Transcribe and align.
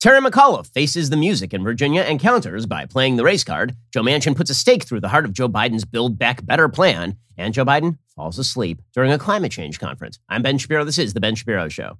Terry 0.00 0.18
McAuliffe 0.22 0.72
faces 0.72 1.10
the 1.10 1.16
music 1.18 1.52
in 1.52 1.62
Virginia 1.62 2.00
and 2.00 2.18
counters 2.18 2.64
by 2.64 2.86
playing 2.86 3.16
the 3.16 3.22
race 3.22 3.44
card. 3.44 3.76
Joe 3.92 4.00
Manchin 4.00 4.34
puts 4.34 4.48
a 4.48 4.54
stake 4.54 4.84
through 4.84 5.00
the 5.00 5.08
heart 5.08 5.26
of 5.26 5.34
Joe 5.34 5.46
Biden's 5.46 5.84
Build 5.84 6.18
Back 6.18 6.46
Better 6.46 6.70
plan. 6.70 7.18
And 7.36 7.52
Joe 7.52 7.66
Biden 7.66 7.98
falls 8.16 8.38
asleep 8.38 8.80
during 8.94 9.12
a 9.12 9.18
climate 9.18 9.52
change 9.52 9.78
conference. 9.78 10.18
I'm 10.30 10.40
Ben 10.40 10.56
Shapiro. 10.56 10.84
This 10.84 10.96
is 10.96 11.12
The 11.12 11.20
Ben 11.20 11.34
Shapiro 11.34 11.68
Show. 11.68 11.98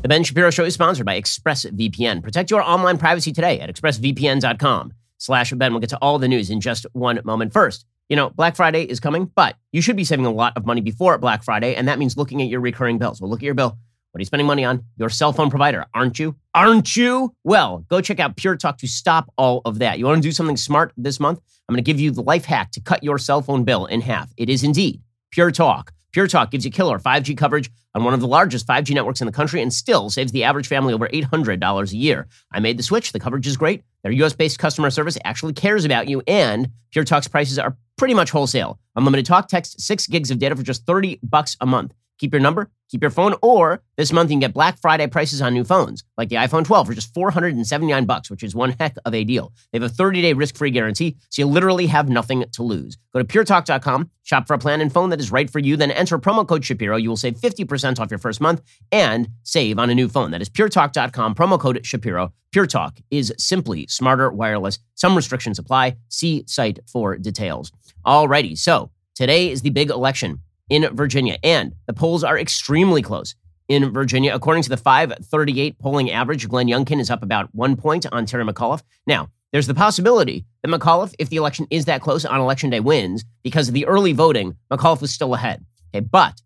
The 0.00 0.08
Ben 0.08 0.24
Shapiro 0.24 0.48
Show 0.48 0.64
is 0.64 0.72
sponsored 0.72 1.04
by 1.04 1.20
ExpressVPN. 1.20 2.22
Protect 2.22 2.50
your 2.50 2.62
online 2.62 2.96
privacy 2.96 3.30
today 3.30 3.60
at 3.60 3.68
expressvpn.com 3.68 4.94
slash 5.18 5.52
Ben. 5.52 5.74
We'll 5.74 5.80
get 5.80 5.90
to 5.90 5.98
all 5.98 6.18
the 6.18 6.28
news 6.28 6.48
in 6.48 6.62
just 6.62 6.86
one 6.94 7.20
moment. 7.24 7.52
First, 7.52 7.84
you 8.10 8.16
know, 8.16 8.28
Black 8.28 8.56
Friday 8.56 8.82
is 8.82 8.98
coming, 8.98 9.30
but 9.36 9.56
you 9.70 9.80
should 9.80 9.96
be 9.96 10.04
saving 10.04 10.26
a 10.26 10.32
lot 10.32 10.56
of 10.56 10.66
money 10.66 10.80
before 10.80 11.16
Black 11.16 11.44
Friday, 11.44 11.76
and 11.76 11.86
that 11.86 11.98
means 11.98 12.16
looking 12.16 12.42
at 12.42 12.48
your 12.48 12.60
recurring 12.60 12.98
bills. 12.98 13.20
Well, 13.20 13.30
look 13.30 13.38
at 13.38 13.44
your 13.44 13.54
bill. 13.54 13.78
What 14.10 14.18
are 14.18 14.20
you 14.20 14.26
spending 14.26 14.48
money 14.48 14.64
on? 14.64 14.84
Your 14.96 15.08
cell 15.08 15.32
phone 15.32 15.48
provider, 15.48 15.86
aren't 15.94 16.18
you? 16.18 16.34
Aren't 16.52 16.96
you? 16.96 17.32
Well, 17.44 17.86
go 17.88 18.00
check 18.00 18.18
out 18.18 18.36
Pure 18.36 18.56
Talk 18.56 18.78
to 18.78 18.88
stop 18.88 19.32
all 19.38 19.62
of 19.64 19.78
that. 19.78 20.00
You 20.00 20.06
want 20.06 20.20
to 20.20 20.28
do 20.28 20.32
something 20.32 20.56
smart 20.56 20.92
this 20.96 21.20
month? 21.20 21.38
I'm 21.68 21.74
going 21.74 21.84
to 21.84 21.88
give 21.88 22.00
you 22.00 22.10
the 22.10 22.20
life 22.20 22.44
hack 22.44 22.72
to 22.72 22.80
cut 22.80 23.04
your 23.04 23.16
cell 23.16 23.42
phone 23.42 23.62
bill 23.62 23.86
in 23.86 24.00
half. 24.00 24.32
It 24.36 24.50
is 24.50 24.64
indeed 24.64 25.00
Pure 25.30 25.52
Talk. 25.52 25.92
Pure 26.10 26.26
Talk 26.26 26.50
gives 26.50 26.64
you 26.64 26.72
killer 26.72 26.98
5G 26.98 27.38
coverage 27.38 27.70
on 27.94 28.02
one 28.02 28.12
of 28.12 28.18
the 28.18 28.26
largest 28.26 28.66
5G 28.66 28.92
networks 28.92 29.20
in 29.20 29.26
the 29.26 29.32
country 29.32 29.62
and 29.62 29.72
still 29.72 30.10
saves 30.10 30.32
the 30.32 30.42
average 30.42 30.66
family 30.66 30.92
over 30.92 31.06
$800 31.06 31.92
a 31.92 31.96
year. 31.96 32.26
I 32.52 32.58
made 32.58 32.76
the 32.76 32.82
switch. 32.82 33.12
The 33.12 33.20
coverage 33.20 33.46
is 33.46 33.56
great. 33.56 33.84
Their 34.02 34.12
US 34.12 34.32
based 34.32 34.58
customer 34.58 34.90
service 34.90 35.18
actually 35.24 35.52
cares 35.52 35.84
about 35.84 36.08
you, 36.08 36.22
and 36.26 36.70
Pure 36.90 37.04
Talk's 37.04 37.28
prices 37.28 37.58
are 37.58 37.76
pretty 37.96 38.14
much 38.14 38.30
wholesale. 38.30 38.78
Unlimited 38.96 39.26
talk, 39.26 39.48
text, 39.48 39.80
six 39.80 40.06
gigs 40.06 40.30
of 40.30 40.38
data 40.38 40.56
for 40.56 40.62
just 40.62 40.86
30 40.86 41.20
bucks 41.22 41.56
a 41.60 41.66
month. 41.66 41.92
Keep 42.18 42.32
your 42.32 42.40
number, 42.40 42.70
keep 42.90 43.02
your 43.02 43.10
phone, 43.10 43.34
or 43.42 43.82
this 43.96 44.12
month 44.12 44.30
you 44.30 44.34
can 44.34 44.40
get 44.40 44.52
Black 44.52 44.78
Friday 44.80 45.06
prices 45.06 45.40
on 45.40 45.54
new 45.54 45.64
phones, 45.64 46.02
like 46.18 46.28
the 46.28 46.36
iPhone 46.36 46.64
12 46.64 46.86
for 46.88 46.94
just 46.94 47.14
479 47.14 48.04
bucks, 48.04 48.30
which 48.30 48.42
is 48.42 48.54
one 48.54 48.74
heck 48.78 48.96
of 49.04 49.14
a 49.14 49.24
deal. 49.24 49.52
They 49.72 49.78
have 49.78 49.90
a 49.90 49.94
30-day 49.94 50.32
risk-free 50.32 50.70
guarantee, 50.70 51.16
so 51.30 51.42
you 51.42 51.46
literally 51.46 51.86
have 51.86 52.08
nothing 52.08 52.44
to 52.52 52.62
lose. 52.62 52.96
Go 53.12 53.22
to 53.22 53.24
puretalk.com, 53.24 54.10
shop 54.22 54.46
for 54.46 54.54
a 54.54 54.58
plan 54.58 54.80
and 54.80 54.92
phone 54.92 55.10
that 55.10 55.20
is 55.20 55.30
right 55.30 55.48
for 55.48 55.58
you, 55.58 55.76
then 55.76 55.90
enter 55.90 56.18
promo 56.18 56.46
code 56.46 56.64
Shapiro. 56.64 56.96
You 56.96 57.08
will 57.08 57.16
save 57.16 57.36
50% 57.36 57.98
off 58.00 58.10
your 58.10 58.18
first 58.18 58.40
month 58.40 58.62
and 58.90 59.28
save 59.42 59.78
on 59.78 59.90
a 59.90 59.94
new 59.94 60.08
phone. 60.08 60.30
That 60.32 60.42
is 60.42 60.48
puretalk.com, 60.48 61.34
promo 61.34 61.58
code 61.58 61.84
Shapiro. 61.84 62.32
Pure 62.52 62.66
Talk 62.66 62.98
is 63.10 63.32
simply 63.38 63.86
smarter 63.86 64.30
wireless. 64.30 64.80
Some 64.96 65.14
restrictions 65.14 65.58
apply. 65.58 65.96
See 66.08 66.44
site 66.48 66.80
for 66.86 67.16
details. 67.16 67.70
Alrighty, 68.04 68.58
so 68.58 68.90
today 69.14 69.50
is 69.50 69.62
the 69.62 69.70
big 69.70 69.90
election 69.90 70.40
in 70.70 70.88
Virginia, 70.96 71.36
and 71.42 71.74
the 71.86 71.92
polls 71.92 72.24
are 72.24 72.38
extremely 72.38 73.02
close 73.02 73.34
in 73.68 73.92
Virginia. 73.92 74.34
According 74.34 74.62
to 74.62 74.70
the 74.70 74.76
538 74.76 75.78
polling 75.78 76.10
average, 76.10 76.48
Glenn 76.48 76.68
Youngkin 76.68 77.00
is 77.00 77.10
up 77.10 77.22
about 77.22 77.54
one 77.54 77.76
point 77.76 78.06
on 78.10 78.24
Terry 78.24 78.44
McAuliffe. 78.44 78.82
Now, 79.06 79.28
there's 79.52 79.66
the 79.66 79.74
possibility 79.74 80.46
that 80.62 80.70
McAuliffe, 80.70 81.14
if 81.18 81.28
the 81.28 81.36
election 81.36 81.66
is 81.70 81.84
that 81.86 82.00
close 82.00 82.24
on 82.24 82.40
election 82.40 82.70
day, 82.70 82.80
wins 82.80 83.24
because 83.42 83.68
of 83.68 83.74
the 83.74 83.86
early 83.86 84.12
voting. 84.12 84.56
McAuliffe 84.72 85.00
was 85.00 85.12
still 85.12 85.34
ahead. 85.34 85.64
Okay, 85.92 86.00
but 86.00 86.40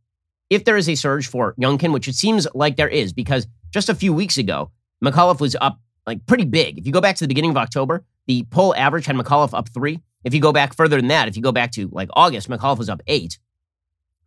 if 0.48 0.64
there 0.64 0.77
is 0.77 0.89
a 0.89 0.95
surge 0.95 1.27
for 1.27 1.55
Youngkin, 1.61 1.92
which 1.92 2.08
it 2.08 2.14
seems 2.14 2.47
like 2.55 2.77
there 2.77 2.89
is, 2.89 3.12
because 3.12 3.47
just 3.70 3.89
a 3.89 3.95
few 3.95 4.12
weeks 4.12 4.39
ago, 4.39 4.70
McAuliffe 5.05 5.41
was 5.41 5.55
up 5.61 5.78
like 6.06 6.25
pretty 6.27 6.45
big. 6.45 6.78
If 6.78 6.86
you 6.86 6.92
go 6.92 7.00
back 7.00 7.17
to 7.17 7.25
the 7.25 7.28
beginning 7.28 7.50
of 7.50 7.56
October, 7.56 8.05
the 8.27 8.45
poll 8.50 8.75
average 8.75 9.06
had 9.06 9.17
McAuliffe 9.17 9.56
up 9.56 9.69
three. 9.69 10.00
If 10.22 10.33
you 10.33 10.41
go 10.41 10.52
back 10.52 10.75
further 10.75 10.97
than 10.97 11.08
that, 11.08 11.28
if 11.28 11.36
you 11.36 11.42
go 11.42 11.52
back 11.52 11.72
to 11.72 11.89
like 11.92 12.08
August, 12.14 12.48
McAuliffe 12.48 12.78
was 12.78 12.89
up 12.89 13.02
eight. 13.06 13.39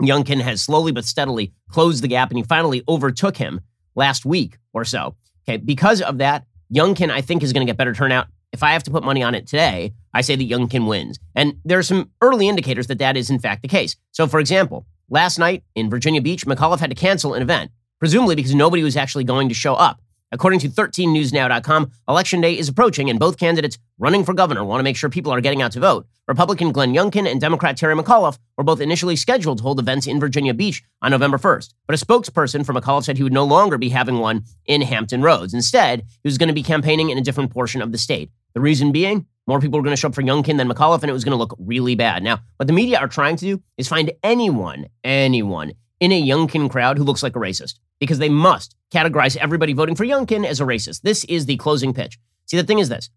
Youngkin 0.02 0.42
has 0.42 0.62
slowly 0.62 0.92
but 0.92 1.06
steadily 1.06 1.54
closed 1.70 2.04
the 2.04 2.08
gap, 2.08 2.30
and 2.30 2.38
he 2.38 2.44
finally 2.44 2.84
overtook 2.88 3.38
him 3.38 3.62
last 3.96 4.26
week 4.26 4.58
or 4.74 4.86
so. 4.86 5.16
Okay, 5.48 5.58
because 5.58 6.02
of 6.02 6.18
that, 6.20 6.46
Youngkin, 6.74 7.10
I 7.10 7.22
think, 7.22 7.44
is 7.44 7.54
going 7.54 7.66
to 7.66 7.70
get 7.70 7.78
better 7.78 7.94
turnout. 7.94 8.28
If 8.52 8.64
I 8.64 8.74
have 8.74 8.84
to 8.84 8.92
put 8.92 9.04
money 9.04 9.24
on 9.24 9.36
it 9.36 9.48
today, 9.48 9.94
I 10.14 10.22
say 10.22 10.36
that 10.36 10.50
Youngkin 10.50 10.88
wins. 10.88 11.20
And 11.36 11.58
there 11.66 11.80
are 11.80 11.84
some 11.84 12.12
early 12.22 12.48
indicators 12.48 12.88
that 12.88 13.00
that 13.00 13.18
is, 13.18 13.30
in 13.30 13.40
fact, 13.40 13.62
the 13.62 13.68
case. 13.68 13.96
So, 14.12 14.28
for 14.28 14.40
example, 14.40 14.86
last 15.10 15.38
night 15.38 15.64
in 15.76 15.90
Virginia 15.90 16.22
Beach, 16.22 16.46
McAuliffe 16.46 16.80
had 16.80 16.90
to 16.90 16.96
cancel 16.96 17.34
an 17.34 17.42
event, 17.42 17.72
presumably 18.00 18.36
because 18.36 18.56
nobody 18.56 18.84
was 18.84 18.98
actually 18.98 19.24
going 19.24 19.50
to 19.50 19.56
show 19.56 19.76
up. 19.76 20.02
According 20.32 20.60
to 20.60 20.70
13newsnow.com, 20.70 21.92
election 22.10 22.42
day 22.42 22.58
is 22.58 22.68
approaching, 22.68 23.10
and 23.10 23.18
both 23.18 23.38
candidates 23.38 23.78
running 23.98 24.26
for 24.26 24.34
governor 24.34 24.64
want 24.64 24.80
to 24.80 24.84
make 24.84 24.98
sure 24.98 25.10
people 25.10 25.32
are 25.32 25.40
getting 25.40 25.62
out 25.62 25.72
to 25.72 25.80
vote. 25.80 26.06
Republican 26.28 26.74
Glenn 26.74 26.94
Youngkin 26.94 27.32
and 27.32 27.40
Democrat 27.40 27.78
Terry 27.78 27.96
McAuliffe 27.96 28.38
were 28.58 28.64
both 28.64 28.82
initially 28.82 29.16
scheduled 29.16 29.60
to 29.60 29.64
hold 29.64 29.80
events 29.80 30.06
in 30.06 30.20
Virginia 30.20 30.54
Beach 30.54 30.84
on 31.02 31.12
November 31.12 31.38
1st, 31.38 31.74
but 31.88 32.00
a 32.00 32.06
spokesperson 32.06 32.66
for 32.66 32.74
McAuliffe 32.74 33.06
said 33.06 33.16
he 33.16 33.24
would 33.24 33.32
no 33.32 33.46
longer 33.46 33.78
be 33.78 33.88
having 33.88 34.20
one 34.20 34.44
in 34.66 34.82
Hampton 34.82 35.22
Roads. 35.22 35.54
Instead, 35.54 36.02
he 36.02 36.28
was 36.28 36.38
going 36.38 36.50
to 36.50 36.54
be 36.54 36.64
campaigning 36.64 37.10
in 37.10 37.18
a 37.18 37.24
different 37.24 37.52
portion 37.52 37.82
of 37.82 37.94
the 37.94 37.98
state. 37.98 38.30
The 38.54 38.60
reason 38.60 38.92
being, 38.92 39.26
more 39.46 39.62
people 39.62 39.80
were 39.80 39.84
going 39.84 39.96
to 39.96 40.00
show 40.00 40.10
up 40.10 40.16
for 40.16 40.24
Youngkin 40.24 40.58
than 40.58 40.68
McAuliffe, 40.68 41.04
and 41.04 41.10
it 41.10 41.14
was 41.14 41.24
going 41.24 41.32
to 41.32 41.38
look 41.38 41.56
really 41.58 41.96
bad. 41.96 42.22
Now, 42.22 42.40
what 42.58 42.68
the 42.68 42.74
media 42.74 43.00
are 43.00 43.08
trying 43.08 43.38
to 43.38 43.46
do 43.46 43.64
is 43.78 43.88
find 43.88 44.12
anyone, 44.24 44.88
anyone 45.06 45.72
in 46.00 46.12
a 46.12 46.22
Youngkin 46.22 46.70
crowd 46.70 46.98
who 46.98 47.04
looks 47.04 47.24
like 47.24 47.36
a 47.36 47.40
racist 47.40 47.80
because 48.00 48.20
they 48.20 48.30
must 48.30 48.76
categorize 48.92 49.36
everybody 49.38 49.74
voting 49.74 49.96
for 49.96 50.06
Youngkin 50.06 50.46
as 50.46 50.62
a 50.62 50.66
racist. 50.66 51.02
This 51.02 51.24
is 51.26 51.46
the 51.46 51.58
closing 51.58 51.94
pitch. 51.94 52.18
See, 52.46 52.58
the 52.58 52.64
thing 52.64 52.80
is 52.80 52.90
this 52.90 53.10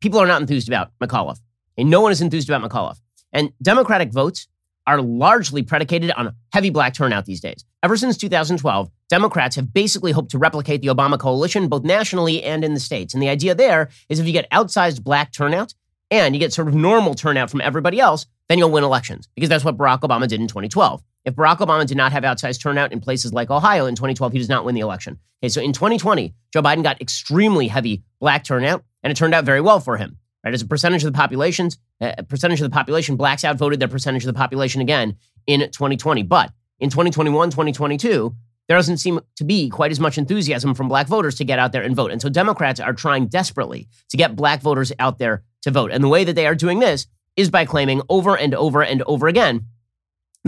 people 0.00 0.20
are 0.20 0.26
not 0.26 0.40
enthused 0.40 0.68
about 0.68 0.90
McAuliffe, 1.00 1.40
and 1.76 1.90
no 1.90 2.00
one 2.00 2.12
is 2.12 2.20
enthused 2.20 2.48
about 2.48 2.68
McAuliffe. 2.68 3.00
And 3.32 3.52
Democratic 3.62 4.12
votes 4.12 4.48
are 4.86 5.02
largely 5.02 5.62
predicated 5.62 6.12
on 6.12 6.34
heavy 6.52 6.70
black 6.70 6.94
turnout 6.94 7.24
these 7.26 7.40
days. 7.40 7.64
Ever 7.82 7.96
since 7.96 8.16
2012, 8.16 8.90
Democrats 9.08 9.56
have 9.56 9.72
basically 9.72 10.12
hoped 10.12 10.30
to 10.30 10.38
replicate 10.38 10.80
the 10.80 10.88
Obama 10.88 11.18
coalition 11.18 11.68
both 11.68 11.82
nationally 11.82 12.42
and 12.42 12.64
in 12.64 12.74
the 12.74 12.80
states. 12.80 13.14
And 13.14 13.22
the 13.22 13.28
idea 13.28 13.54
there 13.54 13.90
is 14.08 14.18
if 14.18 14.26
you 14.26 14.32
get 14.32 14.50
outsized 14.50 15.02
black 15.02 15.32
turnout 15.32 15.74
and 16.10 16.34
you 16.34 16.40
get 16.40 16.52
sort 16.52 16.68
of 16.68 16.74
normal 16.74 17.14
turnout 17.14 17.50
from 17.50 17.60
everybody 17.60 17.98
else, 17.98 18.26
then 18.48 18.58
you'll 18.58 18.70
win 18.70 18.84
elections 18.84 19.28
because 19.34 19.48
that's 19.48 19.64
what 19.64 19.76
Barack 19.76 20.00
Obama 20.00 20.28
did 20.28 20.40
in 20.40 20.46
2012. 20.46 21.02
If 21.26 21.34
Barack 21.34 21.58
Obama 21.58 21.84
did 21.84 21.96
not 21.96 22.12
have 22.12 22.22
outsized 22.22 22.60
turnout 22.60 22.92
in 22.92 23.00
places 23.00 23.32
like 23.32 23.50
Ohio 23.50 23.86
in 23.86 23.96
2012, 23.96 24.32
he 24.32 24.38
does 24.38 24.48
not 24.48 24.64
win 24.64 24.76
the 24.76 24.80
election. 24.80 25.18
Okay, 25.42 25.48
so 25.48 25.60
in 25.60 25.72
2020, 25.72 26.32
Joe 26.52 26.62
Biden 26.62 26.84
got 26.84 27.02
extremely 27.02 27.66
heavy 27.66 28.04
black 28.20 28.44
turnout, 28.44 28.84
and 29.02 29.10
it 29.10 29.16
turned 29.16 29.34
out 29.34 29.44
very 29.44 29.60
well 29.60 29.80
for 29.80 29.96
him. 29.96 30.18
Right, 30.44 30.54
as 30.54 30.62
a 30.62 30.66
percentage 30.66 31.02
of 31.02 31.12
the 31.12 31.16
populations, 31.16 31.78
a 32.00 32.20
uh, 32.20 32.22
percentage 32.22 32.60
of 32.60 32.70
the 32.70 32.74
population, 32.74 33.16
blacks 33.16 33.44
outvoted 33.44 33.80
their 33.80 33.88
percentage 33.88 34.22
of 34.22 34.28
the 34.32 34.38
population 34.38 34.80
again 34.80 35.16
in 35.48 35.60
2020. 35.60 36.22
But 36.22 36.52
in 36.78 36.90
2021, 36.90 37.50
2022, 37.50 38.32
there 38.68 38.76
doesn't 38.76 38.98
seem 38.98 39.18
to 39.34 39.44
be 39.44 39.68
quite 39.68 39.90
as 39.90 39.98
much 39.98 40.18
enthusiasm 40.18 40.74
from 40.74 40.86
black 40.86 41.08
voters 41.08 41.34
to 41.36 41.44
get 41.44 41.58
out 41.58 41.72
there 41.72 41.82
and 41.82 41.96
vote. 41.96 42.12
And 42.12 42.22
so 42.22 42.28
Democrats 42.28 42.78
are 42.78 42.92
trying 42.92 43.26
desperately 43.26 43.88
to 44.10 44.16
get 44.16 44.36
black 44.36 44.60
voters 44.60 44.92
out 45.00 45.18
there 45.18 45.42
to 45.62 45.72
vote. 45.72 45.90
And 45.90 46.04
the 46.04 46.08
way 46.08 46.22
that 46.22 46.34
they 46.34 46.46
are 46.46 46.54
doing 46.54 46.78
this 46.78 47.08
is 47.34 47.50
by 47.50 47.64
claiming 47.64 48.02
over 48.08 48.38
and 48.38 48.54
over 48.54 48.84
and 48.84 49.02
over 49.02 49.26
again 49.26 49.66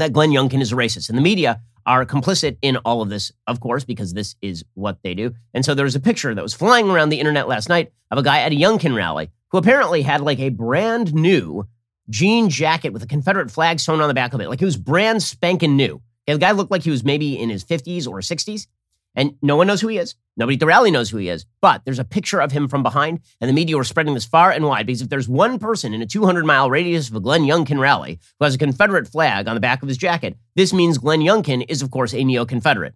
that 0.00 0.12
Glenn 0.12 0.31
Youngkin 0.31 0.60
is 0.60 0.72
a 0.72 0.76
racist. 0.76 1.09
And 1.09 1.19
the 1.19 1.22
media 1.22 1.60
are 1.86 2.04
complicit 2.04 2.59
in 2.60 2.76
all 2.78 3.00
of 3.00 3.09
this, 3.09 3.32
of 3.47 3.60
course, 3.60 3.84
because 3.84 4.12
this 4.12 4.36
is 4.42 4.64
what 4.75 4.98
they 5.03 5.14
do. 5.14 5.34
And 5.54 5.64
so 5.64 5.75
there 5.75 5.84
was 5.84 5.94
a 5.94 6.00
picture 6.00 6.34
that 6.34 6.42
was 6.42 6.54
flying 6.54 6.91
around 6.91 7.09
the 7.09 7.20
internet 7.20 7.48
last 7.48 7.69
night 7.69 7.92
of 8.10 8.19
a 8.19 8.22
guy 8.22 8.41
at 8.41 8.53
a 8.53 8.56
Youngkin 8.56 8.94
rally 8.94 9.31
who 9.50 9.59
apparently 9.59 10.03
had 10.03 10.20
like 10.20 10.38
a 10.38 10.50
brand 10.50 11.14
new 11.14 11.66
jean 12.10 12.48
jacket 12.48 12.92
with 12.92 13.03
a 13.03 13.06
Confederate 13.06 13.50
flag 13.50 13.81
sewn 13.81 14.00
on 14.00 14.09
the 14.09 14.14
back 14.14 14.34
of 14.34 14.41
it. 14.41 14.48
Like 14.48 14.60
it 14.60 14.66
was 14.66 14.76
brand 14.76 15.22
spanking 15.22 15.76
new. 15.76 16.03
The 16.26 16.36
guy 16.36 16.50
looked 16.50 16.70
like 16.70 16.82
he 16.82 16.91
was 16.91 17.04
maybe 17.04 17.38
in 17.38 17.48
his 17.48 17.65
50s 17.65 18.06
or 18.06 18.20
60s. 18.20 18.66
And 19.14 19.34
no 19.42 19.56
one 19.56 19.66
knows 19.66 19.80
who 19.80 19.88
he 19.88 19.98
is. 19.98 20.14
Nobody 20.36 20.54
at 20.54 20.60
the 20.60 20.66
rally 20.66 20.91
knows 20.91 21.10
who 21.10 21.16
he 21.16 21.28
is. 21.28 21.44
But 21.60 21.84
there's 21.84 21.98
a 21.98 22.04
picture 22.04 22.41
of 22.41 22.52
him 22.52 22.69
from 22.69 22.82
behind, 22.84 23.20
and 23.41 23.48
the 23.48 23.54
media 23.54 23.76
are 23.76 23.84
spreading 23.84 24.14
this 24.14 24.24
far 24.24 24.52
and 24.52 24.64
wide 24.64 24.86
because 24.86 25.02
if 25.02 25.08
there's 25.08 25.28
one 25.28 25.58
person 25.58 25.92
in 25.92 26.02
a 26.02 26.06
200 26.06 26.46
mile 26.46 26.70
radius 26.70 27.08
of 27.08 27.16
a 27.16 27.20
Glenn 27.20 27.42
Youngkin 27.42 27.80
rally 27.80 28.20
who 28.38 28.44
has 28.44 28.54
a 28.54 28.58
Confederate 28.58 29.08
flag 29.08 29.48
on 29.48 29.54
the 29.54 29.60
back 29.60 29.82
of 29.82 29.88
his 29.88 29.98
jacket, 29.98 30.36
this 30.54 30.72
means 30.72 30.98
Glenn 30.98 31.20
Youngkin 31.20 31.64
is, 31.68 31.82
of 31.82 31.91
course, 31.91 32.14
a 32.14 32.22
neo 32.22 32.44
Confederate. 32.44 32.94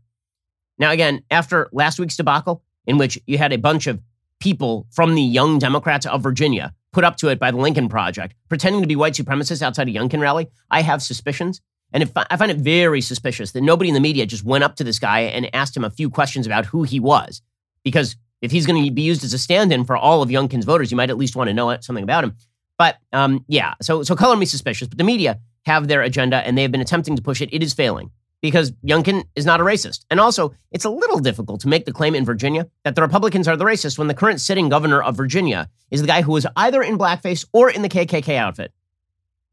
Now, 0.79 0.93
again, 0.93 1.23
after 1.31 1.69
last 1.73 1.99
week's 1.99 2.17
debacle, 2.17 2.63
in 2.87 2.99
which 2.99 3.19
you 3.27 3.39
had 3.39 3.53
a 3.53 3.59
bunch 3.59 3.87
of 3.87 4.01
people 4.41 4.87
from 4.91 5.15
the 5.15 5.23
Young 5.23 5.59
Democrats 5.59 6.07
of 6.07 6.23
Virginia 6.23 6.75
put 6.93 7.05
up 7.05 7.17
to 7.17 7.29
it 7.29 7.39
by 7.39 7.51
the 7.51 7.57
Lincoln 7.57 7.89
Project, 7.89 8.35
pretending 8.49 8.83
to 8.83 8.89
be 8.89 8.97
white 8.97 9.15
supremacists 9.15 9.63
outside 9.63 9.89
a 9.89 9.93
Youngkin 9.93 10.21
rally, 10.21 10.49
I 10.71 10.83
have 10.83 11.03
suspicions 11.03 11.61
and 11.93 12.11
I 12.17 12.37
find 12.37 12.51
it 12.51 12.59
very 12.59 13.01
suspicious 13.01 13.53
that 13.53 13.61
nobody 13.61 13.89
in 13.89 13.95
the 13.95 14.01
media 14.01 14.27
just 14.27 14.45
went 14.45 14.65
up 14.65 14.77
to 14.77 14.85
this 14.85 14.99
guy 14.99 15.21
and 15.21 15.55
asked 15.55 15.77
him 15.77 15.85
a 15.85 15.91
few 15.91 16.09
questions 16.09 16.47
about 16.47 16.67
who 16.67 16.83
he 16.85 16.99
was. 17.01 17.43
Because 17.85 18.17
if 18.41 18.51
he's 18.51 18.67
going 18.67 18.85
to 18.85 18.91
be 18.91 19.03
used 19.03 19.25
as 19.25 19.35
a 19.35 19.39
stand 19.39 19.73
in 19.73 19.85
for 19.85 19.97
all 19.97 20.23
of 20.23 20.29
Youngkin's 20.31 20.65
voters, 20.65 20.91
you 20.91 20.97
might 20.97 21.11
at 21.11 21.19
least 21.19 21.37
want 21.37 21.49
to 21.49 21.55
know 21.55 21.77
something 21.81 22.03
about 22.03 22.25
him. 22.25 22.37
But 22.79 22.97
um, 23.13 23.45
yeah, 23.47 23.75
so, 23.81 24.03
so 24.03 24.17
color 24.17 24.37
me 24.37 24.47
suspicious. 24.47 24.89
But 24.89 24.99
the 24.99 25.05
media 25.05 25.39
have 25.67 25.87
their 25.87 26.03
agenda 26.03 26.39
and 26.39 26.57
they 26.57 26.63
have 26.63 26.73
been 26.73 26.81
attempting 26.81 27.17
to 27.17 27.23
push 27.23 27.41
it. 27.41 27.49
It 27.53 27.63
is 27.63 27.75
failing 27.75 28.11
because 28.41 28.73
Youngkin 28.85 29.25
is 29.37 29.47
not 29.47 29.61
a 29.61 29.65
racist. 29.65 30.05
And 30.11 30.19
also, 30.19 30.53
it's 30.73 30.85
a 30.85 30.91
little 30.91 31.21
difficult 31.21 31.61
to 31.61 31.69
make 31.69 31.85
the 31.85 31.93
claim 31.93 32.15
in 32.15 32.25
Virginia 32.25 32.69
that 32.85 32.97
the 32.97 33.03
Republicans 33.03 33.47
are 33.47 33.57
the 33.57 33.65
racist 33.65 33.99
when 33.99 34.09
the 34.09 34.15
current 34.15 34.41
sitting 34.41 34.69
governor 34.69 35.01
of 35.01 35.17
Virginia 35.17 35.71
is 35.91 36.01
the 36.01 36.09
guy 36.09 36.23
who 36.23 36.33
was 36.33 36.47
either 36.57 36.83
in 36.83 36.99
blackface 36.99 37.47
or 37.53 37.71
in 37.71 37.83
the 37.83 37.89
KKK 37.89 38.37
outfit. 38.37 38.73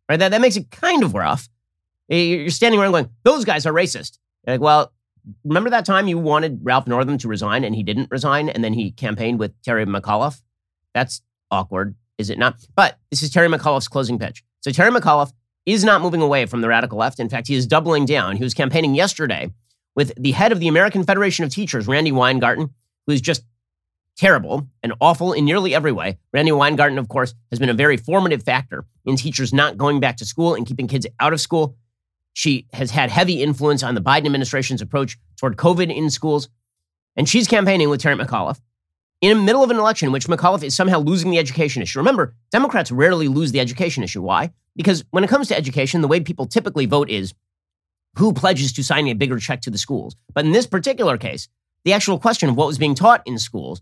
Right? 0.10 0.18
That, 0.18 0.32
that 0.32 0.42
makes 0.42 0.58
it 0.58 0.72
kind 0.72 1.04
of 1.04 1.14
rough. 1.14 1.48
You're 2.10 2.50
standing 2.50 2.80
around 2.80 2.92
going, 2.92 3.10
those 3.24 3.46
guys 3.46 3.66
are 3.66 3.74
racist. 3.74 4.18
You're 4.46 4.56
like, 4.56 4.62
well, 4.62 4.92
remember 5.44 5.70
that 5.70 5.86
time 5.86 6.08
you 6.08 6.18
wanted 6.18 6.60
Ralph 6.64 6.88
Northam 6.88 7.18
to 7.20 7.28
resign 7.28 7.64
and 7.64 7.76
he 7.76 7.84
didn't 7.84 8.10
resign 8.10 8.50
and 8.50 8.64
then 8.64 8.74
he 8.74 8.92
campaigned 8.92 9.40
with 9.40 9.54
Terry 9.62 9.86
McAuliffe? 9.86 10.42
That's 10.94 11.22
awkward, 11.52 11.96
is 12.18 12.30
it 12.30 12.40
not? 12.40 12.56
But 12.76 12.98
this 13.12 13.22
is 13.22 13.30
Terry 13.30 13.48
McAuliffe's 13.48 13.88
closing 13.88 14.18
pitch. 14.18 14.44
So 14.62 14.72
Terry 14.72 14.92
McAuliffe 14.92 15.32
is 15.66 15.84
not 15.84 16.02
moving 16.02 16.22
away 16.22 16.46
from 16.48 16.62
the 16.62 16.68
radical 16.68 16.98
left. 16.98 17.20
In 17.20 17.30
fact, 17.30 17.48
he 17.48 17.56
is 17.56 17.68
doubling 17.68 18.06
down. 18.06 18.38
He 18.38 18.44
was 18.44 18.54
campaigning 18.54 18.96
yesterday 18.96 19.54
with 19.96 20.14
the 20.18 20.32
head 20.32 20.52
of 20.52 20.60
the 20.60 20.68
American 20.68 21.04
Federation 21.04 21.46
of 21.46 21.52
Teachers, 21.52 21.88
Randi 21.88 22.12
Weingarten, 22.12 22.74
who 23.06 23.14
is 23.14 23.22
just 23.22 23.44
terrible 24.18 24.68
and 24.82 24.94
awful 25.00 25.34
in 25.34 25.46
nearly 25.46 25.76
every 25.76 25.92
way. 25.92 26.18
Randi 26.34 26.52
Weingarten, 26.52 26.98
of 26.98 27.08
course, 27.08 27.36
has 27.52 27.60
been 27.60 27.70
a 27.70 27.74
very 27.74 27.98
formative 27.98 28.44
factor 28.44 28.86
in 29.06 29.16
teachers 29.16 29.54
not 29.54 29.78
going 29.78 30.00
back 30.00 30.18
to 30.18 30.26
school 30.26 30.56
and 30.56 30.66
keeping 30.66 30.88
kids 30.88 31.06
out 31.20 31.34
of 31.34 31.40
school. 31.40 31.78
She 32.34 32.68
has 32.74 32.92
had 32.92 33.10
heavy 33.10 33.42
influence 33.42 33.84
on 33.84 33.96
the 33.96 34.02
Biden 34.02 34.26
administration's 34.26 34.82
approach 34.82 35.18
toward 35.36 35.58
COVID 35.58 35.94
in 35.94 36.10
schools. 36.10 36.50
And 37.16 37.28
she's 37.28 37.48
campaigning 37.48 37.90
with 37.90 38.02
Terry 38.02 38.16
McAuliffe 38.16 38.60
in 39.22 39.38
the 39.38 39.44
middle 39.44 39.64
of 39.64 39.72
an 39.72 39.78
election 39.78 40.08
in 40.08 40.12
which 40.12 40.28
McAuliffe 40.28 40.64
is 40.64 40.76
somehow 40.76 41.00
losing 41.00 41.32
the 41.32 41.40
education 41.40 41.82
issue. 41.82 42.00
Remember, 42.00 42.36
Democrats 42.52 42.92
rarely 42.92 43.28
lose 43.28 43.52
the 43.52 43.60
education 43.60 44.04
issue. 44.04 44.22
Why? 44.22 44.52
Because 44.76 45.04
when 45.12 45.24
it 45.24 45.30
comes 45.30 45.50
to 45.50 45.58
education, 45.58 46.02
the 46.02 46.08
way 46.08 46.22
people 46.22 46.46
typically 46.46 46.86
vote 46.86 47.10
is 47.10 47.34
who 48.18 48.34
pledges 48.34 48.72
to 48.74 48.84
sign 48.84 49.08
a 49.08 49.14
bigger 49.14 49.38
check 49.40 49.62
to 49.62 49.70
the 49.70 49.78
schools. 49.78 50.16
But 50.34 50.46
in 50.46 50.52
this 50.52 50.68
particular 50.68 51.18
case, 51.18 51.50
the 51.84 51.94
actual 51.94 52.20
question 52.20 52.50
of 52.50 52.56
what 52.56 52.68
was 52.68 52.78
being 52.78 52.96
taught 52.96 53.22
in 53.26 53.38
schools 53.38 53.82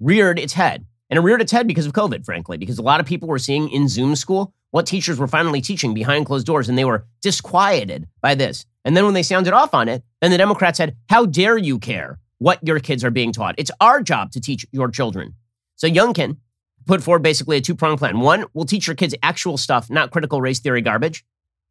reared 0.00 0.38
its 0.38 0.52
head. 0.52 0.86
And 1.10 1.18
it 1.18 1.22
reared 1.22 1.42
its 1.42 1.52
head 1.52 1.66
because 1.66 1.86
of 1.86 1.92
COVID, 1.92 2.24
frankly, 2.24 2.56
because 2.56 2.78
a 2.78 2.82
lot 2.82 3.00
of 3.00 3.06
people 3.06 3.28
were 3.28 3.38
seeing 3.38 3.68
in 3.70 3.88
Zoom 3.88 4.16
school 4.16 4.54
what 4.70 4.86
teachers 4.86 5.18
were 5.18 5.28
finally 5.28 5.60
teaching 5.60 5.94
behind 5.94 6.26
closed 6.26 6.46
doors, 6.46 6.68
and 6.68 6.76
they 6.76 6.84
were 6.84 7.06
disquieted 7.22 8.08
by 8.20 8.34
this. 8.34 8.66
And 8.84 8.96
then 8.96 9.04
when 9.04 9.14
they 9.14 9.22
sounded 9.22 9.52
off 9.52 9.74
on 9.74 9.88
it, 9.88 10.02
then 10.20 10.30
the 10.30 10.38
Democrats 10.38 10.78
said, 10.78 10.96
How 11.08 11.26
dare 11.26 11.56
you 11.56 11.78
care 11.78 12.18
what 12.38 12.58
your 12.66 12.80
kids 12.80 13.04
are 13.04 13.10
being 13.10 13.32
taught? 13.32 13.54
It's 13.58 13.70
our 13.80 14.02
job 14.02 14.32
to 14.32 14.40
teach 14.40 14.66
your 14.72 14.90
children. 14.90 15.34
So 15.76 15.88
Youngkin 15.88 16.38
put 16.86 17.02
forward 17.02 17.22
basically 17.22 17.56
a 17.56 17.60
two 17.60 17.74
pronged 17.74 17.98
plan. 17.98 18.20
One, 18.20 18.46
we'll 18.52 18.64
teach 18.64 18.86
your 18.86 18.96
kids 18.96 19.14
actual 19.22 19.56
stuff, 19.56 19.90
not 19.90 20.10
critical 20.10 20.40
race 20.40 20.60
theory 20.60 20.82
garbage 20.82 21.24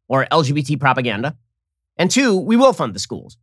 or 0.08 0.26
LGBT 0.26 0.80
propaganda. 0.80 1.36
And 1.96 2.10
two, 2.10 2.36
we 2.36 2.56
will 2.56 2.72
fund 2.72 2.94
the 2.94 2.98
schools. 2.98 3.36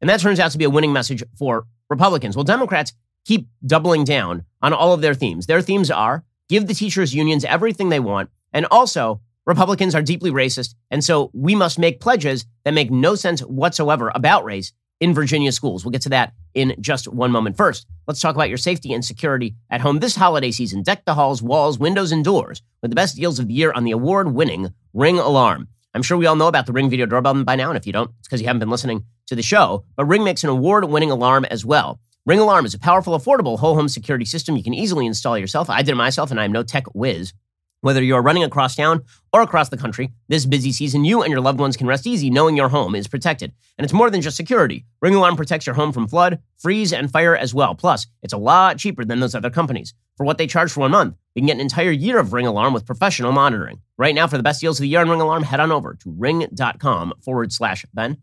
And 0.00 0.08
that 0.08 0.20
turns 0.20 0.40
out 0.40 0.52
to 0.52 0.58
be 0.58 0.64
a 0.64 0.70
winning 0.70 0.92
message 0.92 1.22
for 1.36 1.66
Republicans. 1.90 2.36
Well, 2.36 2.44
Democrats 2.44 2.92
keep 3.28 3.46
doubling 3.66 4.04
down 4.04 4.42
on 4.62 4.72
all 4.72 4.94
of 4.94 5.02
their 5.02 5.12
themes. 5.12 5.46
Their 5.46 5.60
themes 5.60 5.90
are 5.90 6.24
give 6.48 6.66
the 6.66 6.74
teachers' 6.74 7.14
unions 7.14 7.44
everything 7.44 7.90
they 7.90 8.00
want, 8.00 8.30
and 8.54 8.66
also 8.70 9.20
Republicans 9.46 9.94
are 9.94 10.00
deeply 10.00 10.30
racist, 10.30 10.74
and 10.90 11.04
so 11.04 11.30
we 11.34 11.54
must 11.54 11.78
make 11.78 12.00
pledges 12.00 12.46
that 12.64 12.72
make 12.72 12.90
no 12.90 13.14
sense 13.14 13.40
whatsoever 13.40 14.10
about 14.14 14.46
race 14.46 14.72
in 14.98 15.12
Virginia 15.12 15.52
schools. 15.52 15.84
We'll 15.84 15.92
get 15.92 16.02
to 16.02 16.08
that 16.08 16.32
in 16.54 16.74
just 16.80 17.06
one 17.06 17.30
moment. 17.30 17.56
First, 17.56 17.86
let's 18.06 18.20
talk 18.20 18.34
about 18.34 18.48
your 18.48 18.58
safety 18.58 18.94
and 18.94 19.04
security 19.04 19.54
at 19.68 19.82
home 19.82 19.98
this 19.98 20.16
holiday 20.16 20.50
season. 20.50 20.82
Deck 20.82 21.04
the 21.04 21.14
halls, 21.14 21.42
walls, 21.42 21.78
windows, 21.78 22.12
and 22.12 22.24
doors 22.24 22.62
with 22.80 22.90
the 22.90 22.96
best 22.96 23.16
deals 23.16 23.38
of 23.38 23.46
the 23.46 23.54
year 23.54 23.72
on 23.72 23.84
the 23.84 23.92
award 23.92 24.32
winning 24.32 24.72
Ring 24.94 25.18
Alarm. 25.18 25.68
I'm 25.94 26.02
sure 26.02 26.16
we 26.16 26.26
all 26.26 26.36
know 26.36 26.48
about 26.48 26.64
the 26.64 26.72
Ring 26.72 26.88
video 26.88 27.04
doorbell 27.04 27.44
by 27.44 27.56
now, 27.56 27.68
and 27.68 27.76
if 27.76 27.86
you 27.86 27.92
don't, 27.92 28.10
it's 28.18 28.28
because 28.28 28.40
you 28.40 28.46
haven't 28.46 28.60
been 28.60 28.70
listening 28.70 29.04
to 29.26 29.34
the 29.34 29.42
show. 29.42 29.84
But 29.96 30.06
Ring 30.06 30.24
makes 30.24 30.44
an 30.44 30.50
award 30.50 30.84
winning 30.86 31.10
alarm 31.10 31.44
as 31.44 31.64
well. 31.64 32.00
Ring 32.28 32.40
Alarm 32.40 32.66
is 32.66 32.74
a 32.74 32.78
powerful, 32.78 33.18
affordable 33.18 33.58
whole 33.58 33.74
home 33.74 33.88
security 33.88 34.26
system 34.26 34.54
you 34.54 34.62
can 34.62 34.74
easily 34.74 35.06
install 35.06 35.38
yourself. 35.38 35.70
I 35.70 35.80
did 35.80 35.92
it 35.92 35.94
myself, 35.94 36.30
and 36.30 36.38
I 36.38 36.44
am 36.44 36.52
no 36.52 36.62
tech 36.62 36.84
whiz. 36.94 37.32
Whether 37.80 38.02
you're 38.02 38.20
running 38.20 38.44
across 38.44 38.76
town 38.76 39.02
or 39.32 39.40
across 39.40 39.70
the 39.70 39.78
country, 39.78 40.12
this 40.28 40.44
busy 40.44 40.70
season, 40.70 41.06
you 41.06 41.22
and 41.22 41.30
your 41.30 41.40
loved 41.40 41.58
ones 41.58 41.74
can 41.74 41.86
rest 41.86 42.06
easy 42.06 42.28
knowing 42.28 42.54
your 42.54 42.68
home 42.68 42.94
is 42.94 43.08
protected. 43.08 43.54
And 43.78 43.84
it's 43.86 43.94
more 43.94 44.10
than 44.10 44.20
just 44.20 44.36
security. 44.36 44.84
Ring 45.00 45.14
Alarm 45.14 45.36
protects 45.36 45.64
your 45.64 45.74
home 45.74 45.90
from 45.90 46.06
flood, 46.06 46.38
freeze, 46.58 46.92
and 46.92 47.10
fire 47.10 47.34
as 47.34 47.54
well. 47.54 47.74
Plus, 47.74 48.06
it's 48.22 48.34
a 48.34 48.36
lot 48.36 48.76
cheaper 48.76 49.06
than 49.06 49.20
those 49.20 49.34
other 49.34 49.48
companies. 49.48 49.94
For 50.18 50.26
what 50.26 50.36
they 50.36 50.46
charge 50.46 50.70
for 50.70 50.80
one 50.80 50.90
month, 50.90 51.16
you 51.34 51.40
can 51.40 51.46
get 51.46 51.56
an 51.56 51.62
entire 51.62 51.92
year 51.92 52.18
of 52.18 52.34
Ring 52.34 52.46
Alarm 52.46 52.74
with 52.74 52.84
professional 52.84 53.32
monitoring. 53.32 53.80
Right 53.96 54.14
now, 54.14 54.26
for 54.26 54.36
the 54.36 54.42
best 54.42 54.60
deals 54.60 54.78
of 54.78 54.82
the 54.82 54.88
year 54.88 55.00
on 55.00 55.08
Ring 55.08 55.22
Alarm, 55.22 55.44
head 55.44 55.60
on 55.60 55.72
over 55.72 55.94
to 55.94 56.10
ring.com 56.10 57.14
forward 57.24 57.54
slash 57.54 57.86
Ben. 57.94 58.18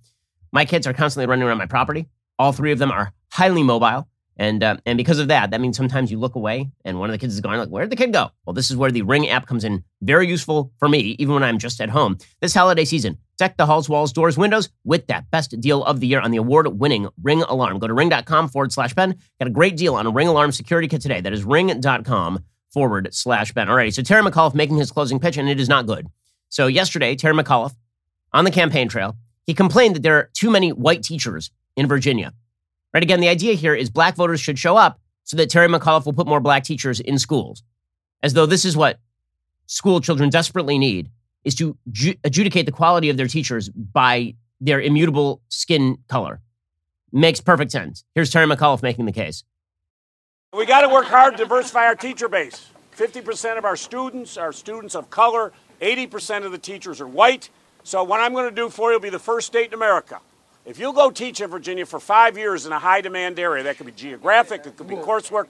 My 0.51 0.63
kids 0.63 0.85
are 0.85 0.93
constantly 0.93 1.25
running 1.25 1.47
around 1.47 1.57
my 1.57 1.65
property. 1.65 2.05
All 2.37 2.51
three 2.51 2.71
of 2.71 2.77
them 2.77 2.91
are 2.91 3.13
highly 3.35 3.63
mobile. 3.63 4.07
And 4.37 4.63
uh, 4.63 4.77
and 4.85 4.97
because 4.97 5.19
of 5.19 5.29
that, 5.29 5.51
that 5.51 5.61
means 5.61 5.77
sometimes 5.77 6.11
you 6.11 6.19
look 6.19 6.35
away 6.35 6.69
and 6.83 6.99
one 6.99 7.09
of 7.09 7.13
the 7.13 7.17
kids 7.17 7.33
is 7.33 7.39
gone. 7.39 7.57
like, 7.57 7.69
"Where 7.69 7.85
did 7.85 7.89
the 7.89 7.95
kid 7.95 8.11
go?" 8.11 8.31
Well, 8.45 8.53
this 8.53 8.69
is 8.69 8.75
where 8.75 8.91
the 8.91 9.01
Ring 9.01 9.29
app 9.29 9.47
comes 9.47 9.63
in, 9.63 9.85
very 10.01 10.27
useful 10.27 10.73
for 10.77 10.89
me, 10.89 11.15
even 11.19 11.33
when 11.35 11.43
I'm 11.43 11.57
just 11.57 11.79
at 11.79 11.89
home. 11.89 12.17
This 12.41 12.53
holiday 12.53 12.83
season, 12.83 13.17
deck 13.37 13.55
the 13.55 13.65
halls, 13.65 13.87
walls, 13.87 14.11
doors, 14.11 14.37
windows 14.37 14.67
with 14.83 15.07
that 15.07 15.31
best 15.31 15.57
deal 15.61 15.85
of 15.85 16.01
the 16.01 16.07
year 16.07 16.19
on 16.19 16.31
the 16.31 16.37
award-winning 16.37 17.07
Ring 17.23 17.43
Alarm. 17.43 17.79
Go 17.79 17.87
to 17.87 17.93
ring.com 17.93 18.49
forward 18.49 18.73
slash 18.73 18.93
Ben. 18.93 19.15
Got 19.39 19.47
a 19.47 19.51
great 19.51 19.77
deal 19.77 19.95
on 19.95 20.05
a 20.05 20.11
Ring 20.11 20.27
Alarm 20.27 20.51
security 20.51 20.89
kit 20.89 21.01
today. 21.01 21.21
That 21.21 21.31
is 21.31 21.45
ring.com 21.45 22.43
forward 22.73 23.13
slash 23.13 23.53
Ben. 23.53 23.69
All 23.69 23.75
right, 23.77 23.93
so 23.93 24.01
Terry 24.01 24.21
McAuliffe 24.21 24.53
making 24.53 24.75
his 24.75 24.91
closing 24.91 25.21
pitch, 25.21 25.37
and 25.37 25.47
it 25.47 25.61
is 25.61 25.69
not 25.69 25.85
good. 25.85 26.07
So 26.49 26.67
yesterday, 26.67 27.15
Terry 27.15 27.35
McAuliffe 27.35 27.75
on 28.33 28.43
the 28.43 28.51
campaign 28.51 28.89
trail, 28.89 29.15
he 29.45 29.53
complained 29.53 29.95
that 29.95 30.03
there 30.03 30.17
are 30.17 30.29
too 30.33 30.51
many 30.51 30.73
white 30.73 31.03
teachers 31.03 31.51
in 31.77 31.87
Virginia. 31.87 32.33
Right? 32.95 33.03
Again, 33.03 33.19
the 33.19 33.27
idea 33.27 33.55
here 33.55 33.75
is 33.75 33.89
black 33.89 34.15
voters 34.15 34.39
should 34.39 34.57
show 34.57 34.77
up 34.77 35.01
so 35.25 35.35
that 35.35 35.49
Terry 35.49 35.67
McAuliffe 35.67 36.05
will 36.05 36.13
put 36.13 36.27
more 36.27 36.39
black 36.39 36.63
teachers 36.63 37.01
in 37.01 37.19
schools, 37.19 37.61
as 38.23 38.31
though 38.31 38.45
this 38.45 38.63
is 38.63 38.77
what 38.77 38.99
school 39.65 39.99
children 39.99 40.29
desperately 40.29 40.77
need 40.77 41.09
is 41.43 41.55
to 41.55 41.77
ju- 41.91 42.15
adjudicate 42.23 42.65
the 42.65 42.71
quality 42.71 43.09
of 43.09 43.17
their 43.17 43.27
teachers 43.27 43.67
by 43.67 44.33
their 44.61 44.79
immutable 44.79 45.41
skin 45.49 45.97
color. 46.07 46.39
Makes 47.11 47.41
perfect 47.41 47.69
sense. 47.73 48.05
Here's 48.15 48.31
Terry 48.31 48.47
McAuliffe 48.47 48.81
making 48.81 49.07
the 49.07 49.11
case. 49.11 49.43
We 50.53 50.65
got 50.65 50.81
to 50.81 50.87
work 50.87 51.07
hard 51.07 51.35
to 51.35 51.43
diversify 51.43 51.87
our 51.87 51.95
teacher 51.95 52.29
base. 52.29 52.69
50% 52.95 53.57
of 53.57 53.65
our 53.65 53.75
students 53.75 54.37
are 54.37 54.53
students 54.53 54.95
of 54.95 55.09
color, 55.09 55.51
80% 55.81 56.45
of 56.45 56.53
the 56.53 56.57
teachers 56.57 57.01
are 57.01 57.07
white. 57.07 57.49
So, 57.83 58.05
what 58.05 58.21
I'm 58.21 58.31
going 58.31 58.49
to 58.49 58.55
do 58.55 58.69
for 58.69 58.91
you 58.91 58.95
will 58.95 59.03
be 59.03 59.09
the 59.09 59.19
first 59.19 59.47
state 59.47 59.67
in 59.67 59.73
America 59.73 60.21
if 60.65 60.79
you 60.79 60.91
go 60.93 61.11
teach 61.11 61.41
in 61.41 61.49
Virginia 61.49 61.85
for 61.85 61.99
five 61.99 62.37
years 62.37 62.65
in 62.65 62.71
a 62.71 62.79
high 62.79 63.01
demand 63.01 63.39
area, 63.39 63.63
that 63.63 63.77
could 63.77 63.85
be 63.85 63.91
geographic, 63.91 64.65
it 64.65 64.75
could 64.75 64.87
be 64.87 64.95
coursework, 64.95 65.47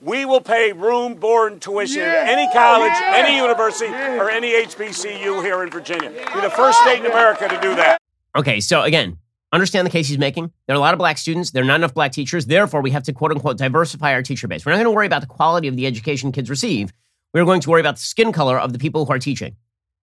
we 0.00 0.24
will 0.24 0.40
pay 0.40 0.72
room, 0.72 1.14
board, 1.14 1.52
and 1.52 1.62
tuition 1.62 2.02
yeah. 2.02 2.24
at 2.24 2.28
any 2.28 2.52
college, 2.52 2.92
yeah. 2.92 3.12
any 3.16 3.36
university, 3.36 3.90
yeah. 3.90 4.20
or 4.20 4.30
any 4.30 4.52
HBCU 4.64 5.42
here 5.42 5.62
in 5.62 5.70
Virginia. 5.70 6.10
Be 6.10 6.40
the 6.40 6.50
first 6.50 6.78
state 6.80 7.00
in 7.00 7.06
America 7.06 7.48
to 7.48 7.60
do 7.60 7.74
that. 7.74 8.00
Okay, 8.36 8.60
so 8.60 8.82
again, 8.82 9.18
understand 9.52 9.86
the 9.86 9.90
case 9.90 10.06
he's 10.06 10.18
making. 10.18 10.52
There 10.66 10.74
are 10.74 10.76
a 10.76 10.80
lot 10.80 10.94
of 10.94 10.98
black 10.98 11.18
students. 11.18 11.50
There 11.50 11.62
are 11.62 11.66
not 11.66 11.76
enough 11.76 11.94
black 11.94 12.12
teachers. 12.12 12.46
Therefore, 12.46 12.80
we 12.82 12.90
have 12.90 13.02
to 13.04 13.12
quote 13.12 13.32
unquote 13.32 13.56
diversify 13.56 14.12
our 14.12 14.22
teacher 14.22 14.46
base. 14.46 14.64
We're 14.64 14.72
not 14.72 14.76
going 14.76 14.84
to 14.84 14.92
worry 14.92 15.06
about 15.06 15.22
the 15.22 15.26
quality 15.26 15.66
of 15.66 15.76
the 15.76 15.86
education 15.86 16.30
kids 16.30 16.50
receive. 16.50 16.92
We're 17.34 17.44
going 17.44 17.60
to 17.62 17.70
worry 17.70 17.80
about 17.80 17.96
the 17.96 18.02
skin 18.02 18.32
color 18.32 18.58
of 18.58 18.72
the 18.72 18.78
people 18.78 19.04
who 19.04 19.12
are 19.12 19.18
teaching. 19.18 19.56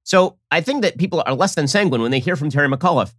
So 0.03 0.37
I 0.51 0.61
think 0.61 0.81
that 0.81 0.97
people 0.97 1.23
are 1.25 1.33
less 1.33 1.55
than 1.55 1.67
sanguine 1.67 2.01
when 2.01 2.11
they 2.11 2.19
hear 2.19 2.35
from 2.35 2.49
Terry 2.49 2.67
McAuliffe 2.67 3.13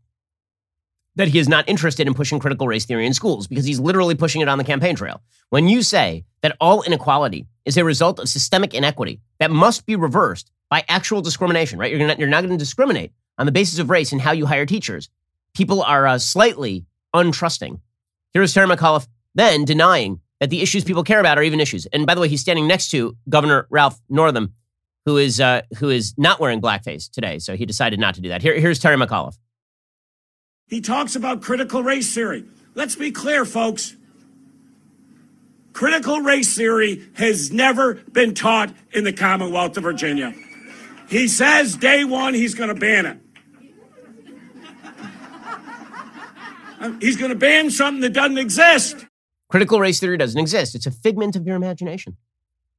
that 1.17 1.29
he 1.29 1.39
is 1.39 1.49
not 1.49 1.69
interested 1.69 2.07
in 2.07 2.15
pushing 2.15 2.39
critical 2.39 2.69
race 2.69 2.85
theory 2.85 3.07
in 3.07 3.15
schools 3.15 3.47
because 3.47 3.65
he's 3.65 3.81
literally 3.81 4.15
pushing 4.15 4.41
it 4.41 4.49
on 4.49 4.59
the 4.59 4.65
campaign 4.65 4.95
trail. 4.95 5.23
When 5.51 5.69
you 5.69 5.83
say 5.83 6.25
that 6.43 6.57
all 6.61 6.83
inequality 6.83 7.47
is 7.65 7.77
a 7.77 7.85
result 7.85 8.19
of 8.19 8.29
systemic 8.29 8.75
inequity 8.75 9.21
that 9.41 9.51
must 9.51 9.87
be 9.87 9.97
reversed 9.97 10.51
by 10.71 10.85
actual 10.89 11.23
discrimination, 11.23 11.79
right? 11.79 11.91
You're 11.91 12.07
not, 12.07 12.19
you're 12.19 12.29
not 12.29 12.43
going 12.43 12.57
to 12.57 12.63
discriminate 12.63 13.13
on 13.39 13.47
the 13.47 13.53
basis 13.53 13.79
of 13.79 13.91
race 13.91 14.13
and 14.13 14.21
how 14.21 14.33
you 14.33 14.47
hire 14.47 14.67
teachers. 14.67 15.09
People 15.55 15.83
are 15.83 16.07
uh, 16.07 16.19
slightly 16.19 16.87
untrusting. 17.15 17.81
Here's 18.33 18.53
Terry 18.53 18.69
McAuliffe 18.69 19.09
then 19.37 19.67
denying 19.67 20.21
that 20.41 20.51
the 20.51 20.63
issues 20.63 20.83
people 20.83 21.05
care 21.05 21.21
about 21.21 21.39
are 21.39 21.43
even 21.43 21.61
issues. 21.61 21.87
And 21.87 22.07
by 22.07 22.15
the 22.15 22.21
way, 22.21 22.29
he's 22.29 22.41
standing 22.41 22.67
next 22.67 22.91
to 22.91 23.17
Governor 23.29 23.67
Ralph 23.71 24.01
Northam, 24.09 24.55
who 25.05 25.19
is 25.19 25.41
uh, 25.41 25.63
who 25.79 25.91
is 25.91 26.15
not 26.19 26.41
wearing 26.41 26.61
blackface 26.61 27.11
today. 27.11 27.39
So 27.39 27.55
he 27.55 27.65
decided 27.67 28.01
not 28.01 28.15
to 28.17 28.21
do 28.21 28.31
that. 28.31 28.43
Here, 28.43 28.59
here's 28.59 28.79
Terry 28.79 28.97
McAuliffe. 28.97 29.39
He 30.69 30.81
talks 30.81 31.15
about 31.15 31.43
critical 31.43 31.83
race 31.83 32.13
theory. 32.13 32.45
Let's 32.75 32.97
be 32.97 33.13
clear, 33.13 33.45
folks. 33.45 33.97
Critical 35.73 36.21
race 36.21 36.57
theory 36.57 37.07
has 37.15 37.53
never 37.53 37.95
been 37.95 38.35
taught 38.35 38.75
in 38.93 39.05
the 39.05 39.13
Commonwealth 39.13 39.77
of 39.77 39.83
Virginia. 39.83 40.35
He 41.09 41.29
says 41.29 41.77
day 41.77 42.05
one 42.05 42.35
he's 42.35 42.55
going 42.55 42.71
to 42.71 42.75
ban 42.75 43.07
it. 43.07 43.19
Uh, 46.79 46.93
he's 47.01 47.17
going 47.17 47.31
to 47.31 47.37
ban 47.37 47.71
something 47.71 48.01
that 48.03 48.13
doesn't 48.13 48.39
exist. 48.39 49.07
Critical 49.49 49.81
race 49.81 50.01
theory 50.01 50.19
doesn't 50.19 50.39
exist. 50.39 50.75
It's 50.75 50.87
a 50.87 50.91
figment 50.91 51.37
of 51.37 51.47
your 51.47 51.57
imagination. 51.57 52.17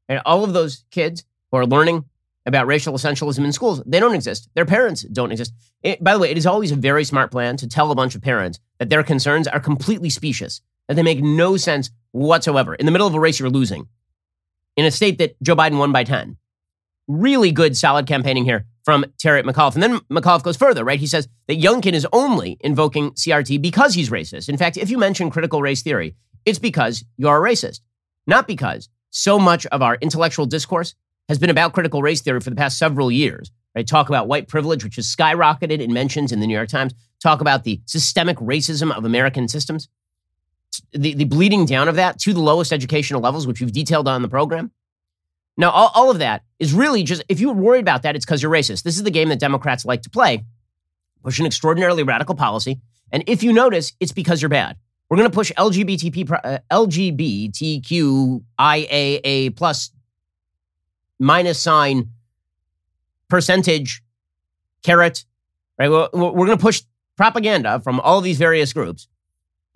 And 0.10 0.22
all 0.26 0.44
of 0.44 0.54
those 0.54 0.84
kids 0.92 1.24
who 1.52 1.58
are 1.58 1.66
learning 1.66 2.06
about 2.48 2.66
racial 2.66 2.94
essentialism 2.94 3.44
in 3.44 3.52
schools. 3.52 3.84
They 3.86 4.00
don't 4.00 4.16
exist. 4.16 4.50
Their 4.56 4.66
parents 4.66 5.04
don't 5.04 5.32
exist. 5.32 5.54
It, 5.84 6.04
by 6.04 6.14
the 6.14 6.20
way, 6.20 6.32
it 6.32 6.38
is 6.38 6.48
always 6.48 6.72
a 6.72 6.76
very 6.76 7.04
smart 7.04 7.30
plan 7.30 7.58
to 7.58 7.68
tell 7.68 7.92
a 7.92 7.96
bunch 7.96 8.16
of 8.16 8.22
parents 8.22 8.60
that 8.80 8.90
their 8.90 9.04
concerns 9.04 9.48
are 9.48 9.60
completely 9.60 10.10
specious, 10.10 10.62
that 10.88 10.96
they 10.96 11.04
make 11.04 11.22
no 11.22 11.58
sense 11.58 11.92
whatsoever. 12.12 12.74
In 12.74 12.86
the 12.86 12.92
middle 12.92 13.08
of 13.08 13.14
a 13.14 13.20
race, 13.20 13.40
you're 13.40 13.50
losing. 13.50 13.88
In 14.78 14.86
a 14.86 14.92
state 14.92 15.18
that 15.18 15.36
Joe 15.44 15.56
Biden 15.56 15.78
won 15.78 15.92
by 15.92 16.04
10. 16.04 16.38
Really 17.08 17.52
good, 17.52 17.78
solid 17.78 18.08
campaigning 18.08 18.46
here 18.46 18.66
from 18.84 19.06
Terry 19.20 19.44
McAuliffe. 19.44 19.74
And 19.74 19.84
then 19.84 20.00
McAuliffe 20.10 20.44
goes 20.44 20.58
further, 20.58 20.84
right? 20.86 21.00
He 21.00 21.08
says 21.08 21.28
that 21.48 21.60
Youngkin 21.60 21.94
is 21.94 22.08
only 22.14 22.58
invoking 22.62 23.12
CRT 23.12 23.62
because 23.62 23.94
he's 23.94 24.10
racist. 24.10 24.48
In 24.48 24.58
fact, 24.58 24.78
if 24.78 24.90
you 24.90 24.98
mention 24.98 25.30
critical 25.30 25.62
race 25.62 25.82
theory, 25.82 26.16
it's 26.46 26.60
because 26.60 27.04
you're 27.18 27.46
a 27.46 27.50
racist, 27.50 27.82
not 28.26 28.48
because 28.48 28.88
so 29.10 29.40
much 29.40 29.66
of 29.68 29.82
our 29.82 29.98
intellectual 30.00 30.46
discourse 30.46 30.96
has 31.28 31.38
been 31.38 31.50
about 31.50 31.74
critical 31.74 32.02
race 32.02 32.22
theory 32.22 32.40
for 32.40 32.50
the 32.50 32.56
past 32.56 32.78
several 32.78 33.12
years. 33.12 33.52
Right? 33.76 33.88
Talk 33.88 34.10
about 34.10 34.28
white 34.28 34.48
privilege, 34.48 34.84
which 34.84 34.96
has 34.96 35.06
skyrocketed 35.06 35.82
in 35.82 35.94
mentions 35.94 36.32
in 36.32 36.40
the 36.40 36.48
New 36.48 36.56
York 36.56 36.70
Times. 36.70 36.94
Talk 37.22 37.42
about 37.42 37.64
the 37.64 37.82
systemic 37.86 38.38
racism 38.38 38.96
of 38.96 39.06
American 39.06 39.48
systems, 39.48 39.88
the, 40.92 41.14
the 41.14 41.26
bleeding 41.26 41.66
down 41.66 41.88
of 41.88 41.96
that 41.96 42.20
to 42.20 42.34
the 42.34 42.40
lowest 42.40 42.74
educational 42.74 43.22
levels, 43.22 43.46
which 43.46 43.60
we've 43.60 43.72
detailed 43.72 44.08
on 44.08 44.22
the 44.22 44.30
program. 44.30 44.72
Now, 45.58 45.72
all, 45.72 45.92
all 45.96 46.12
of 46.12 46.20
that 46.20 46.44
is 46.60 46.74
really 46.74 47.04
just, 47.04 47.24
if 47.30 47.40
you're 47.40 47.54
worried 47.54 47.82
about 47.82 48.04
that, 48.04 48.16
it's 48.16 48.26
because 48.26 48.44
you're 48.44 48.52
racist. 48.52 48.84
This 48.84 48.98
is 48.98 49.04
the 49.04 49.12
game 49.12 49.30
that 49.30 49.40
Democrats 49.40 49.86
like 49.86 50.04
to 50.04 50.10
play, 50.10 50.46
push 51.24 51.40
an 51.40 51.46
extraordinarily 51.46 52.04
radical 52.04 52.36
policy. 52.36 52.80
And 53.12 53.24
if 53.28 53.44
you 53.44 53.54
notice, 53.54 53.94
it's 54.00 54.12
because 54.12 54.42
you're 54.42 54.50
bad. 54.50 54.78
We're 55.10 55.18
going 55.18 55.30
to 55.30 55.36
push 55.36 55.52
LGBTP, 55.54 56.32
uh, 56.44 56.60
LGBTQIAA 56.72 59.56
plus 59.56 59.92
minus 61.20 61.60
sign 61.60 62.10
percentage 63.30 64.04
caret, 64.84 65.26
right? 65.78 65.90
We're, 65.90 66.10
we're 66.14 66.46
going 66.46 66.58
to 66.58 66.62
push 66.62 66.84
propaganda 67.16 67.80
from 67.80 68.00
all 68.00 68.22
these 68.22 68.38
various 68.38 68.74
groups. 68.74 69.08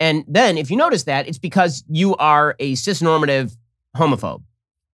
And 0.00 0.24
then 0.26 0.58
if 0.58 0.70
you 0.70 0.76
notice 0.76 1.04
that, 1.04 1.28
it's 1.28 1.38
because 1.38 1.84
you 1.88 2.16
are 2.16 2.56
a 2.58 2.72
cisnormative 2.72 3.56
homophobe. 3.96 4.42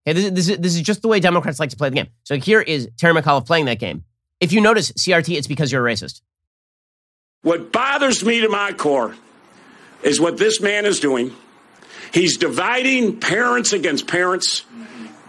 Okay, 0.07 0.13
this, 0.13 0.31
this, 0.31 0.49
is, 0.49 0.57
this 0.57 0.75
is 0.75 0.81
just 0.81 1.01
the 1.01 1.07
way 1.07 1.19
Democrats 1.19 1.59
like 1.59 1.69
to 1.69 1.77
play 1.77 1.89
the 1.89 1.95
game. 1.95 2.07
So 2.23 2.37
here 2.37 2.61
is 2.61 2.89
Terry 2.97 3.13
McAuliffe 3.13 3.45
playing 3.45 3.65
that 3.65 3.79
game. 3.79 4.03
If 4.39 4.53
you 4.53 4.61
notice 4.61 4.91
CRT, 4.93 5.37
it's 5.37 5.47
because 5.47 5.71
you're 5.71 5.85
a 5.85 5.91
racist. 5.91 6.21
What 7.41 7.71
bothers 7.71 8.23
me 8.23 8.41
to 8.41 8.49
my 8.49 8.73
core 8.73 9.15
is 10.03 10.19
what 10.19 10.37
this 10.37 10.61
man 10.61 10.85
is 10.85 10.99
doing. 10.99 11.33
He's 12.13 12.37
dividing 12.37 13.19
parents 13.19 13.73
against 13.73 14.07
parents, 14.07 14.63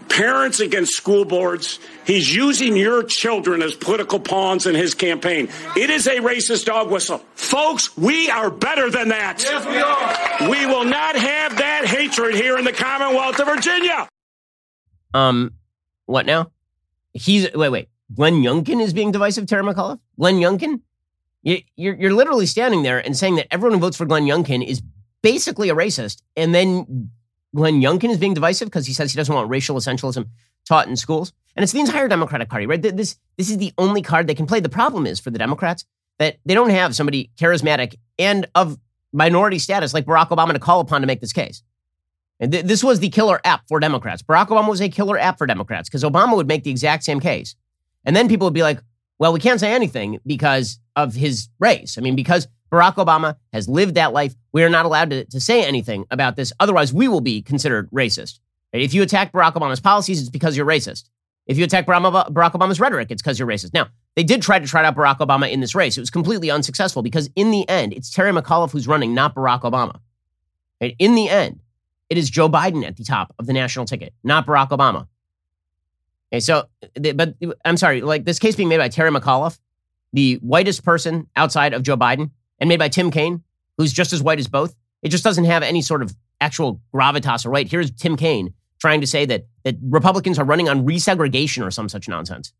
parents 0.09 0.59
against 0.59 0.93
school 0.93 1.23
boards. 1.25 1.79
He's 2.05 2.33
using 2.33 2.75
your 2.75 3.03
children 3.03 3.61
as 3.61 3.75
political 3.75 4.19
pawns 4.19 4.65
in 4.65 4.75
his 4.75 4.93
campaign. 4.93 5.49
It 5.77 5.89
is 5.89 6.07
a 6.07 6.17
racist 6.17 6.65
dog 6.65 6.91
whistle. 6.91 7.19
Folks, 7.35 7.95
we 7.97 8.29
are 8.29 8.49
better 8.49 8.89
than 8.89 9.09
that. 9.09 9.41
Yes, 9.41 9.65
we 9.65 9.77
are. 9.77 10.49
We 10.51 10.65
will 10.65 10.85
not 10.85 11.15
have 11.15 11.57
that 11.57 11.85
hatred 11.85 12.35
here 12.35 12.57
in 12.57 12.65
the 12.65 12.73
Commonwealth 12.73 13.39
of 13.39 13.47
Virginia. 13.47 14.09
Um, 15.13 15.53
what 16.05 16.25
now? 16.25 16.51
He's 17.13 17.51
wait, 17.53 17.69
wait. 17.69 17.89
Glenn 18.13 18.41
Youngkin 18.41 18.81
is 18.81 18.93
being 18.93 19.11
divisive. 19.11 19.45
Terry 19.47 19.63
McAuliffe. 19.63 19.99
Glenn 20.19 20.35
Youngkin. 20.35 20.81
You, 21.41 21.59
you're 21.75 21.95
you're 21.95 22.13
literally 22.13 22.45
standing 22.45 22.83
there 22.83 22.99
and 22.99 23.15
saying 23.15 23.35
that 23.35 23.47
everyone 23.51 23.77
who 23.77 23.81
votes 23.81 23.97
for 23.97 24.05
Glenn 24.05 24.25
Youngkin 24.25 24.65
is 24.65 24.81
basically 25.21 25.69
a 25.69 25.75
racist, 25.75 26.21
and 26.35 26.53
then 26.53 27.11
Glenn 27.55 27.81
Youngkin 27.81 28.09
is 28.09 28.17
being 28.17 28.33
divisive 28.33 28.67
because 28.67 28.85
he 28.85 28.93
says 28.93 29.11
he 29.11 29.17
doesn't 29.17 29.33
want 29.33 29.49
racial 29.49 29.75
essentialism 29.75 30.27
taught 30.65 30.87
in 30.87 30.95
schools. 30.95 31.33
And 31.55 31.63
it's 31.63 31.73
the 31.73 31.79
entire 31.79 32.07
Democratic 32.07 32.49
Party, 32.49 32.65
right? 32.65 32.81
This 32.81 33.17
this 33.37 33.49
is 33.49 33.57
the 33.57 33.73
only 33.77 34.01
card 34.01 34.27
they 34.27 34.35
can 34.35 34.45
play. 34.45 34.59
The 34.59 34.69
problem 34.69 35.05
is 35.05 35.19
for 35.19 35.31
the 35.31 35.39
Democrats 35.39 35.85
that 36.19 36.37
they 36.45 36.53
don't 36.53 36.69
have 36.69 36.95
somebody 36.95 37.31
charismatic 37.37 37.95
and 38.17 38.45
of 38.55 38.77
minority 39.11 39.57
status 39.57 39.93
like 39.93 40.05
Barack 40.05 40.29
Obama 40.29 40.53
to 40.53 40.59
call 40.59 40.79
upon 40.79 41.01
to 41.01 41.07
make 41.07 41.21
this 41.21 41.33
case. 41.33 41.63
And 42.39 42.51
th- 42.51 42.65
this 42.65 42.83
was 42.83 42.99
the 42.99 43.09
killer 43.09 43.41
app 43.43 43.67
for 43.67 43.79
Democrats. 43.79 44.21
Barack 44.21 44.47
Obama 44.47 44.69
was 44.69 44.81
a 44.81 44.89
killer 44.89 45.17
app 45.17 45.37
for 45.37 45.47
Democrats 45.47 45.89
because 45.89 46.03
Obama 46.03 46.35
would 46.35 46.47
make 46.47 46.63
the 46.63 46.71
exact 46.71 47.03
same 47.03 47.19
case. 47.19 47.55
And 48.05 48.15
then 48.15 48.29
people 48.29 48.45
would 48.45 48.53
be 48.53 48.61
like, 48.61 48.79
well, 49.17 49.33
we 49.33 49.39
can't 49.39 49.59
say 49.59 49.73
anything 49.73 50.19
because 50.25 50.79
of 50.95 51.15
his 51.15 51.49
race. 51.59 51.97
I 51.97 52.01
mean, 52.01 52.15
because 52.15 52.47
Barack 52.71 52.95
Obama 52.95 53.35
has 53.53 53.67
lived 53.67 53.95
that 53.95 54.13
life, 54.13 54.35
we 54.51 54.63
are 54.63 54.69
not 54.69 54.85
allowed 54.85 55.09
to, 55.09 55.25
to 55.25 55.39
say 55.39 55.65
anything 55.65 56.05
about 56.11 56.35
this. 56.35 56.53
Otherwise, 56.59 56.93
we 56.93 57.07
will 57.07 57.21
be 57.21 57.41
considered 57.41 57.89
racist. 57.91 58.39
If 58.71 58.93
you 58.93 59.01
attack 59.01 59.31
Barack 59.31 59.53
Obama's 59.53 59.79
policies, 59.79 60.19
it's 60.19 60.29
because 60.29 60.55
you're 60.55 60.65
racist. 60.65 61.09
If 61.47 61.57
you 61.57 61.63
attack 61.63 61.87
Barack 61.87 62.51
Obama's 62.51 62.79
rhetoric, 62.79 63.09
it's 63.09 63.23
because 63.23 63.39
you're 63.39 63.47
racist. 63.47 63.73
Now, 63.73 63.87
they 64.15 64.23
did 64.23 64.43
try 64.43 64.59
to 64.59 64.67
trot 64.67 64.85
out 64.85 64.95
Barack 64.95 65.17
Obama 65.17 65.51
in 65.51 65.61
this 65.61 65.73
race. 65.73 65.97
It 65.97 66.01
was 66.01 66.11
completely 66.11 66.51
unsuccessful 66.51 67.01
because 67.01 67.29
in 67.35 67.49
the 67.49 67.67
end, 67.67 67.93
it's 67.93 68.11
Terry 68.11 68.31
McAuliffe 68.31 68.71
who's 68.71 68.87
running, 68.87 69.15
not 69.15 69.33
Barack 69.33 69.61
Obama. 69.61 69.99
In 70.99 71.15
the 71.15 71.27
end, 71.27 71.61
it 72.09 72.17
is 72.17 72.29
Joe 72.29 72.49
Biden 72.49 72.85
at 72.85 72.97
the 72.97 73.03
top 73.03 73.33
of 73.39 73.47
the 73.47 73.53
national 73.53 73.85
ticket, 73.85 74.13
not 74.23 74.45
Barack 74.45 74.69
Obama. 74.69 75.07
Okay, 76.31 76.39
so, 76.39 76.67
but 77.15 77.33
I'm 77.65 77.77
sorry, 77.77 78.01
like 78.01 78.25
this 78.25 78.37
case 78.37 78.55
being 78.55 78.69
made 78.69 78.77
by 78.77 78.89
Terry 78.89 79.09
McAuliffe, 79.09 79.59
the 80.13 80.35
whitest 80.35 80.83
person 80.83 81.27
outside 81.35 81.73
of 81.73 81.81
Joe 81.81 81.97
Biden, 81.97 82.29
and 82.59 82.67
made 82.67 82.79
by 82.79 82.89
Tim 82.89 83.11
Kaine, 83.11 83.43
who's 83.77 83.93
just 83.93 84.13
as 84.13 84.21
white 84.21 84.39
as 84.39 84.47
both, 84.47 84.75
it 85.01 85.09
just 85.09 85.23
doesn't 85.23 85.45
have 85.45 85.63
any 85.63 85.81
sort 85.81 86.01
of 86.01 86.15
actual 86.41 86.81
gravitas 86.93 87.45
or. 87.45 87.67
Here's 87.67 87.91
Tim 87.91 88.15
Kaine 88.17 88.53
trying 88.79 89.01
to 89.01 89.07
say 89.07 89.25
that 89.25 89.45
that 89.63 89.75
Republicans 89.81 90.39
are 90.39 90.45
running 90.45 90.69
on 90.69 90.85
resegregation 90.85 91.65
or 91.65 91.71
some 91.71 91.89
such 91.89 92.07
nonsense. 92.07 92.53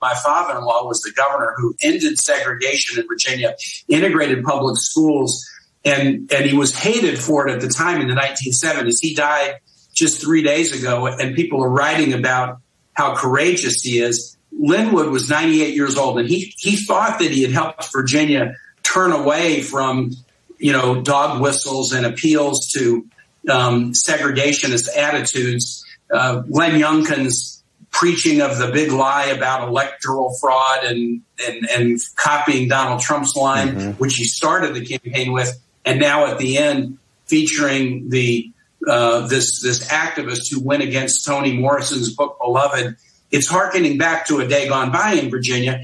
My 0.00 0.14
father 0.14 0.58
in 0.58 0.64
law 0.64 0.86
was 0.86 1.00
the 1.00 1.12
governor 1.16 1.54
who 1.56 1.74
ended 1.82 2.18
segregation 2.18 3.00
in 3.00 3.06
Virginia, 3.08 3.56
integrated 3.88 4.44
public 4.44 4.76
schools, 4.76 5.48
and 5.84 6.30
and 6.32 6.44
he 6.44 6.56
was 6.56 6.76
hated 6.76 7.18
for 7.18 7.48
it 7.48 7.52
at 7.52 7.60
the 7.60 7.68
time 7.68 8.00
in 8.00 8.08
the 8.08 8.14
1970s. 8.14 8.96
He 9.00 9.14
died 9.14 9.60
just 9.94 10.20
three 10.20 10.42
days 10.42 10.78
ago, 10.78 11.06
and 11.06 11.34
people 11.34 11.62
are 11.64 11.70
writing 11.70 12.12
about 12.12 12.58
how 12.92 13.14
courageous 13.16 13.80
he 13.82 13.98
is. 13.98 14.36
Linwood 14.52 15.10
was 15.10 15.28
98 15.28 15.74
years 15.74 15.96
old, 15.96 16.18
and 16.18 16.28
he 16.28 16.52
he 16.58 16.76
thought 16.76 17.18
that 17.20 17.30
he 17.30 17.42
had 17.42 17.52
helped 17.52 17.90
Virginia 17.92 18.54
turn 18.94 19.12
away 19.12 19.60
from 19.60 20.12
you 20.58 20.72
know 20.72 21.02
dog 21.02 21.42
whistles 21.42 21.92
and 21.92 22.06
appeals 22.06 22.68
to 22.74 23.06
um, 23.50 23.92
segregationist 23.92 24.88
attitudes. 24.96 25.84
Uh, 26.12 26.40
Glenn 26.40 26.80
Youngkin's 26.80 27.62
preaching 27.90 28.40
of 28.40 28.58
the 28.58 28.70
big 28.72 28.90
lie 28.90 29.26
about 29.26 29.68
electoral 29.68 30.36
fraud 30.40 30.84
and 30.84 31.22
and, 31.46 31.68
and 31.70 31.98
copying 32.16 32.68
Donald 32.68 33.00
Trump's 33.00 33.36
line, 33.36 33.68
mm-hmm. 33.68 33.90
which 33.92 34.14
he 34.14 34.24
started 34.24 34.74
the 34.74 34.84
campaign 34.84 35.32
with, 35.32 35.60
and 35.84 35.98
now 35.98 36.26
at 36.26 36.38
the 36.38 36.58
end 36.58 36.98
featuring 37.26 38.08
the 38.10 38.50
uh, 38.88 39.26
this 39.26 39.60
this 39.62 39.86
activist 39.88 40.50
who 40.50 40.60
went 40.62 40.82
against 40.82 41.26
Toni 41.26 41.52
Morrison's 41.52 42.14
book 42.14 42.38
Beloved. 42.40 42.96
It's 43.30 43.48
harkening 43.48 43.98
back 43.98 44.28
to 44.28 44.38
a 44.38 44.46
day 44.46 44.68
gone 44.68 44.92
by 44.92 45.14
in 45.14 45.28
Virginia. 45.28 45.80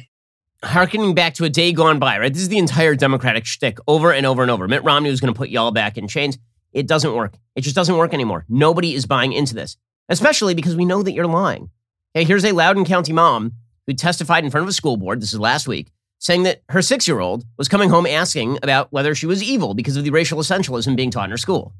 Harkening 0.63 1.15
back 1.15 1.33
to 1.35 1.45
a 1.45 1.49
day 1.49 1.73
gone 1.73 1.99
by, 1.99 2.19
right? 2.19 2.31
This 2.31 2.43
is 2.43 2.51
the 2.51 2.59
entire 2.59 2.95
Democratic 2.95 3.47
shtick 3.47 3.79
over 3.89 4.13
and 4.13 4.27
over 4.27 4.43
and 4.43 4.51
over. 4.51 4.69
Mitt 4.69 4.85
Romney 4.85 5.09
was 5.09 5.19
going 5.19 5.33
to 5.33 5.39
put 5.39 5.49
y'all 5.49 5.71
back 5.71 5.97
in 5.97 6.07
chains. 6.07 6.37
It 6.75 6.87
doesn't 6.87 7.15
work. 7.15 7.39
It 7.57 7.63
just 7.63 7.75
doesn't 7.75 7.97
work 7.97 8.13
anymore. 8.13 8.45
Nobody 8.47 8.95
is 8.95 9.07
buying 9.07 9.33
into 9.33 9.55
this, 9.55 9.79
especially 10.11 10.53
because 10.53 10.77
we 10.77 10.85
know 10.85 11.03
that 11.03 11.13
you're 11.13 11.27
lying. 11.27 11.71
Hey, 12.13 12.25
here's 12.25 12.45
a 12.45 12.53
Loudoun 12.53 12.85
County 12.85 13.15
mom 13.15 13.53
who 13.87 13.95
testified 13.95 14.45
in 14.45 14.51
front 14.51 14.65
of 14.65 14.69
a 14.69 14.75
school 14.75 14.99
board. 14.99 15.23
This 15.23 15.33
is 15.33 15.41
last 15.41 15.67
week 15.67 15.93
saying 16.19 16.43
that 16.43 16.61
her 16.69 16.83
six 16.83 17.09
year 17.09 17.21
old 17.21 17.47
was 17.57 17.67
coming 17.67 17.89
home 17.89 18.05
asking 18.05 18.59
about 18.63 18.93
whether 18.93 19.15
she 19.15 19.25
was 19.25 19.43
evil 19.43 19.73
because 19.73 19.97
of 19.97 20.05
the 20.05 20.11
racial 20.11 20.39
essentialism 20.39 20.95
being 20.95 21.11
taught 21.11 21.25
in 21.25 21.31
her 21.31 21.39
school. 21.39 21.73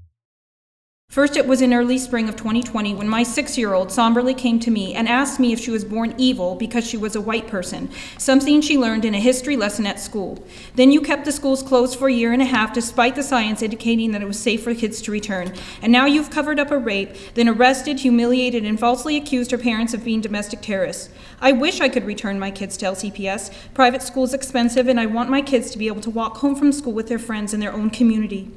First, 1.11 1.37
it 1.37 1.49
was 1.49 1.61
in 1.61 1.75
early 1.75 1.99
spring 1.99 2.29
of 2.29 2.37
2020 2.37 2.95
when 2.95 3.09
my 3.09 3.25
six 3.25 3.59
year 3.59 3.75
old 3.75 3.91
somberly 3.91 4.33
came 4.33 4.61
to 4.61 4.71
me 4.71 4.95
and 4.95 5.09
asked 5.09 5.41
me 5.41 5.53
if 5.53 5.59
she 5.59 5.73
was 5.73 5.85
born 5.85 6.15
evil 6.17 6.55
because 6.55 6.87
she 6.87 6.97
was 6.97 7.17
a 7.17 7.21
white 7.21 7.49
person, 7.49 7.91
something 8.17 8.61
she 8.61 8.79
learned 8.79 9.05
in 9.05 9.13
a 9.13 9.19
history 9.19 9.57
lesson 9.57 9.87
at 9.87 9.99
school. 9.99 10.47
Then 10.77 10.93
you 10.93 11.01
kept 11.01 11.25
the 11.25 11.33
schools 11.33 11.65
closed 11.65 11.99
for 11.99 12.07
a 12.07 12.13
year 12.13 12.33
and 12.33 12.41
a 12.41 12.45
half 12.45 12.73
despite 12.73 13.17
the 13.17 13.25
science 13.25 13.61
indicating 13.61 14.13
that 14.13 14.23
it 14.23 14.29
was 14.29 14.39
safe 14.39 14.63
for 14.63 14.73
kids 14.73 15.03
to 15.03 15.11
return. 15.11 15.53
And 15.83 15.91
now 15.91 16.07
you've 16.07 16.31
covered 16.31 16.61
up 16.61 16.71
a 16.71 16.79
rape, 16.79 17.17
then 17.35 17.49
arrested, 17.49 17.99
humiliated, 17.99 18.65
and 18.65 18.79
falsely 18.79 19.17
accused 19.17 19.51
her 19.51 19.59
parents 19.59 19.93
of 19.93 20.05
being 20.05 20.21
domestic 20.21 20.61
terrorists. 20.61 21.09
I 21.41 21.51
wish 21.51 21.81
I 21.81 21.89
could 21.89 22.07
return 22.07 22.39
my 22.39 22.53
kids 22.53 22.77
to 22.77 22.87
LCPS. 22.87 23.53
Private 23.75 24.03
school's 24.03 24.33
expensive, 24.33 24.87
and 24.87 25.01
I 25.01 25.07
want 25.07 25.29
my 25.29 25.43
kids 25.43 25.73
to 25.73 25.79
be 25.79 25.89
able 25.89 26.03
to 26.03 26.11
walk 26.11 26.37
home 26.37 26.55
from 26.55 26.71
school 26.71 26.93
with 26.93 27.09
their 27.09 27.19
friends 27.19 27.53
in 27.53 27.59
their 27.59 27.73
own 27.73 27.91
community. 27.91 28.53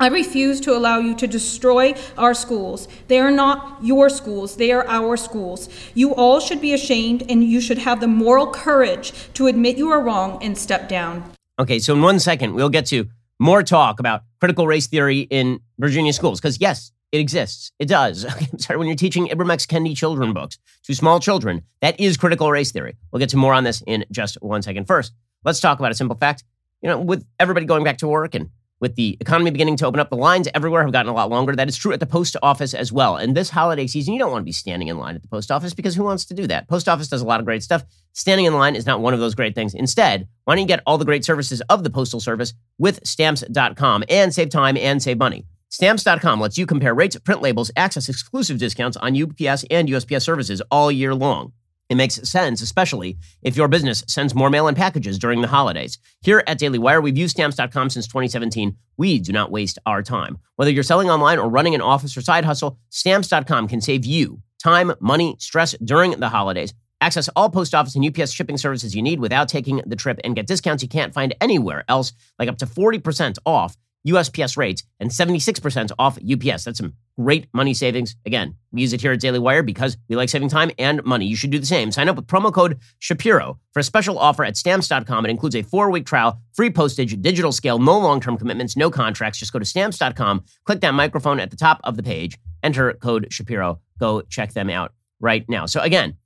I 0.00 0.06
refuse 0.08 0.60
to 0.60 0.76
allow 0.76 0.98
you 0.98 1.14
to 1.16 1.26
destroy 1.26 1.94
our 2.16 2.34
schools. 2.34 2.86
They 3.08 3.18
are 3.18 3.32
not 3.32 3.78
your 3.82 4.08
schools, 4.08 4.56
they 4.56 4.70
are 4.70 4.86
our 4.86 5.16
schools. 5.16 5.68
You 5.94 6.14
all 6.14 6.38
should 6.38 6.60
be 6.60 6.72
ashamed 6.72 7.24
and 7.28 7.42
you 7.42 7.60
should 7.60 7.78
have 7.78 8.00
the 8.00 8.06
moral 8.06 8.46
courage 8.46 9.12
to 9.34 9.48
admit 9.48 9.76
you 9.76 9.90
are 9.90 10.00
wrong 10.00 10.42
and 10.42 10.56
step 10.56 10.88
down. 10.88 11.32
Okay, 11.58 11.80
so 11.80 11.94
in 11.94 12.02
one 12.02 12.20
second, 12.20 12.54
we'll 12.54 12.68
get 12.68 12.86
to 12.86 13.08
more 13.40 13.62
talk 13.62 13.98
about 13.98 14.22
critical 14.38 14.66
race 14.66 14.86
theory 14.86 15.20
in 15.20 15.60
Virginia 15.78 16.12
schools, 16.12 16.40
because 16.40 16.60
yes, 16.60 16.92
it 17.10 17.18
exists. 17.18 17.72
It 17.78 17.86
does. 17.86 18.24
I'm 18.52 18.58
sorry, 18.58 18.78
when 18.78 18.86
you're 18.86 18.96
teaching 18.96 19.28
Ibram 19.28 19.50
X. 19.50 19.66
Kendi 19.66 19.96
children 19.96 20.32
books 20.32 20.58
to 20.84 20.94
small 20.94 21.18
children, 21.18 21.62
that 21.80 21.98
is 21.98 22.16
critical 22.16 22.50
race 22.50 22.70
theory. 22.70 22.96
We'll 23.10 23.20
get 23.20 23.30
to 23.30 23.36
more 23.36 23.54
on 23.54 23.64
this 23.64 23.82
in 23.86 24.04
just 24.12 24.36
one 24.40 24.62
second. 24.62 24.86
First, 24.86 25.12
let's 25.44 25.60
talk 25.60 25.78
about 25.78 25.90
a 25.90 25.94
simple 25.94 26.16
fact. 26.16 26.44
You 26.82 26.88
know, 26.88 27.00
with 27.00 27.26
everybody 27.40 27.66
going 27.66 27.82
back 27.82 27.98
to 27.98 28.08
work 28.08 28.36
and 28.36 28.50
with 28.80 28.94
the 28.94 29.16
economy 29.20 29.50
beginning 29.50 29.76
to 29.76 29.86
open 29.86 30.00
up, 30.00 30.10
the 30.10 30.16
lines 30.16 30.48
everywhere 30.54 30.82
have 30.82 30.92
gotten 30.92 31.10
a 31.10 31.14
lot 31.14 31.30
longer. 31.30 31.54
That 31.54 31.68
is 31.68 31.76
true 31.76 31.92
at 31.92 32.00
the 32.00 32.06
post 32.06 32.36
office 32.42 32.74
as 32.74 32.92
well. 32.92 33.16
And 33.16 33.36
this 33.36 33.50
holiday 33.50 33.86
season, 33.86 34.14
you 34.14 34.20
don't 34.20 34.30
want 34.30 34.42
to 34.42 34.46
be 34.46 34.52
standing 34.52 34.88
in 34.88 34.98
line 34.98 35.16
at 35.16 35.22
the 35.22 35.28
post 35.28 35.50
office 35.50 35.74
because 35.74 35.94
who 35.94 36.04
wants 36.04 36.24
to 36.26 36.34
do 36.34 36.46
that? 36.46 36.68
Post 36.68 36.88
office 36.88 37.08
does 37.08 37.20
a 37.20 37.26
lot 37.26 37.40
of 37.40 37.46
great 37.46 37.62
stuff. 37.62 37.84
Standing 38.12 38.46
in 38.46 38.54
line 38.54 38.76
is 38.76 38.86
not 38.86 39.00
one 39.00 39.14
of 39.14 39.20
those 39.20 39.34
great 39.34 39.54
things. 39.54 39.74
Instead, 39.74 40.28
why 40.44 40.54
don't 40.54 40.62
you 40.62 40.68
get 40.68 40.82
all 40.86 40.98
the 40.98 41.04
great 41.04 41.24
services 41.24 41.60
of 41.68 41.84
the 41.84 41.90
Postal 41.90 42.20
Service 42.20 42.54
with 42.78 43.04
stamps.com 43.06 44.04
and 44.08 44.32
save 44.34 44.50
time 44.50 44.76
and 44.76 45.02
save 45.02 45.18
money? 45.18 45.46
Stamps.com 45.70 46.40
lets 46.40 46.56
you 46.56 46.64
compare 46.64 46.94
rates, 46.94 47.16
print 47.18 47.42
labels, 47.42 47.70
access 47.76 48.08
exclusive 48.08 48.58
discounts 48.58 48.96
on 48.96 49.20
UPS 49.20 49.64
and 49.70 49.88
USPS 49.88 50.22
services 50.22 50.62
all 50.70 50.90
year 50.90 51.14
long. 51.14 51.52
It 51.88 51.96
makes 51.96 52.16
sense, 52.28 52.60
especially 52.60 53.16
if 53.42 53.56
your 53.56 53.68
business 53.68 54.04
sends 54.06 54.34
more 54.34 54.50
mail 54.50 54.68
and 54.68 54.76
packages 54.76 55.18
during 55.18 55.40
the 55.40 55.48
holidays. 55.48 55.98
Here 56.20 56.42
at 56.46 56.58
Daily 56.58 56.78
Wire, 56.78 57.00
we've 57.00 57.16
used 57.16 57.36
stamps.com 57.36 57.90
since 57.90 58.06
2017. 58.06 58.76
We 58.98 59.18
do 59.18 59.32
not 59.32 59.50
waste 59.50 59.78
our 59.86 60.02
time. 60.02 60.38
Whether 60.56 60.70
you're 60.70 60.82
selling 60.82 61.08
online 61.08 61.38
or 61.38 61.48
running 61.48 61.74
an 61.74 61.80
office 61.80 62.16
or 62.16 62.20
side 62.20 62.44
hustle, 62.44 62.78
stamps.com 62.90 63.68
can 63.68 63.80
save 63.80 64.04
you 64.04 64.42
time, 64.62 64.92
money, 65.00 65.36
stress 65.38 65.74
during 65.84 66.12
the 66.12 66.28
holidays. 66.28 66.74
Access 67.00 67.28
all 67.36 67.48
post 67.48 67.74
office 67.74 67.94
and 67.94 68.04
UPS 68.04 68.32
shipping 68.32 68.58
services 68.58 68.94
you 68.94 69.02
need 69.02 69.20
without 69.20 69.48
taking 69.48 69.80
the 69.86 69.96
trip 69.96 70.18
and 70.24 70.34
get 70.34 70.48
discounts 70.48 70.82
you 70.82 70.88
can't 70.88 71.14
find 71.14 71.34
anywhere 71.40 71.84
else, 71.88 72.12
like 72.38 72.48
up 72.48 72.58
to 72.58 72.66
40% 72.66 73.38
off 73.46 73.76
USPS 74.06 74.56
rates 74.56 74.84
and 75.00 75.10
76% 75.10 75.90
off 75.98 76.18
UPS. 76.18 76.64
That's 76.64 76.78
some 76.78 76.94
great 77.18 77.48
money 77.52 77.74
savings. 77.74 78.16
Again, 78.24 78.54
we 78.72 78.80
use 78.80 78.92
it 78.92 79.00
here 79.00 79.12
at 79.12 79.20
Daily 79.20 79.38
Wire 79.38 79.62
because 79.62 79.96
we 80.08 80.16
like 80.16 80.28
saving 80.28 80.48
time 80.48 80.70
and 80.78 81.02
money. 81.04 81.26
You 81.26 81.36
should 81.36 81.50
do 81.50 81.58
the 81.58 81.66
same. 81.66 81.90
Sign 81.90 82.08
up 82.08 82.16
with 82.16 82.26
promo 82.26 82.52
code 82.52 82.78
Shapiro 82.98 83.58
for 83.72 83.80
a 83.80 83.84
special 83.84 84.18
offer 84.18 84.44
at 84.44 84.56
stamps.com. 84.56 85.26
It 85.26 85.30
includes 85.30 85.56
a 85.56 85.62
four 85.62 85.90
week 85.90 86.06
trial, 86.06 86.40
free 86.52 86.70
postage, 86.70 87.20
digital 87.20 87.52
scale, 87.52 87.78
no 87.78 87.98
long 87.98 88.20
term 88.20 88.38
commitments, 88.38 88.76
no 88.76 88.90
contracts. 88.90 89.38
Just 89.38 89.52
go 89.52 89.58
to 89.58 89.64
stamps.com, 89.64 90.44
click 90.64 90.80
that 90.80 90.94
microphone 90.94 91.40
at 91.40 91.50
the 91.50 91.56
top 91.56 91.80
of 91.84 91.96
the 91.96 92.02
page, 92.02 92.38
enter 92.62 92.92
code 92.94 93.26
Shapiro. 93.30 93.80
Go 93.98 94.22
check 94.22 94.52
them 94.52 94.70
out 94.70 94.92
right 95.20 95.44
now. 95.48 95.66
So, 95.66 95.80
again, 95.80 96.16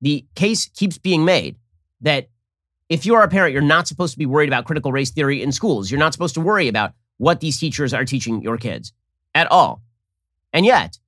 the 0.00 0.26
case 0.34 0.66
keeps 0.66 0.98
being 0.98 1.24
made 1.24 1.56
that 2.00 2.28
if 2.88 3.06
you 3.06 3.14
are 3.14 3.22
a 3.22 3.28
parent, 3.28 3.52
you're 3.52 3.62
not 3.62 3.86
supposed 3.86 4.12
to 4.14 4.18
be 4.18 4.26
worried 4.26 4.48
about 4.48 4.64
critical 4.64 4.90
race 4.90 5.10
theory 5.10 5.42
in 5.42 5.52
schools. 5.52 5.90
You're 5.90 6.00
not 6.00 6.12
supposed 6.12 6.34
to 6.34 6.40
worry 6.40 6.66
about 6.66 6.92
what 7.20 7.40
these 7.40 7.60
teachers 7.60 7.92
are 7.92 8.06
teaching 8.06 8.40
your 8.40 8.56
kids 8.56 8.94
at 9.34 9.46
all. 9.52 9.82
And 10.54 10.64
yet, 10.64 10.98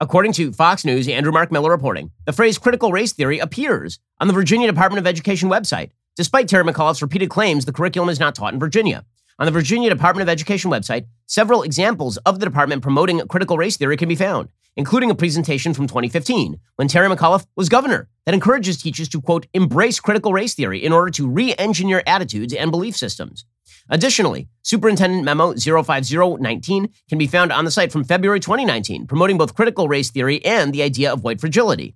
according 0.00 0.32
to 0.34 0.52
Fox 0.52 0.84
News, 0.84 1.08
Andrew 1.08 1.32
Mark 1.32 1.50
Miller 1.50 1.72
reporting, 1.72 2.12
the 2.24 2.32
phrase 2.32 2.56
critical 2.56 2.92
race 2.92 3.12
theory 3.12 3.40
appears 3.40 3.98
on 4.20 4.28
the 4.28 4.32
Virginia 4.32 4.68
Department 4.68 5.00
of 5.00 5.08
Education 5.08 5.48
website, 5.48 5.90
despite 6.14 6.46
Terry 6.46 6.62
McAuliffe's 6.62 7.02
repeated 7.02 7.30
claims 7.30 7.64
the 7.64 7.72
curriculum 7.72 8.08
is 8.08 8.20
not 8.20 8.36
taught 8.36 8.54
in 8.54 8.60
Virginia. 8.60 9.04
On 9.40 9.44
the 9.44 9.50
Virginia 9.50 9.90
Department 9.90 10.22
of 10.22 10.28
Education 10.28 10.70
website, 10.70 11.06
several 11.26 11.62
examples 11.62 12.16
of 12.18 12.38
the 12.38 12.46
department 12.46 12.82
promoting 12.82 13.20
critical 13.28 13.58
race 13.58 13.76
theory 13.76 13.96
can 13.96 14.08
be 14.08 14.14
found, 14.14 14.48
including 14.76 15.10
a 15.10 15.14
presentation 15.14 15.74
from 15.74 15.86
2015 15.86 16.58
when 16.76 16.88
Terry 16.88 17.08
McAuliffe 17.08 17.46
was 17.56 17.68
governor 17.68 18.08
that 18.24 18.34
encourages 18.34 18.80
teachers 18.80 19.08
to, 19.08 19.20
quote, 19.20 19.46
embrace 19.52 20.00
critical 20.00 20.32
race 20.32 20.54
theory 20.54 20.84
in 20.84 20.92
order 20.92 21.10
to 21.10 21.28
re 21.28 21.54
engineer 21.56 22.02
attitudes 22.06 22.54
and 22.54 22.70
belief 22.70 22.96
systems. 22.96 23.44
Additionally, 23.88 24.48
Superintendent 24.62 25.24
Memo 25.24 25.54
05019 25.54 26.88
can 27.08 27.18
be 27.18 27.26
found 27.26 27.52
on 27.52 27.64
the 27.64 27.70
site 27.70 27.92
from 27.92 28.04
February 28.04 28.40
2019, 28.40 29.06
promoting 29.06 29.38
both 29.38 29.54
critical 29.54 29.88
race 29.88 30.10
theory 30.10 30.44
and 30.44 30.72
the 30.72 30.82
idea 30.82 31.12
of 31.12 31.22
white 31.22 31.40
fragility. 31.40 31.94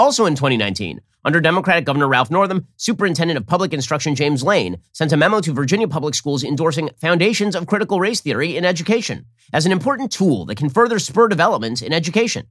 Also 0.00 0.24
in 0.24 0.34
2019, 0.34 1.02
under 1.26 1.42
Democratic 1.42 1.84
Governor 1.84 2.08
Ralph 2.08 2.30
Northam, 2.30 2.66
Superintendent 2.78 3.36
of 3.36 3.46
Public 3.46 3.74
Instruction 3.74 4.14
James 4.14 4.42
Lane 4.42 4.78
sent 4.92 5.12
a 5.12 5.16
memo 5.18 5.42
to 5.42 5.52
Virginia 5.52 5.86
public 5.86 6.14
schools 6.14 6.42
endorsing 6.42 6.88
foundations 6.98 7.54
of 7.54 7.66
critical 7.66 8.00
race 8.00 8.22
theory 8.22 8.56
in 8.56 8.64
education 8.64 9.26
as 9.52 9.66
an 9.66 9.72
important 9.72 10.10
tool 10.10 10.46
that 10.46 10.56
can 10.56 10.70
further 10.70 10.98
spur 10.98 11.28
development 11.28 11.82
in 11.82 11.92
education. 11.92 12.46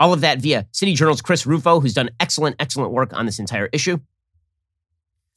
All 0.00 0.12
of 0.12 0.20
that 0.22 0.40
via 0.40 0.66
City 0.72 0.92
Journal's 0.92 1.22
Chris 1.22 1.46
Rufo, 1.46 1.78
who's 1.78 1.94
done 1.94 2.10
excellent, 2.18 2.56
excellent 2.58 2.90
work 2.90 3.12
on 3.12 3.24
this 3.24 3.38
entire 3.38 3.68
issue. 3.72 4.00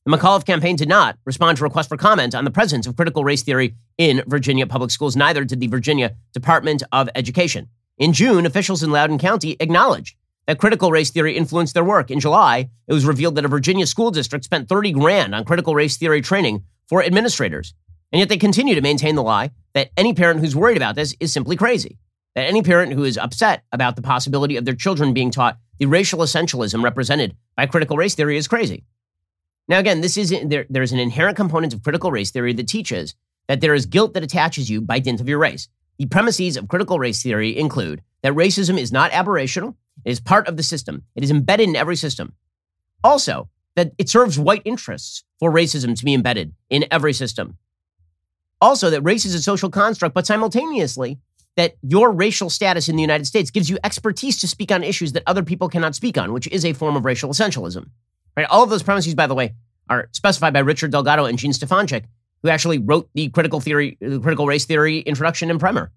The 0.07 0.17
McAuliffe 0.17 0.47
campaign 0.47 0.77
did 0.77 0.89
not 0.89 1.19
respond 1.25 1.59
to 1.59 1.63
requests 1.63 1.89
for 1.89 1.97
comment 1.97 2.33
on 2.33 2.43
the 2.43 2.49
presence 2.49 2.87
of 2.87 2.95
critical 2.95 3.23
race 3.23 3.43
theory 3.43 3.75
in 3.99 4.23
Virginia 4.25 4.65
public 4.65 4.89
schools, 4.89 5.15
neither 5.15 5.45
did 5.45 5.59
the 5.59 5.67
Virginia 5.67 6.15
Department 6.33 6.81
of 6.91 7.07
Education. 7.13 7.69
In 7.99 8.13
June, 8.13 8.47
officials 8.47 8.81
in 8.81 8.89
Loudoun 8.89 9.19
County 9.19 9.57
acknowledged 9.59 10.15
that 10.47 10.59
critical 10.59 10.91
race 10.91 11.11
theory 11.11 11.37
influenced 11.37 11.73
their 11.73 11.83
work. 11.83 12.11
In 12.11 12.19
July, 12.19 12.69
it 12.87 12.93
was 12.93 13.05
revealed 13.05 13.35
that 13.35 13.45
a 13.45 13.49
Virginia 13.49 13.85
school 13.85 14.11
district 14.11 14.45
spent 14.45 14.67
30 14.67 14.91
grand 14.91 15.35
on 15.35 15.45
critical 15.45 15.75
race 15.75 15.97
theory 15.97 16.21
training 16.21 16.63
for 16.87 17.03
administrators. 17.03 17.73
And 18.11 18.19
yet 18.19 18.29
they 18.29 18.37
continue 18.37 18.75
to 18.75 18.81
maintain 18.81 19.15
the 19.15 19.23
lie 19.23 19.51
that 19.73 19.91
any 19.95 20.13
parent 20.13 20.39
who's 20.39 20.55
worried 20.55 20.77
about 20.77 20.95
this 20.95 21.15
is 21.19 21.31
simply 21.31 21.55
crazy. 21.55 21.97
That 22.35 22.47
any 22.47 22.61
parent 22.61 22.93
who 22.93 23.03
is 23.03 23.17
upset 23.17 23.63
about 23.71 23.95
the 23.95 24.01
possibility 24.01 24.57
of 24.57 24.65
their 24.65 24.75
children 24.75 25.13
being 25.13 25.31
taught 25.31 25.57
the 25.79 25.85
racial 25.85 26.19
essentialism 26.19 26.83
represented 26.83 27.35
by 27.55 27.65
critical 27.65 27.97
race 27.97 28.15
theory 28.15 28.37
is 28.37 28.47
crazy. 28.47 28.83
Now, 29.67 29.79
again, 29.79 30.01
this 30.01 30.17
is 30.17 30.33
there, 30.45 30.65
there's 30.69 30.91
an 30.91 30.99
inherent 30.99 31.37
component 31.37 31.73
of 31.73 31.83
critical 31.83 32.11
race 32.11 32.31
theory 32.31 32.53
that 32.53 32.67
teaches 32.67 33.15
that 33.47 33.61
there 33.61 33.73
is 33.73 33.85
guilt 33.85 34.13
that 34.13 34.23
attaches 34.23 34.69
you 34.69 34.81
by 34.81 34.99
dint 34.99 35.21
of 35.21 35.29
your 35.29 35.39
race. 35.39 35.69
The 35.97 36.05
premises 36.07 36.57
of 36.57 36.67
critical 36.67 36.99
race 36.99 37.21
theory 37.23 37.57
include 37.57 38.01
that 38.21 38.33
racism 38.33 38.77
is 38.77 38.91
not 38.91 39.11
aberrational, 39.11 39.75
it 40.05 40.11
is 40.11 40.19
part 40.19 40.47
of 40.47 40.57
the 40.57 40.63
system, 40.63 41.03
it 41.15 41.23
is 41.23 41.31
embedded 41.31 41.69
in 41.69 41.75
every 41.75 41.95
system. 41.95 42.33
Also, 43.03 43.49
that 43.75 43.91
it 43.97 44.09
serves 44.09 44.37
white 44.37 44.61
interests 44.65 45.23
for 45.39 45.51
racism 45.51 45.97
to 45.97 46.05
be 46.05 46.13
embedded 46.13 46.53
in 46.69 46.85
every 46.91 47.13
system. 47.13 47.57
Also, 48.59 48.89
that 48.89 49.01
race 49.01 49.25
is 49.25 49.33
a 49.33 49.41
social 49.41 49.69
construct, 49.69 50.13
but 50.13 50.27
simultaneously, 50.27 51.17
that 51.55 51.75
your 51.81 52.11
racial 52.11 52.49
status 52.49 52.87
in 52.87 52.95
the 52.95 53.01
United 53.01 53.25
States 53.25 53.51
gives 53.51 53.69
you 53.69 53.77
expertise 53.83 54.39
to 54.39 54.47
speak 54.47 54.71
on 54.71 54.83
issues 54.83 55.13
that 55.13 55.23
other 55.25 55.43
people 55.43 55.67
cannot 55.67 55.95
speak 55.95 56.17
on, 56.17 56.31
which 56.31 56.47
is 56.47 56.63
a 56.63 56.73
form 56.73 56.95
of 56.95 57.05
racial 57.05 57.29
essentialism. 57.29 57.89
Right? 58.37 58.47
All 58.49 58.63
of 58.63 58.69
those 58.69 58.83
premises, 58.83 59.15
by 59.15 59.27
the 59.27 59.35
way, 59.35 59.55
are 59.89 60.07
specified 60.11 60.53
by 60.53 60.59
Richard 60.59 60.91
Delgado 60.91 61.25
and 61.25 61.37
Jean 61.37 61.51
Stefancic, 61.51 62.05
who 62.43 62.49
actually 62.49 62.77
wrote 62.77 63.09
the 63.13 63.29
critical 63.29 63.59
theory, 63.59 63.97
the 63.99 64.19
critical 64.19 64.47
race 64.47 64.65
theory 64.65 64.99
introduction 64.99 65.51
and 65.51 65.59
primer. 65.59 65.91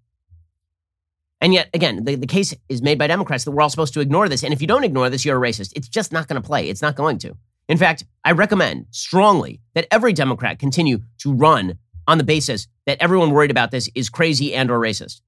And 1.45 1.53
yet, 1.53 1.69
again, 1.75 2.05
the, 2.05 2.15
the 2.15 2.27
case 2.27 2.55
is 2.71 2.81
made 2.81 2.99
by 2.99 3.07
Democrats 3.07 3.45
that 3.45 3.51
we're 3.51 3.61
all 3.61 3.69
supposed 3.69 3.93
to 3.93 4.01
ignore 4.01 4.31
this. 4.31 4.43
And 4.43 4.55
if 4.55 4.63
you 4.63 4.67
don't 4.67 4.83
ignore 4.83 5.11
this, 5.11 5.27
you're 5.27 5.37
a 5.37 5.47
racist. 5.47 5.75
It's 5.77 5.89
just 5.89 6.11
not 6.11 6.27
going 6.27 6.41
to 6.41 6.47
play. 6.47 6.71
It's 6.71 6.81
not 6.81 6.97
going 6.97 7.19
to. 7.19 7.37
In 7.69 7.77
fact, 7.77 8.03
I 8.25 8.33
recommend 8.33 8.87
strongly 8.93 9.61
that 9.75 9.87
every 9.91 10.15
Democrat 10.15 10.59
continue 10.59 11.01
to 11.19 11.35
run 11.35 11.77
on 12.09 12.17
the 12.17 12.25
basis 12.25 12.67
that 12.87 12.97
everyone 12.99 13.31
worried 13.31 13.51
about 13.51 13.73
this 13.73 13.91
is 13.95 14.09
crazy 14.09 14.55
and 14.55 14.71
or 14.71 14.81
racist. 14.81 15.21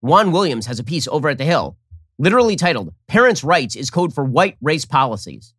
Juan 0.00 0.32
Williams 0.32 0.64
has 0.64 0.78
a 0.78 0.84
piece 0.84 1.06
over 1.06 1.28
at 1.28 1.36
The 1.36 1.44
Hill, 1.44 1.76
literally 2.18 2.56
titled 2.56 2.94
Parents' 3.06 3.44
Rights 3.44 3.76
is 3.76 3.90
Code 3.90 4.14
for 4.14 4.24
White 4.24 4.56
Race 4.62 4.86
Policies. 4.86 5.52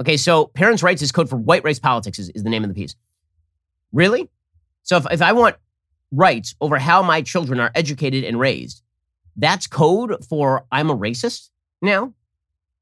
Okay, 0.00 0.16
so 0.16 0.46
parents' 0.46 0.82
rights 0.82 1.02
is 1.02 1.12
code 1.12 1.28
for 1.28 1.36
white 1.36 1.62
race 1.62 1.78
politics, 1.78 2.18
is, 2.18 2.30
is 2.30 2.42
the 2.42 2.48
name 2.48 2.64
of 2.64 2.70
the 2.70 2.74
piece. 2.74 2.96
Really? 3.92 4.30
So 4.82 4.96
if, 4.96 5.04
if 5.10 5.20
I 5.20 5.32
want 5.32 5.56
rights 6.10 6.54
over 6.58 6.78
how 6.78 7.02
my 7.02 7.20
children 7.20 7.60
are 7.60 7.70
educated 7.74 8.24
and 8.24 8.40
raised, 8.40 8.82
that's 9.36 9.66
code 9.66 10.24
for 10.28 10.64
I'm 10.70 10.90
a 10.90 10.96
racist 10.96 11.50
now? 11.80 12.12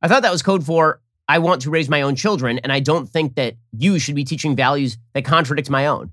I 0.02 0.08
thought 0.08 0.22
that 0.22 0.32
was 0.32 0.42
code 0.42 0.64
for 0.64 1.00
I 1.28 1.38
want 1.38 1.62
to 1.62 1.70
raise 1.70 1.88
my 1.88 2.02
own 2.02 2.16
children, 2.16 2.58
and 2.58 2.72
I 2.72 2.80
don't 2.80 3.06
think 3.06 3.34
that 3.34 3.56
you 3.72 3.98
should 3.98 4.14
be 4.14 4.24
teaching 4.24 4.56
values 4.56 4.96
that 5.12 5.24
contradict 5.24 5.68
my 5.68 5.86
own 5.86 6.10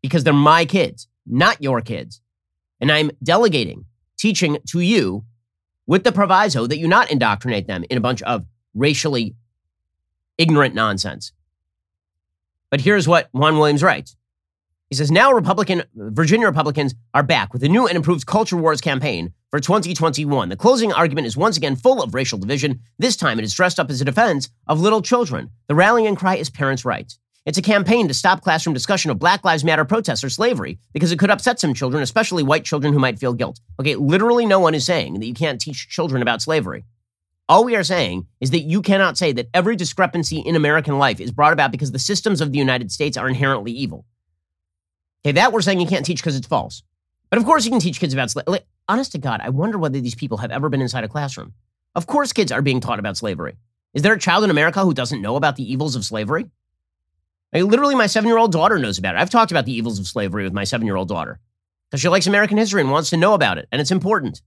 because 0.00 0.22
they're 0.22 0.32
my 0.32 0.64
kids, 0.64 1.08
not 1.26 1.60
your 1.60 1.80
kids. 1.80 2.20
And 2.80 2.92
I'm 2.92 3.10
delegating 3.22 3.86
teaching 4.16 4.58
to 4.68 4.80
you 4.80 5.24
with 5.86 6.04
the 6.04 6.12
proviso 6.12 6.66
that 6.66 6.78
you 6.78 6.86
not 6.86 7.10
indoctrinate 7.10 7.66
them 7.66 7.84
in 7.90 7.98
a 7.98 8.00
bunch 8.00 8.22
of 8.22 8.44
racially 8.74 9.34
ignorant 10.38 10.74
nonsense. 10.74 11.32
But 12.70 12.80
here's 12.80 13.08
what 13.08 13.28
Juan 13.32 13.58
Williams 13.58 13.82
writes. 13.82 14.16
He 14.88 14.96
says, 14.96 15.10
now 15.10 15.32
Republican, 15.32 15.82
Virginia 15.94 16.46
Republicans 16.46 16.94
are 17.12 17.22
back 17.22 17.52
with 17.52 17.62
a 17.64 17.68
new 17.68 17.86
and 17.86 17.96
improved 17.96 18.26
culture 18.26 18.56
wars 18.56 18.80
campaign 18.80 19.32
for 19.54 19.60
2021. 19.60 20.48
The 20.48 20.56
closing 20.56 20.92
argument 20.92 21.28
is 21.28 21.36
once 21.36 21.56
again 21.56 21.76
full 21.76 22.02
of 22.02 22.12
racial 22.12 22.38
division. 22.38 22.80
This 22.98 23.14
time 23.14 23.38
it 23.38 23.44
is 23.44 23.54
dressed 23.54 23.78
up 23.78 23.88
as 23.88 24.00
a 24.00 24.04
defense 24.04 24.48
of 24.66 24.80
little 24.80 25.00
children. 25.00 25.48
The 25.68 25.76
rallying 25.76 26.16
cry 26.16 26.34
is 26.34 26.50
parents' 26.50 26.84
rights. 26.84 27.20
It's 27.46 27.56
a 27.56 27.62
campaign 27.62 28.08
to 28.08 28.14
stop 28.14 28.40
classroom 28.40 28.74
discussion 28.74 29.12
of 29.12 29.20
Black 29.20 29.44
Lives 29.44 29.62
Matter 29.62 29.84
protests 29.84 30.24
or 30.24 30.28
slavery 30.28 30.80
because 30.92 31.12
it 31.12 31.20
could 31.20 31.30
upset 31.30 31.60
some 31.60 31.72
children, 31.72 32.02
especially 32.02 32.42
white 32.42 32.64
children 32.64 32.92
who 32.92 32.98
might 32.98 33.20
feel 33.20 33.32
guilt. 33.32 33.60
Okay, 33.78 33.94
literally 33.94 34.44
no 34.44 34.58
one 34.58 34.74
is 34.74 34.84
saying 34.84 35.20
that 35.20 35.26
you 35.26 35.34
can't 35.34 35.60
teach 35.60 35.88
children 35.88 36.20
about 36.20 36.42
slavery. 36.42 36.84
All 37.48 37.62
we 37.62 37.76
are 37.76 37.84
saying 37.84 38.26
is 38.40 38.50
that 38.50 38.62
you 38.62 38.82
cannot 38.82 39.16
say 39.16 39.30
that 39.34 39.50
every 39.54 39.76
discrepancy 39.76 40.38
in 40.40 40.56
American 40.56 40.98
life 40.98 41.20
is 41.20 41.30
brought 41.30 41.52
about 41.52 41.70
because 41.70 41.92
the 41.92 42.00
systems 42.00 42.40
of 42.40 42.50
the 42.50 42.58
United 42.58 42.90
States 42.90 43.16
are 43.16 43.28
inherently 43.28 43.70
evil. 43.70 44.04
Okay, 45.24 45.30
that 45.30 45.52
we're 45.52 45.62
saying 45.62 45.78
you 45.78 45.86
can't 45.86 46.04
teach 46.04 46.18
because 46.18 46.34
it's 46.34 46.48
false. 46.48 46.82
But 47.30 47.38
of 47.38 47.44
course, 47.44 47.64
you 47.64 47.70
can 47.70 47.78
teach 47.78 48.00
kids 48.00 48.14
about 48.14 48.32
slavery. 48.32 48.58
Honest 48.88 49.12
to 49.12 49.18
God, 49.18 49.40
I 49.42 49.48
wonder 49.48 49.78
whether 49.78 50.00
these 50.00 50.14
people 50.14 50.38
have 50.38 50.50
ever 50.50 50.68
been 50.68 50.82
inside 50.82 51.04
a 51.04 51.08
classroom. 51.08 51.54
Of 51.94 52.06
course, 52.06 52.32
kids 52.32 52.52
are 52.52 52.60
being 52.60 52.80
taught 52.80 52.98
about 52.98 53.16
slavery. 53.16 53.56
Is 53.94 54.02
there 54.02 54.12
a 54.12 54.18
child 54.18 54.44
in 54.44 54.50
America 54.50 54.80
who 54.80 54.92
doesn't 54.92 55.22
know 55.22 55.36
about 55.36 55.56
the 55.56 55.70
evils 55.70 55.96
of 55.96 56.04
slavery? 56.04 56.50
Like, 57.52 57.62
literally, 57.62 57.94
my 57.94 58.06
seven 58.06 58.28
year 58.28 58.36
old 58.36 58.52
daughter 58.52 58.78
knows 58.78 58.98
about 58.98 59.14
it. 59.14 59.18
I've 59.18 59.30
talked 59.30 59.52
about 59.52 59.64
the 59.64 59.72
evils 59.72 59.98
of 59.98 60.06
slavery 60.06 60.44
with 60.44 60.52
my 60.52 60.64
seven 60.64 60.86
year 60.86 60.96
old 60.96 61.08
daughter 61.08 61.38
because 61.88 62.00
she 62.00 62.08
likes 62.08 62.26
American 62.26 62.58
history 62.58 62.80
and 62.80 62.90
wants 62.90 63.10
to 63.10 63.16
know 63.16 63.34
about 63.34 63.56
it, 63.56 63.68
and 63.72 63.80
it's 63.80 63.92
important. 63.92 64.42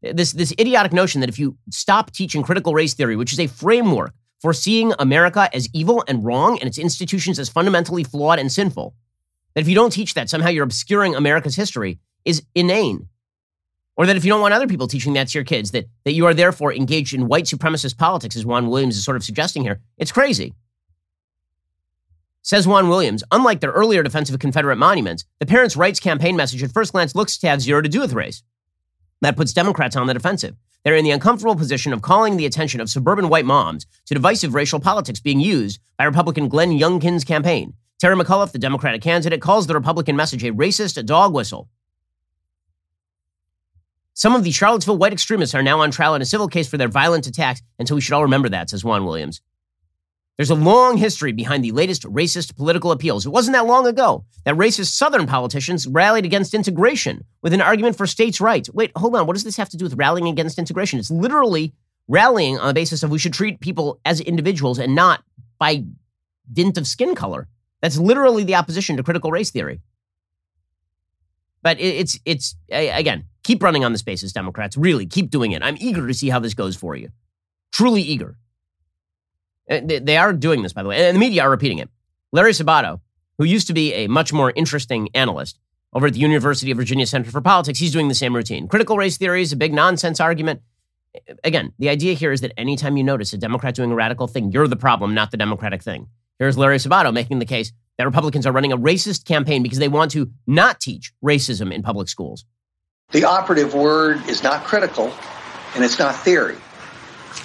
This, 0.00 0.32
this 0.32 0.52
idiotic 0.58 0.92
notion 0.92 1.20
that 1.20 1.30
if 1.30 1.38
you 1.38 1.56
stop 1.70 2.10
teaching 2.10 2.42
critical 2.42 2.74
race 2.74 2.94
theory, 2.94 3.16
which 3.16 3.32
is 3.32 3.40
a 3.40 3.46
framework 3.46 4.12
for 4.40 4.52
seeing 4.52 4.92
America 4.98 5.48
as 5.54 5.68
evil 5.72 6.04
and 6.06 6.24
wrong 6.24 6.58
and 6.58 6.68
its 6.68 6.78
institutions 6.78 7.38
as 7.38 7.48
fundamentally 7.48 8.04
flawed 8.04 8.38
and 8.38 8.52
sinful, 8.52 8.94
that 9.54 9.62
if 9.62 9.68
you 9.68 9.74
don't 9.74 9.92
teach 9.92 10.14
that, 10.14 10.28
somehow 10.28 10.50
you're 10.50 10.64
obscuring 10.64 11.14
America's 11.14 11.56
history, 11.56 11.98
is 12.24 12.42
inane. 12.54 13.08
Or 13.96 14.06
that 14.06 14.16
if 14.16 14.24
you 14.24 14.30
don't 14.30 14.40
want 14.40 14.54
other 14.54 14.66
people 14.66 14.88
teaching 14.88 15.12
that 15.12 15.28
to 15.28 15.38
your 15.38 15.44
kids, 15.44 15.70
that, 15.70 15.86
that 16.04 16.12
you 16.12 16.26
are 16.26 16.34
therefore 16.34 16.72
engaged 16.72 17.14
in 17.14 17.28
white 17.28 17.44
supremacist 17.44 17.96
politics, 17.96 18.36
as 18.36 18.44
Juan 18.44 18.68
Williams 18.68 18.96
is 18.96 19.04
sort 19.04 19.16
of 19.16 19.22
suggesting 19.22 19.62
here, 19.62 19.80
it's 19.98 20.10
crazy. 20.10 20.54
Says 22.42 22.66
Juan 22.66 22.88
Williams, 22.88 23.24
unlike 23.30 23.60
their 23.60 23.70
earlier 23.70 24.02
defense 24.02 24.28
of 24.28 24.38
Confederate 24.38 24.76
monuments, 24.76 25.24
the 25.38 25.46
Parents' 25.46 25.76
Rights 25.76 26.00
campaign 26.00 26.36
message 26.36 26.62
at 26.62 26.72
first 26.72 26.92
glance 26.92 27.14
looks 27.14 27.38
to 27.38 27.48
have 27.48 27.62
zero 27.62 27.80
to 27.80 27.88
do 27.88 28.00
with 28.00 28.12
race. 28.12 28.42
That 29.22 29.36
puts 29.36 29.52
Democrats 29.52 29.96
on 29.96 30.06
the 30.06 30.12
defensive. 30.12 30.56
They're 30.84 30.96
in 30.96 31.04
the 31.04 31.12
uncomfortable 31.12 31.56
position 31.56 31.94
of 31.94 32.02
calling 32.02 32.36
the 32.36 32.44
attention 32.44 32.80
of 32.82 32.90
suburban 32.90 33.30
white 33.30 33.46
moms 33.46 33.86
to 34.06 34.14
divisive 34.14 34.54
racial 34.54 34.80
politics 34.80 35.20
being 35.20 35.40
used 35.40 35.80
by 35.96 36.04
Republican 36.04 36.48
Glenn 36.48 36.72
Youngkin's 36.72 37.24
campaign. 37.24 37.72
Terry 37.98 38.16
McAuliffe, 38.16 38.52
the 38.52 38.58
Democratic 38.58 39.00
candidate, 39.00 39.40
calls 39.40 39.66
the 39.66 39.72
Republican 39.72 40.14
message 40.14 40.44
a 40.44 40.52
racist 40.52 41.02
dog 41.06 41.32
whistle. 41.32 41.70
Some 44.14 44.34
of 44.34 44.44
the 44.44 44.52
Charlottesville 44.52 44.96
white 44.96 45.12
extremists 45.12 45.54
are 45.54 45.62
now 45.62 45.80
on 45.80 45.90
trial 45.90 46.14
in 46.14 46.22
a 46.22 46.26
civil 46.26 46.48
case 46.48 46.68
for 46.68 46.76
their 46.76 46.88
violent 46.88 47.26
attacks, 47.26 47.62
and 47.78 47.86
so 47.86 47.94
we 47.94 48.00
should 48.00 48.14
all 48.14 48.22
remember 48.22 48.48
that, 48.48 48.70
says 48.70 48.84
Juan 48.84 49.04
Williams. 49.04 49.40
There's 50.36 50.50
a 50.50 50.56
long 50.56 50.96
history 50.96 51.32
behind 51.32 51.64
the 51.64 51.70
latest 51.70 52.02
racist 52.02 52.56
political 52.56 52.90
appeals. 52.90 53.24
It 53.24 53.30
wasn't 53.30 53.54
that 53.54 53.66
long 53.66 53.86
ago 53.86 54.24
that 54.44 54.56
racist 54.56 54.96
Southern 54.96 55.26
politicians 55.26 55.86
rallied 55.86 56.24
against 56.24 56.54
integration 56.54 57.24
with 57.42 57.52
an 57.52 57.60
argument 57.60 57.96
for 57.96 58.06
states' 58.06 58.40
rights. 58.40 58.68
Wait, 58.70 58.90
hold 58.96 59.14
on. 59.14 59.26
What 59.26 59.34
does 59.34 59.44
this 59.44 59.56
have 59.56 59.68
to 59.68 59.76
do 59.76 59.84
with 59.84 59.94
rallying 59.94 60.26
against 60.26 60.58
integration? 60.58 60.98
It's 60.98 61.10
literally 61.10 61.72
rallying 62.08 62.58
on 62.58 62.66
the 62.66 62.74
basis 62.74 63.04
of 63.04 63.10
we 63.10 63.18
should 63.18 63.32
treat 63.32 63.60
people 63.60 64.00
as 64.04 64.20
individuals 64.20 64.78
and 64.80 64.94
not 64.94 65.22
by 65.58 65.84
dint 66.52 66.78
of 66.78 66.86
skin 66.86 67.14
color. 67.14 67.46
That's 67.80 67.96
literally 67.96 68.42
the 68.42 68.56
opposition 68.56 68.96
to 68.96 69.04
critical 69.04 69.30
race 69.30 69.50
theory. 69.50 69.80
But 71.62 71.80
it's 71.80 72.18
it's 72.24 72.56
again, 72.70 73.24
keep 73.44 73.62
running 73.62 73.84
on 73.84 73.92
this 73.92 74.02
basis, 74.02 74.32
Democrats. 74.32 74.76
Really, 74.76 75.06
keep 75.06 75.30
doing 75.30 75.52
it. 75.52 75.62
I'm 75.62 75.76
eager 75.78 76.06
to 76.06 76.14
see 76.14 76.30
how 76.30 76.40
this 76.40 76.54
goes 76.54 76.74
for 76.74 76.96
you. 76.96 77.10
Truly 77.72 78.02
eager. 78.02 78.36
Uh, 79.70 79.80
they 79.84 80.16
are 80.16 80.32
doing 80.32 80.62
this, 80.62 80.72
by 80.72 80.82
the 80.82 80.88
way, 80.88 81.06
and 81.06 81.14
the 81.14 81.20
media 81.20 81.42
are 81.42 81.50
repeating 81.50 81.78
it. 81.78 81.88
Larry 82.32 82.52
Sabato, 82.52 83.00
who 83.38 83.44
used 83.44 83.66
to 83.68 83.72
be 83.72 83.94
a 83.94 84.08
much 84.08 84.32
more 84.32 84.52
interesting 84.56 85.08
analyst 85.14 85.58
over 85.92 86.08
at 86.08 86.12
the 86.12 86.18
University 86.18 86.70
of 86.70 86.76
Virginia 86.76 87.06
Center 87.06 87.30
for 87.30 87.40
Politics, 87.40 87.78
he's 87.78 87.92
doing 87.92 88.08
the 88.08 88.14
same 88.14 88.34
routine. 88.34 88.68
Critical 88.68 88.96
race 88.96 89.16
theory 89.16 89.42
is 89.42 89.52
a 89.52 89.56
big 89.56 89.72
nonsense 89.72 90.20
argument. 90.20 90.60
Again, 91.44 91.72
the 91.78 91.88
idea 91.88 92.14
here 92.14 92.32
is 92.32 92.40
that 92.40 92.52
anytime 92.58 92.96
you 92.96 93.04
notice 93.04 93.32
a 93.32 93.38
Democrat 93.38 93.74
doing 93.74 93.92
a 93.92 93.94
radical 93.94 94.26
thing, 94.26 94.50
you're 94.50 94.66
the 94.66 94.76
problem, 94.76 95.14
not 95.14 95.30
the 95.30 95.36
Democratic 95.36 95.82
thing. 95.82 96.08
Here's 96.38 96.58
Larry 96.58 96.78
Sabato 96.78 97.12
making 97.12 97.38
the 97.38 97.46
case 97.46 97.72
that 97.96 98.04
Republicans 98.04 98.46
are 98.46 98.52
running 98.52 98.72
a 98.72 98.78
racist 98.78 99.24
campaign 99.24 99.62
because 99.62 99.78
they 99.78 99.88
want 99.88 100.10
to 100.10 100.30
not 100.46 100.80
teach 100.80 101.12
racism 101.24 101.72
in 101.72 101.82
public 101.82 102.08
schools. 102.08 102.44
The 103.10 103.24
operative 103.24 103.74
word 103.74 104.28
is 104.28 104.42
not 104.42 104.64
critical 104.64 105.12
and 105.74 105.84
it's 105.84 106.00
not 106.00 106.16
theory. 106.16 106.56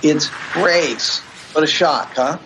It's 0.01 0.31
race. 0.55 1.19
What 1.53 1.63
a 1.63 1.67
shock, 1.67 2.13
huh? 2.15 2.39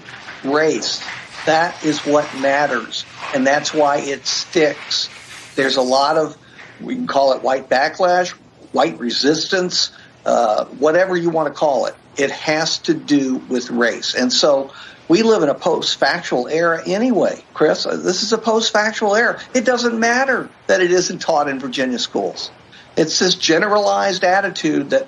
Race. 0.43 1.01
That 1.45 1.85
is 1.85 1.99
what 1.99 2.27
matters. 2.39 3.05
And 3.33 3.47
that's 3.47 3.73
why 3.73 3.99
it 3.99 4.25
sticks. 4.25 5.09
There's 5.55 5.77
a 5.77 5.81
lot 5.81 6.17
of, 6.17 6.37
we 6.81 6.95
can 6.95 7.07
call 7.07 7.33
it 7.33 7.43
white 7.43 7.69
backlash, 7.69 8.31
white 8.71 8.99
resistance, 8.99 9.91
uh, 10.25 10.65
whatever 10.65 11.15
you 11.15 11.29
want 11.29 11.47
to 11.47 11.57
call 11.57 11.85
it. 11.85 11.95
It 12.17 12.31
has 12.31 12.79
to 12.79 12.93
do 12.93 13.35
with 13.35 13.69
race. 13.69 14.15
And 14.15 14.33
so 14.33 14.73
we 15.07 15.23
live 15.23 15.43
in 15.43 15.49
a 15.49 15.55
post 15.55 15.97
factual 15.97 16.47
era 16.47 16.81
anyway, 16.85 17.43
Chris. 17.53 17.85
Uh, 17.85 17.95
this 17.95 18.23
is 18.23 18.33
a 18.33 18.37
post 18.37 18.73
factual 18.73 19.15
era. 19.15 19.39
It 19.53 19.63
doesn't 19.65 19.97
matter 19.97 20.49
that 20.67 20.81
it 20.81 20.91
isn't 20.91 21.19
taught 21.19 21.47
in 21.47 21.59
Virginia 21.59 21.99
schools. 21.99 22.51
It's 22.95 23.19
this 23.19 23.35
generalized 23.35 24.23
attitude 24.23 24.91
that 24.91 25.07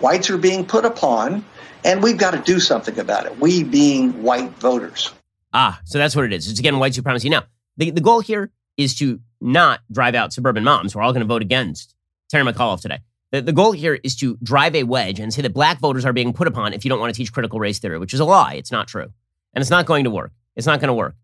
whites 0.00 0.30
are 0.30 0.38
being 0.38 0.64
put 0.64 0.84
upon 0.84 1.44
and 1.84 2.02
we've 2.02 2.16
got 2.16 2.30
to 2.32 2.38
do 2.38 2.58
something 2.58 2.98
about 2.98 3.26
it. 3.26 3.38
We 3.38 3.62
being 3.62 4.22
white 4.22 4.50
voters. 4.52 5.12
Ah, 5.52 5.80
so 5.84 5.98
that's 5.98 6.16
what 6.16 6.24
it 6.24 6.32
is. 6.32 6.48
It's 6.48 6.58
again 6.58 6.78
white 6.78 6.94
supremacy. 6.94 7.28
Now, 7.28 7.44
the, 7.76 7.90
the 7.90 8.00
goal 8.00 8.20
here 8.20 8.50
is 8.76 8.96
to 8.96 9.20
not 9.40 9.80
drive 9.92 10.14
out 10.14 10.32
suburban 10.32 10.64
moms. 10.64 10.96
We're 10.96 11.02
all 11.02 11.12
going 11.12 11.20
to 11.20 11.26
vote 11.26 11.42
against 11.42 11.94
Terry 12.30 12.44
McAuliffe 12.44 12.80
today. 12.80 13.00
The, 13.30 13.42
the 13.42 13.52
goal 13.52 13.72
here 13.72 13.98
is 14.02 14.16
to 14.16 14.38
drive 14.42 14.74
a 14.74 14.84
wedge 14.84 15.20
and 15.20 15.32
say 15.32 15.42
that 15.42 15.52
black 15.52 15.78
voters 15.78 16.04
are 16.04 16.12
being 16.12 16.32
put 16.32 16.48
upon 16.48 16.72
if 16.72 16.84
you 16.84 16.88
don't 16.88 17.00
want 17.00 17.12
to 17.12 17.16
teach 17.16 17.32
critical 17.32 17.60
race 17.60 17.78
theory, 17.78 17.98
which 17.98 18.14
is 18.14 18.20
a 18.20 18.24
lie. 18.24 18.54
It's 18.54 18.72
not 18.72 18.88
true. 18.88 19.12
And 19.52 19.62
it's 19.62 19.70
not 19.70 19.86
going 19.86 20.04
to 20.04 20.10
work. 20.10 20.32
It's 20.56 20.66
not 20.66 20.80
going 20.80 20.88
to 20.88 20.94
work. 20.94 21.14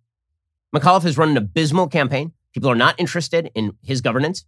McAuliffe 0.74 1.02
has 1.02 1.18
run 1.18 1.30
an 1.30 1.36
abysmal 1.36 1.88
campaign. 1.88 2.32
People 2.52 2.70
are 2.70 2.76
not 2.76 2.94
interested 2.98 3.50
in 3.54 3.76
his 3.82 4.00
governance. 4.00 4.44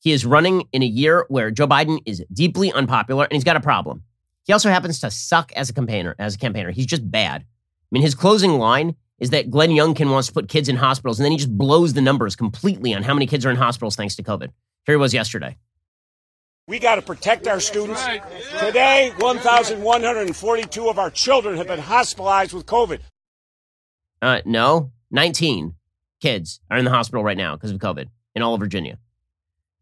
He 0.00 0.12
is 0.12 0.24
running 0.24 0.64
in 0.72 0.82
a 0.82 0.86
year 0.86 1.24
where 1.28 1.50
Joe 1.50 1.66
Biden 1.66 1.98
is 2.06 2.24
deeply 2.32 2.72
unpopular 2.72 3.24
and 3.24 3.32
he's 3.32 3.44
got 3.44 3.56
a 3.56 3.60
problem. 3.60 4.02
He 4.44 4.52
also 4.52 4.70
happens 4.70 5.00
to 5.00 5.10
suck 5.10 5.52
as 5.52 5.68
a 5.68 5.74
campaigner. 5.74 6.14
As 6.18 6.34
a 6.34 6.38
campaigner, 6.38 6.70
he's 6.70 6.86
just 6.86 7.08
bad. 7.10 7.42
I 7.42 7.86
mean, 7.90 8.02
his 8.02 8.14
closing 8.14 8.52
line 8.52 8.94
is 9.18 9.30
that 9.30 9.50
Glenn 9.50 9.70
Youngkin 9.70 10.10
wants 10.10 10.28
to 10.28 10.34
put 10.34 10.48
kids 10.48 10.68
in 10.68 10.76
hospitals, 10.76 11.18
and 11.18 11.24
then 11.24 11.32
he 11.32 11.38
just 11.38 11.56
blows 11.56 11.92
the 11.92 12.00
numbers 12.00 12.36
completely 12.36 12.94
on 12.94 13.02
how 13.02 13.14
many 13.14 13.26
kids 13.26 13.44
are 13.44 13.50
in 13.50 13.56
hospitals 13.56 13.96
thanks 13.96 14.14
to 14.16 14.22
COVID. 14.22 14.50
Here 14.86 14.94
he 14.94 14.96
was 14.96 15.12
yesterday. 15.12 15.56
We 16.68 16.78
got 16.78 16.96
to 16.96 17.02
protect 17.02 17.48
our 17.48 17.60
students. 17.60 18.04
Today, 18.60 19.12
1,142 19.18 20.88
of 20.88 20.98
our 20.98 21.10
children 21.10 21.56
have 21.56 21.66
been 21.66 21.80
hospitalized 21.80 22.52
with 22.52 22.66
COVID. 22.66 23.00
Uh, 24.20 24.40
no, 24.44 24.92
19 25.10 25.74
kids 26.20 26.60
are 26.70 26.78
in 26.78 26.84
the 26.84 26.90
hospital 26.90 27.24
right 27.24 27.36
now 27.36 27.56
because 27.56 27.70
of 27.70 27.78
COVID 27.78 28.08
in 28.34 28.42
all 28.42 28.54
of 28.54 28.60
Virginia. 28.60 28.98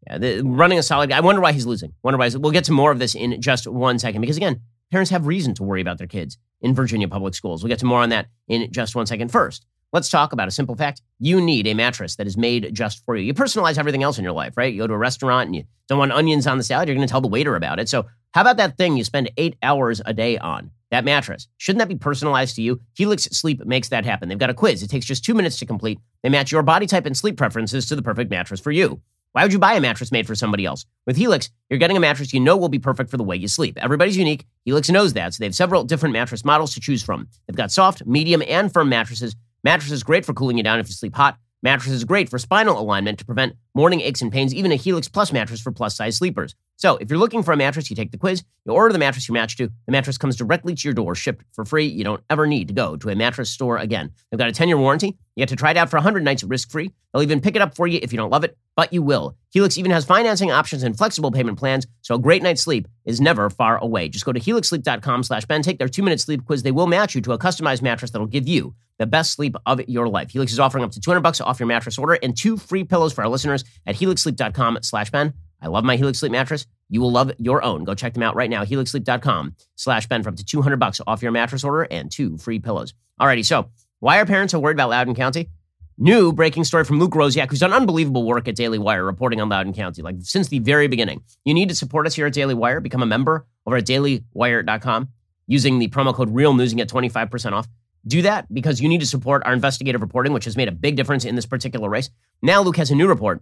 Yeah, 0.09 0.17
the, 0.17 0.41
running 0.41 0.79
a 0.79 0.83
solid. 0.83 1.09
Guy. 1.09 1.17
I 1.17 1.21
wonder 1.21 1.41
why 1.41 1.51
he's 1.51 1.65
losing. 1.65 1.93
Wonder 2.03 2.17
why. 2.17 2.29
We'll 2.35 2.51
get 2.51 2.65
to 2.65 2.71
more 2.71 2.91
of 2.91 2.99
this 2.99 3.15
in 3.15 3.41
just 3.41 3.67
one 3.67 3.99
second 3.99 4.21
because 4.21 4.37
again, 4.37 4.61
parents 4.91 5.11
have 5.11 5.27
reason 5.27 5.53
to 5.55 5.63
worry 5.63 5.81
about 5.81 5.97
their 5.97 6.07
kids 6.07 6.37
in 6.61 6.73
Virginia 6.73 7.07
public 7.07 7.35
schools. 7.35 7.63
We'll 7.63 7.69
get 7.69 7.79
to 7.79 7.85
more 7.85 8.01
on 8.01 8.09
that 8.09 8.27
in 8.47 8.71
just 8.71 8.95
one 8.95 9.05
second. 9.05 9.31
First, 9.31 9.65
let's 9.91 10.09
talk 10.09 10.31
about 10.31 10.47
a 10.47 10.51
simple 10.51 10.75
fact. 10.75 11.01
You 11.19 11.41
need 11.41 11.67
a 11.67 11.73
mattress 11.73 12.15
that 12.15 12.27
is 12.27 12.37
made 12.37 12.73
just 12.73 13.03
for 13.03 13.15
you. 13.15 13.25
You 13.25 13.33
personalize 13.33 13.77
everything 13.77 14.03
else 14.03 14.17
in 14.17 14.23
your 14.23 14.33
life, 14.33 14.55
right? 14.55 14.73
You 14.73 14.79
go 14.79 14.87
to 14.87 14.93
a 14.93 14.97
restaurant 14.97 15.47
and 15.47 15.55
you 15.55 15.63
don't 15.89 15.99
want 15.99 16.13
onions 16.13 16.47
on 16.47 16.57
the 16.57 16.63
salad. 16.63 16.87
You're 16.87 16.95
going 16.95 17.07
to 17.07 17.11
tell 17.11 17.21
the 17.21 17.27
waiter 17.27 17.55
about 17.55 17.79
it. 17.79 17.89
So 17.89 18.05
how 18.33 18.41
about 18.41 18.57
that 18.57 18.77
thing 18.77 18.95
you 18.95 19.03
spend 19.03 19.31
eight 19.37 19.57
hours 19.61 20.01
a 20.05 20.13
day 20.13 20.37
on? 20.37 20.71
That 20.89 21.03
mattress. 21.03 21.49
Shouldn't 21.57 21.79
that 21.79 21.89
be 21.89 21.97
personalized 21.97 22.55
to 22.55 22.61
you? 22.61 22.79
Helix 22.93 23.23
Sleep 23.23 23.65
makes 23.65 23.89
that 23.89 24.05
happen. 24.05 24.29
They've 24.29 24.37
got 24.37 24.49
a 24.49 24.53
quiz. 24.53 24.83
It 24.83 24.89
takes 24.89 25.05
just 25.05 25.25
two 25.25 25.33
minutes 25.33 25.57
to 25.59 25.65
complete. 25.65 25.99
They 26.23 26.29
match 26.29 26.49
your 26.49 26.63
body 26.63 26.85
type 26.85 27.05
and 27.05 27.17
sleep 27.17 27.35
preferences 27.35 27.87
to 27.87 27.95
the 27.97 28.01
perfect 28.01 28.31
mattress 28.31 28.61
for 28.61 28.71
you. 28.71 29.01
Why 29.37 29.43
would 29.43 29.53
you 29.53 29.59
buy 29.59 29.75
a 29.75 29.79
mattress 29.79 30.11
made 30.11 30.25
for 30.25 30.33
somebody 30.33 30.65
else? 30.65 30.83
With 31.05 31.15
Helix, 31.15 31.51
you're 31.69 31.77
getting 31.77 31.95
a 31.95 31.99
mattress 31.99 32.33
you 32.33 32.39
know 32.39 32.57
will 32.57 32.69
be 32.69 32.79
perfect 32.79 33.11
for 33.11 33.17
the 33.17 33.23
way 33.23 33.35
you 33.35 33.47
sleep. 33.47 33.77
Everybody's 33.79 34.17
unique. 34.17 34.47
Helix 34.65 34.89
knows 34.89 35.13
that, 35.13 35.31
so 35.31 35.37
they 35.39 35.45
have 35.45 35.53
several 35.53 35.83
different 35.83 36.13
mattress 36.13 36.43
models 36.43 36.73
to 36.73 36.79
choose 36.79 37.03
from. 37.03 37.27
They've 37.45 37.55
got 37.55 37.71
soft, 37.71 38.03
medium, 38.07 38.41
and 38.47 38.73
firm 38.73 38.89
mattresses. 38.89 39.35
Mattresses 39.63 40.01
great 40.01 40.25
for 40.25 40.33
cooling 40.33 40.57
you 40.57 40.63
down 40.63 40.79
if 40.79 40.87
you 40.87 40.95
sleep 40.95 41.15
hot. 41.15 41.37
Mattress 41.61 41.93
is 41.93 42.03
great 42.03 42.29
for 42.29 42.39
spinal 42.39 42.79
alignment 42.79 43.19
to 43.19 43.25
prevent 43.25 43.55
morning 43.77 44.01
aches 44.01 44.23
and 44.23 44.31
pains, 44.31 44.55
even 44.55 44.71
a 44.71 44.75
Helix 44.75 45.07
Plus 45.07 45.31
mattress 45.31 45.61
for 45.61 45.71
plus 45.71 45.95
size 45.95 46.17
sleepers. 46.17 46.55
So, 46.77 46.97
if 46.97 47.11
you're 47.11 47.19
looking 47.19 47.43
for 47.43 47.51
a 47.51 47.57
mattress, 47.57 47.91
you 47.91 47.95
take 47.95 48.09
the 48.09 48.17
quiz, 48.17 48.43
you 48.65 48.73
order 48.73 48.91
the 48.91 48.97
mattress 48.97 49.27
you 49.27 49.33
match 49.33 49.55
to. 49.57 49.67
The 49.85 49.91
mattress 49.91 50.17
comes 50.17 50.35
directly 50.35 50.73
to 50.73 50.87
your 50.87 50.95
door, 50.95 51.13
shipped 51.13 51.45
for 51.53 51.63
free. 51.63 51.85
You 51.85 52.03
don't 52.03 52.23
ever 52.27 52.47
need 52.47 52.69
to 52.69 52.73
go 52.73 52.97
to 52.97 53.09
a 53.09 53.15
mattress 53.15 53.51
store 53.51 53.77
again. 53.77 54.11
They've 54.31 54.37
got 54.39 54.49
a 54.49 54.51
10 54.51 54.67
year 54.67 54.77
warranty. 54.77 55.15
You 55.35 55.41
get 55.41 55.49
to 55.49 55.55
try 55.55 55.71
it 55.71 55.77
out 55.77 55.91
for 55.91 55.97
100 55.97 56.23
nights 56.23 56.43
risk 56.43 56.71
free. 56.71 56.91
They'll 57.13 57.21
even 57.21 57.39
pick 57.39 57.55
it 57.55 57.61
up 57.61 57.75
for 57.75 57.85
you 57.85 57.99
if 58.01 58.11
you 58.11 58.17
don't 58.17 58.31
love 58.31 58.43
it, 58.43 58.57
but 58.75 58.91
you 58.91 59.03
will. 59.03 59.35
Helix 59.51 59.77
even 59.77 59.91
has 59.91 60.05
financing 60.05 60.51
options 60.51 60.81
and 60.81 60.97
flexible 60.97 61.31
payment 61.31 61.59
plans, 61.59 61.85
so 62.01 62.15
a 62.15 62.19
great 62.19 62.41
night's 62.41 62.63
sleep 62.63 62.87
is 63.05 63.21
never 63.21 63.49
far 63.51 63.77
away. 63.77 64.09
Just 64.09 64.25
go 64.25 64.33
to 64.33 64.39
helixsleep.com 64.39 65.23
slash 65.23 65.45
Ben, 65.45 65.61
take 65.61 65.77
their 65.77 65.87
two 65.87 66.01
minute 66.01 66.19
sleep 66.19 66.45
quiz. 66.45 66.63
They 66.63 66.71
will 66.71 66.87
match 66.87 67.13
you 67.13 67.21
to 67.21 67.33
a 67.33 67.39
customized 67.39 67.83
mattress 67.83 68.09
that'll 68.11 68.27
give 68.27 68.47
you 68.47 68.73
the 68.97 69.05
best 69.05 69.33
sleep 69.33 69.55
of 69.65 69.81
your 69.87 70.07
life. 70.07 70.31
Helix 70.31 70.51
is 70.51 70.59
offering 70.59 70.83
up 70.83 70.91
to 70.91 70.99
200 70.99 71.21
bucks 71.21 71.41
off 71.41 71.59
your 71.59 71.67
mattress 71.67 71.97
order 71.97 72.13
and 72.21 72.35
two 72.35 72.57
free 72.57 72.83
pillows 72.83 73.13
for 73.13 73.23
our 73.23 73.29
listeners 73.29 73.63
at 73.85 73.95
helixsleep.com 73.95 74.79
slash 74.81 75.09
Ben. 75.11 75.33
I 75.61 75.67
love 75.67 75.83
my 75.83 75.95
Helix 75.95 76.19
Sleep 76.19 76.31
mattress. 76.31 76.67
You 76.89 77.01
will 77.01 77.11
love 77.11 77.31
your 77.37 77.63
own. 77.63 77.83
Go 77.83 77.95
check 77.95 78.13
them 78.13 78.23
out 78.23 78.35
right 78.35 78.49
now. 78.49 78.63
HelixSleep.com 78.63 79.55
slash 79.75 80.07
Ben 80.07 80.23
for 80.23 80.29
up 80.29 80.35
to 80.35 80.45
200 80.45 80.77
bucks 80.77 81.01
off 81.07 81.21
your 81.21 81.31
mattress 81.31 81.63
order 81.63 81.83
and 81.83 82.11
two 82.11 82.37
free 82.37 82.59
pillows. 82.59 82.93
Alrighty, 83.19 83.43
so 83.45 83.69
why 83.99 84.19
are 84.19 84.25
parents 84.25 84.51
so 84.51 84.59
worried 84.59 84.75
about 84.75 84.89
Loudoun 84.89 85.15
County? 85.15 85.49
New 85.97 86.31
breaking 86.31 86.63
story 86.63 86.83
from 86.83 86.99
Luke 86.99 87.13
Rosiak, 87.13 87.49
who's 87.49 87.59
done 87.59 87.73
unbelievable 87.73 88.23
work 88.23 88.47
at 88.47 88.55
Daily 88.55 88.77
Wire 88.77 89.03
reporting 89.03 89.41
on 89.41 89.49
Loudoun 89.49 89.73
County, 89.73 90.03
like 90.03 90.15
since 90.19 90.47
the 90.47 90.59
very 90.59 90.87
beginning. 90.87 91.23
You 91.43 91.55
need 91.55 91.69
to 91.69 91.75
support 91.75 92.05
us 92.05 92.13
here 92.13 92.27
at 92.27 92.33
Daily 92.33 92.53
Wire. 92.53 92.79
Become 92.79 93.01
a 93.01 93.07
member 93.07 93.47
over 93.65 93.77
at 93.77 93.85
dailywire.com 93.85 95.09
using 95.47 95.79
the 95.79 95.87
promo 95.87 96.13
code 96.13 96.29
REALNEWS 96.33 96.71
and 96.71 96.77
get 96.77 96.89
25% 96.89 97.53
off. 97.53 97.67
do 98.05 98.21
that 98.21 98.53
because 98.53 98.79
you 98.79 98.87
need 98.87 98.99
to 98.99 99.07
support 99.07 99.41
our 99.45 99.53
investigative 99.53 100.01
reporting, 100.01 100.33
which 100.33 100.45
has 100.45 100.55
made 100.55 100.67
a 100.67 100.71
big 100.71 100.95
difference 100.95 101.25
in 101.25 101.35
this 101.35 101.45
particular 101.45 101.89
race. 101.89 102.09
Now 102.41 102.61
Luke 102.61 102.77
has 102.77 102.91
a 102.91 102.95
new 102.95 103.07
report. 103.07 103.41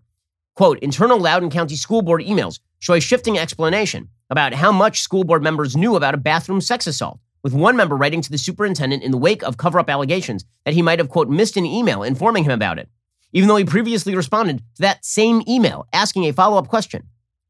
Quote, 0.55 0.79
internal 0.79 1.19
Loudoun 1.19 1.49
County 1.49 1.75
School 1.75 2.01
Board 2.01 2.21
emails 2.21 2.59
show 2.79 2.93
a 2.93 3.01
shifting 3.01 3.37
explanation 3.37 4.07
about 4.29 4.53
how 4.53 4.71
much 4.71 5.01
school 5.01 5.25
board 5.25 5.43
members 5.43 5.75
knew 5.75 5.97
about 5.97 6.13
a 6.13 6.17
bathroom 6.17 6.61
sex 6.61 6.87
assault, 6.87 7.19
with 7.43 7.53
one 7.53 7.75
member 7.75 7.95
writing 7.95 8.21
to 8.21 8.31
the 8.31 8.37
superintendent 8.37 9.03
in 9.03 9.11
the 9.11 9.17
wake 9.17 9.43
of 9.43 9.57
cover 9.57 9.79
up 9.79 9.89
allegations 9.89 10.45
that 10.63 10.73
he 10.73 10.81
might 10.81 10.99
have, 10.99 11.09
quote, 11.09 11.27
missed 11.27 11.57
an 11.57 11.65
email 11.65 12.03
informing 12.03 12.45
him 12.45 12.51
about 12.51 12.79
it, 12.79 12.89
even 13.33 13.49
though 13.49 13.57
he 13.57 13.65
previously 13.65 14.15
responded 14.15 14.59
to 14.75 14.81
that 14.81 15.03
same 15.03 15.41
email 15.47 15.87
asking 15.91 16.23
a 16.23 16.31
follow 16.31 16.57
up 16.57 16.69
question 16.69 17.03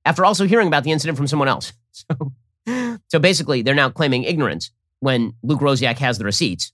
after 0.04 0.26
also 0.26 0.48
hearing 0.48 0.68
about 0.68 0.84
the 0.84 0.92
incident 0.92 1.16
from 1.18 1.28
someone 1.28 1.48
else. 1.48 1.74
So, 2.68 2.98
so 3.08 3.20
basically, 3.20 3.62
they're 3.62 3.76
now 3.76 3.90
claiming 3.90 4.24
ignorance 4.24 4.72
when 5.00 5.34
Luke 5.44 5.62
Rosiak 5.62 6.00
has 6.00 6.18
the 6.18 6.26
receipts. 6.26 6.72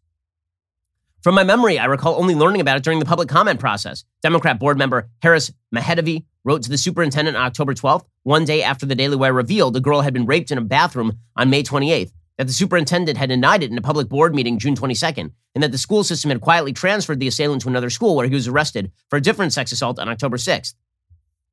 From 1.21 1.35
my 1.35 1.43
memory, 1.43 1.77
I 1.77 1.85
recall 1.85 2.15
only 2.15 2.33
learning 2.33 2.61
about 2.61 2.77
it 2.77 2.83
during 2.83 2.97
the 2.97 3.05
public 3.05 3.29
comment 3.29 3.59
process. 3.59 4.03
Democrat 4.23 4.57
board 4.57 4.79
member 4.79 5.07
Harris 5.21 5.51
Mahedavi 5.73 6.25
wrote 6.43 6.63
to 6.63 6.69
the 6.71 6.79
superintendent 6.79 7.37
on 7.37 7.43
October 7.43 7.75
12th, 7.75 8.05
one 8.23 8.43
day 8.43 8.63
after 8.63 8.87
the 8.87 8.95
Daily 8.95 9.15
Wire 9.15 9.31
revealed 9.31 9.75
a 9.75 9.81
girl 9.81 10.01
had 10.01 10.13
been 10.13 10.25
raped 10.25 10.49
in 10.49 10.57
a 10.57 10.61
bathroom 10.61 11.19
on 11.35 11.51
May 11.51 11.61
28th, 11.61 12.11
that 12.39 12.47
the 12.47 12.53
superintendent 12.53 13.19
had 13.19 13.29
denied 13.29 13.61
it 13.61 13.69
in 13.69 13.77
a 13.77 13.83
public 13.83 14.09
board 14.09 14.33
meeting 14.33 14.57
June 14.57 14.73
22nd, 14.73 15.31
and 15.53 15.63
that 15.63 15.71
the 15.71 15.77
school 15.77 16.03
system 16.03 16.31
had 16.31 16.41
quietly 16.41 16.73
transferred 16.73 17.19
the 17.19 17.27
assailant 17.27 17.61
to 17.61 17.67
another 17.67 17.91
school 17.91 18.15
where 18.15 18.27
he 18.27 18.33
was 18.33 18.47
arrested 18.47 18.91
for 19.07 19.17
a 19.17 19.21
different 19.21 19.53
sex 19.53 19.71
assault 19.71 19.99
on 19.99 20.09
October 20.09 20.37
6th. 20.37 20.73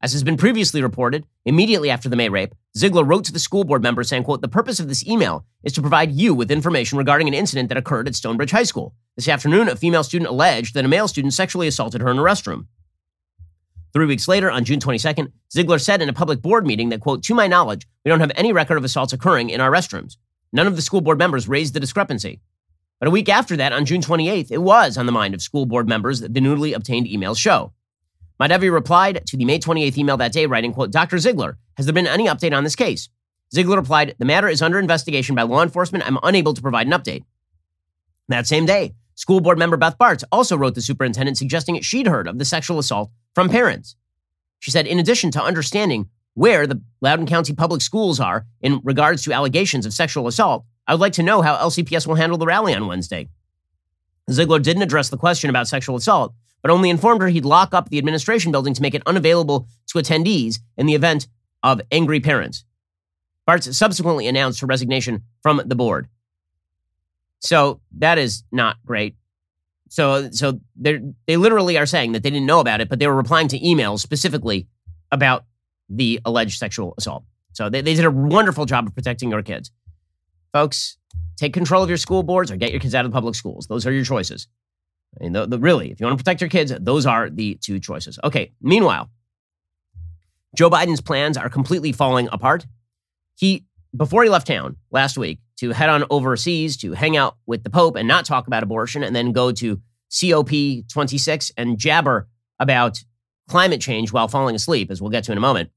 As 0.01 0.13
has 0.13 0.23
been 0.23 0.37
previously 0.37 0.81
reported, 0.81 1.27
immediately 1.45 1.91
after 1.91 2.09
the 2.09 2.15
May 2.15 2.29
rape, 2.29 2.55
Ziegler 2.77 3.03
wrote 3.03 3.25
to 3.25 3.33
the 3.33 3.41
school 3.41 3.65
board 3.65 3.83
member 3.83 4.05
saying, 4.05 4.23
quote, 4.23 4.43
the 4.43 4.49
purpose 4.49 4.79
of 4.79 4.87
this 4.87 5.05
email 5.05 5.45
is 5.65 5.73
to 5.73 5.81
provide 5.81 6.13
you 6.13 6.35
with 6.35 6.53
information 6.53 6.99
regarding 6.99 7.27
an 7.27 7.35
incident 7.35 7.69
that 7.69 7.79
occurred 7.79 8.07
at 8.07 8.15
Stone 8.15 8.37
Bridge 8.37 8.53
High 8.53 8.63
School. 8.63 8.95
This 9.17 9.27
afternoon, 9.27 9.69
a 9.69 9.75
female 9.75 10.05
student 10.05 10.31
alleged 10.31 10.75
that 10.75 10.85
a 10.85 10.89
male 10.89 11.09
student 11.09 11.35
sexually 11.35 11.67
assaulted 11.67 12.01
her 12.01 12.11
in 12.13 12.19
a 12.19 12.23
restroom. 12.23 12.67
Three 13.93 14.07
weeks 14.07 14.29
later, 14.29 14.53
on 14.53 14.65
June 14.65 14.79
22nd, 14.79 15.33
Ziegler 15.53 15.81
said 15.81 16.01
in 16.01 16.09
a 16.09 16.13
public 16.13 16.43
board 16.43 16.65
meeting 16.65 16.91
that, 16.91 17.01
quote, 17.01 17.25
to 17.25 17.35
my 17.35 17.49
knowledge, 17.49 17.89
we 18.05 18.09
don't 18.09 18.21
have 18.21 18.31
any 18.37 18.53
record 18.53 18.79
of 18.79 18.85
assaults 18.85 19.13
occurring 19.13 19.51
in 19.51 19.61
our 19.61 19.73
restrooms. 19.73 20.17
None 20.53 20.69
of 20.69 20.77
the 20.77 20.83
school 20.83 21.01
board 21.01 21.19
members 21.19 21.49
raised 21.49 21.75
the 21.75 21.81
discrepancy. 21.81 22.41
But 23.01 23.09
a 23.09 23.13
week 23.13 23.29
after 23.29 23.57
that, 23.57 23.73
on 23.73 23.85
June 23.85 24.01
28th, 24.01 24.53
it 24.53 24.59
was 24.59 24.97
on 24.97 25.07
the 25.07 25.13
mind 25.13 25.35
of 25.35 25.43
school 25.43 25.67
board 25.67 25.89
members 25.89 26.21
that 26.21 26.35
the 26.35 26.41
newly 26.41 26.73
obtained 26.73 27.09
emails 27.09 27.39
show. 27.39 27.73
Mahedavi 28.41 28.73
replied 28.73 29.27
to 29.27 29.37
the 29.37 29.45
May 29.45 29.59
28th 29.59 29.99
email 29.99 30.17
that 30.17 30.33
day, 30.33 30.47
writing, 30.47 30.73
quote, 30.73 30.93
Dr. 30.93 31.19
Ziegler, 31.19 31.59
has 31.77 31.87
there 31.87 31.93
been 31.93 32.07
any 32.07 32.27
update 32.27 32.57
on 32.57 32.65
this 32.65 32.77
case? 32.77 33.09
Ziegler 33.53 33.77
replied, 33.77 34.15
The 34.19 34.25
matter 34.25 34.49
is 34.49 34.63
under 34.63 34.79
investigation 34.79 35.35
by 35.35 35.43
law 35.43 35.63
enforcement. 35.63 36.07
I'm 36.07 36.19
unable 36.23 36.55
to 36.55 36.63
provide 36.63 36.87
an 36.87 36.93
update. 36.93 37.25
That 38.29 38.47
same 38.47 38.67
day, 38.67 38.95
school 39.15 39.41
board 39.41 39.59
member 39.59 39.77
Beth 39.77 39.99
Barts 39.99 40.23
also 40.31 40.57
wrote 40.57 40.75
the 40.75 40.83
superintendent 40.83 41.39
suggesting 41.39 41.75
that 41.75 41.85
she'd 41.85 42.07
heard 42.07 42.29
of 42.29 42.39
the 42.39 42.45
sexual 42.45 42.79
assault 42.79 43.11
from 43.35 43.49
parents. 43.49 43.97
She 44.61 44.71
said, 44.71 44.87
in 44.87 44.99
addition 44.99 45.31
to 45.33 45.43
understanding 45.43 46.09
where 46.35 46.67
the 46.67 46.81
Loudoun 47.01 47.27
County 47.27 47.55
public 47.55 47.81
schools 47.81 48.21
are 48.21 48.47
in 48.61 48.81
regards 48.85 49.25
to 49.25 49.33
allegations 49.33 49.87
of 49.87 49.93
sexual 49.93 50.29
assault, 50.29 50.65
I 50.87 50.95
would 50.95 51.01
like 51.01 51.15
to 51.15 51.23
know 51.23 51.43
how 51.43 51.57
LCPS 51.57 52.07
will 52.07 52.15
handle 52.15 52.39
the 52.39 52.47
rally 52.47 52.75
on 52.75 52.87
Wednesday. 52.87 53.29
Ziegler 54.31 54.59
didn't 54.59 54.83
address 54.83 55.09
the 55.09 55.17
question 55.17 55.51
about 55.51 55.69
sexual 55.69 55.97
assault, 55.97 56.35
but 56.63 56.71
only 56.71 56.91
informed 56.91 57.23
her 57.23 57.29
he'd 57.29 57.45
lock 57.45 57.75
up 57.75 57.89
the 57.89 57.99
administration 57.99 58.53
building 58.53 58.75
to 58.75 58.83
make 58.83 58.95
it 58.95 59.03
unavailable 59.07 59.69
to 59.89 59.99
attendees 59.99 60.59
in 60.77 60.87
the 60.87 60.95
event 60.95 61.29
of 61.63 61.81
angry 61.91 62.21
parents. 62.21 62.65
Barts 63.47 63.77
subsequently 63.77 64.27
announced 64.27 64.61
her 64.61 64.67
resignation 64.67 65.23
from 65.43 65.63
the 65.65 65.75
board. 65.75 66.09
So 67.41 67.81
that 67.99 68.19
is 68.19 68.43
not 68.53 68.77
great. 68.85 69.17
So, 69.89 70.31
so 70.31 70.61
they 70.77 71.01
they 71.27 71.37
literally 71.37 71.79
are 71.79 71.87
saying 71.87 72.13
that 72.13 72.23
they 72.23 72.31
didn't 72.31 72.47
know 72.47 72.61
about 72.61 72.81
it, 72.81 72.89
but 72.89 72.99
they 72.99 73.07
were 73.07 73.17
replying 73.17 73.49
to 73.49 73.59
emails 73.59 74.01
specifically 74.01 74.67
about 75.11 75.45
the 75.89 76.21
alleged 76.25 76.59
sexual 76.59 76.95
assault. 76.99 77.25
So 77.53 77.71
they, 77.71 77.81
they 77.81 77.95
did 77.95 78.05
a 78.05 78.11
wonderful 78.11 78.67
job 78.67 78.87
of 78.87 78.95
protecting 78.95 79.31
your 79.31 79.43
kids. 79.43 79.71
Folks, 80.53 80.99
take 81.37 81.55
control 81.55 81.83
of 81.83 81.89
your 81.89 81.97
school 81.97 82.23
boards 82.23 82.51
or 82.51 82.57
get 82.57 82.71
your 82.71 82.81
kids 82.81 82.95
out 82.95 83.05
of 83.05 83.11
the 83.11 83.15
public 83.15 83.35
schools. 83.35 83.67
Those 83.67 83.87
are 83.87 83.93
your 83.93 84.05
choices. 84.05 84.47
I 85.17 85.25
mean, 85.25 85.33
the, 85.33 85.47
the, 85.47 85.59
really, 85.59 85.91
if 85.91 86.01
you 86.01 86.07
want 86.07 86.19
to 86.19 86.23
protect 86.23 86.41
your 86.41 86.51
kids, 86.51 86.73
those 86.81 87.07
are 87.07 87.31
the 87.31 87.55
two 87.57 87.79
choices. 87.81 88.19
Okay. 88.23 88.53
Meanwhile, 88.61 89.11
Joe 90.57 90.71
Biden's 90.71 91.01
plans 91.01 91.37
are 91.37 91.49
completely 91.49 91.93
falling 91.93 92.29
apart. 92.33 92.67
He, 93.35 93.67
before 93.97 94.23
he 94.23 94.29
left 94.29 94.47
town 94.47 94.77
last 94.91 95.17
week 95.17 95.41
to 95.59 95.71
head 95.71 95.89
on 95.89 96.05
overseas 96.11 96.77
to 96.79 96.93
hang 96.93 97.17
out 97.17 97.37
with 97.47 97.65
the 97.65 97.71
Pope 97.71 97.97
and 97.97 98.07
not 98.07 98.25
talk 98.25 98.47
about 98.47 98.63
abortion, 98.63 99.03
and 99.03 99.15
then 99.15 99.33
go 99.33 99.53
to 99.53 99.81
COP26 100.11 101.53
and 101.57 101.79
jabber 101.79 102.29
about 102.59 103.03
climate 103.49 103.81
change 103.81 104.13
while 104.13 104.29
falling 104.29 104.55
asleep, 104.55 104.91
as 104.91 105.01
we'll 105.01 105.11
get 105.11 105.25
to 105.25 105.33
in 105.33 105.39
a 105.39 105.41
moment. 105.41 105.71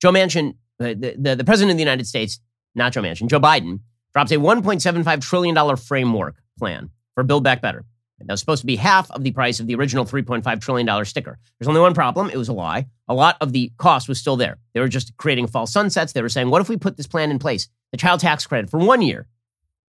Joe 0.00 0.10
Manchin, 0.10 0.50
uh, 0.80 0.94
the, 0.94 1.16
the, 1.18 1.36
the 1.36 1.44
president 1.44 1.72
of 1.72 1.76
the 1.76 1.82
United 1.82 2.06
States, 2.06 2.40
not 2.74 2.92
Joe 2.92 3.02
Manchin, 3.02 3.28
Joe 3.28 3.40
Biden, 3.40 3.80
drops 4.12 4.30
a 4.30 4.36
$1.75 4.36 5.20
trillion 5.20 5.76
framework 5.76 6.36
plan 6.58 6.90
for 7.14 7.24
Build 7.24 7.44
Back 7.44 7.60
Better. 7.60 7.84
That 8.20 8.32
was 8.32 8.40
supposed 8.40 8.62
to 8.62 8.66
be 8.66 8.76
half 8.76 9.10
of 9.10 9.22
the 9.22 9.32
price 9.32 9.60
of 9.60 9.66
the 9.66 9.74
original 9.74 10.04
$3.5 10.04 10.60
trillion 10.60 11.04
sticker. 11.04 11.38
There's 11.58 11.68
only 11.68 11.80
one 11.80 11.94
problem. 11.94 12.30
It 12.30 12.36
was 12.36 12.48
a 12.48 12.52
lie. 12.52 12.86
A 13.08 13.14
lot 13.14 13.36
of 13.40 13.52
the 13.52 13.72
cost 13.76 14.08
was 14.08 14.18
still 14.18 14.36
there. 14.36 14.58
They 14.72 14.80
were 14.80 14.88
just 14.88 15.16
creating 15.16 15.48
false 15.48 15.72
sunsets. 15.72 16.12
They 16.12 16.22
were 16.22 16.28
saying, 16.28 16.48
what 16.48 16.62
if 16.62 16.68
we 16.68 16.76
put 16.76 16.96
this 16.96 17.06
plan 17.06 17.30
in 17.30 17.38
place, 17.38 17.68
the 17.90 17.98
child 17.98 18.20
tax 18.20 18.46
credit, 18.46 18.70
for 18.70 18.78
one 18.78 19.02
year? 19.02 19.26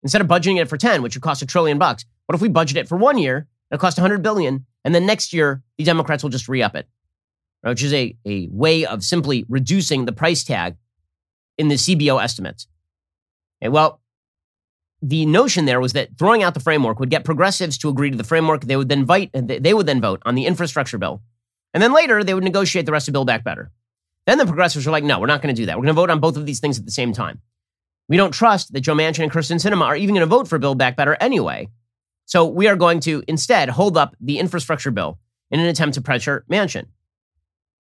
Instead 0.03 0.21
of 0.21 0.27
budgeting 0.27 0.61
it 0.61 0.69
for 0.69 0.77
10, 0.77 1.03
which 1.03 1.15
would 1.15 1.23
cost 1.23 1.43
a 1.43 1.47
trillion 1.47 1.79
bucks, 1.79 2.05
what 2.27 2.35
if 2.35 2.41
we 2.41 2.49
budget 2.49 2.77
it 2.77 2.89
for 2.89 2.97
one 2.97 3.19
year? 3.19 3.47
It'll 3.71 3.81
cost 3.81 3.99
100 3.99 4.23
billion. 4.23 4.67
And 4.85 4.95
then 4.95 5.07
next 5.07 5.33
year, 5.33 5.63
the 5.79 5.85
Democrats 5.85 6.23
will 6.23 6.31
just 6.31 6.49
re 6.49 6.63
up 6.63 6.75
it, 6.75 6.89
which 7.63 7.83
is 7.83 7.93
a, 7.93 8.17
a 8.27 8.49
way 8.51 8.85
of 8.85 9.05
simply 9.05 9.45
reducing 9.49 10.05
the 10.05 10.13
price 10.13 10.45
tag 10.45 10.77
in 11.57 11.69
the 11.69 11.77
CBO 11.77 12.23
estimates. 12.23 12.67
Okay, 13.63 13.69
well, 13.69 14.01
the 15.07 15.27
notion 15.27 15.67
there 15.67 15.81
was 15.81 15.93
that 15.93 16.17
throwing 16.19 16.43
out 16.43 16.55
the 16.55 16.61
framework 16.61 16.99
would 16.99 17.11
get 17.11 17.25
progressives 17.25 17.77
to 17.77 17.90
agree 17.90 18.11
to 18.11 18.17
the 18.17 18.25
framework. 18.25 18.62
They 18.62 18.77
would 18.77 18.88
then 18.88 19.05
vote, 19.05 19.29
they 19.35 19.75
would 19.75 19.87
then 19.87 20.01
vote 20.01 20.23
on 20.25 20.35
the 20.35 20.47
infrastructure 20.47 20.97
bill. 20.97 21.21
And 21.75 21.83
then 21.83 21.93
later 21.93 22.25
they 22.25 22.33
would 22.33 22.43
negotiate 22.43 22.87
the 22.87 22.93
rest 22.93 23.07
of 23.07 23.12
Build 23.12 23.27
Back 23.27 23.45
Better. 23.45 23.71
Then 24.27 24.38
the 24.38 24.47
progressives 24.47 24.87
were 24.87 24.93
like, 24.93 25.05
no, 25.05 25.21
we're 25.21 25.27
not 25.27 25.43
going 25.43 25.55
to 25.55 25.61
do 25.61 25.67
that. 25.67 25.77
We're 25.77 25.83
going 25.83 25.95
to 25.95 26.01
vote 26.01 26.09
on 26.09 26.21
both 26.21 26.38
of 26.38 26.47
these 26.47 26.59
things 26.59 26.79
at 26.79 26.87
the 26.87 26.90
same 26.90 27.12
time. 27.12 27.43
We 28.09 28.17
don't 28.17 28.33
trust 28.33 28.73
that 28.73 28.81
Joe 28.81 28.95
Manchin 28.95 29.25
and 29.25 29.33
Kyrsten 29.33 29.61
Sinema 29.62 29.83
are 29.83 29.97
even 29.97 30.14
going 30.14 30.27
to 30.27 30.35
vote 30.35 30.49
for 30.49 30.59
Build 30.59 30.79
Back 30.79 30.97
Better 30.97 31.19
anyway. 31.21 31.69
So 32.25 32.47
we 32.47 32.67
are 32.67 32.77
going 32.77 33.01
to 33.01 33.23
instead 33.29 33.69
hold 33.69 33.99
up 33.99 34.17
the 34.21 34.38
infrastructure 34.38 34.90
bill 34.90 35.19
in 35.51 35.61
an 35.61 35.67
attempt 35.67 35.97
to 35.97 36.01
pressure 36.01 36.47
Manchin. 36.51 36.87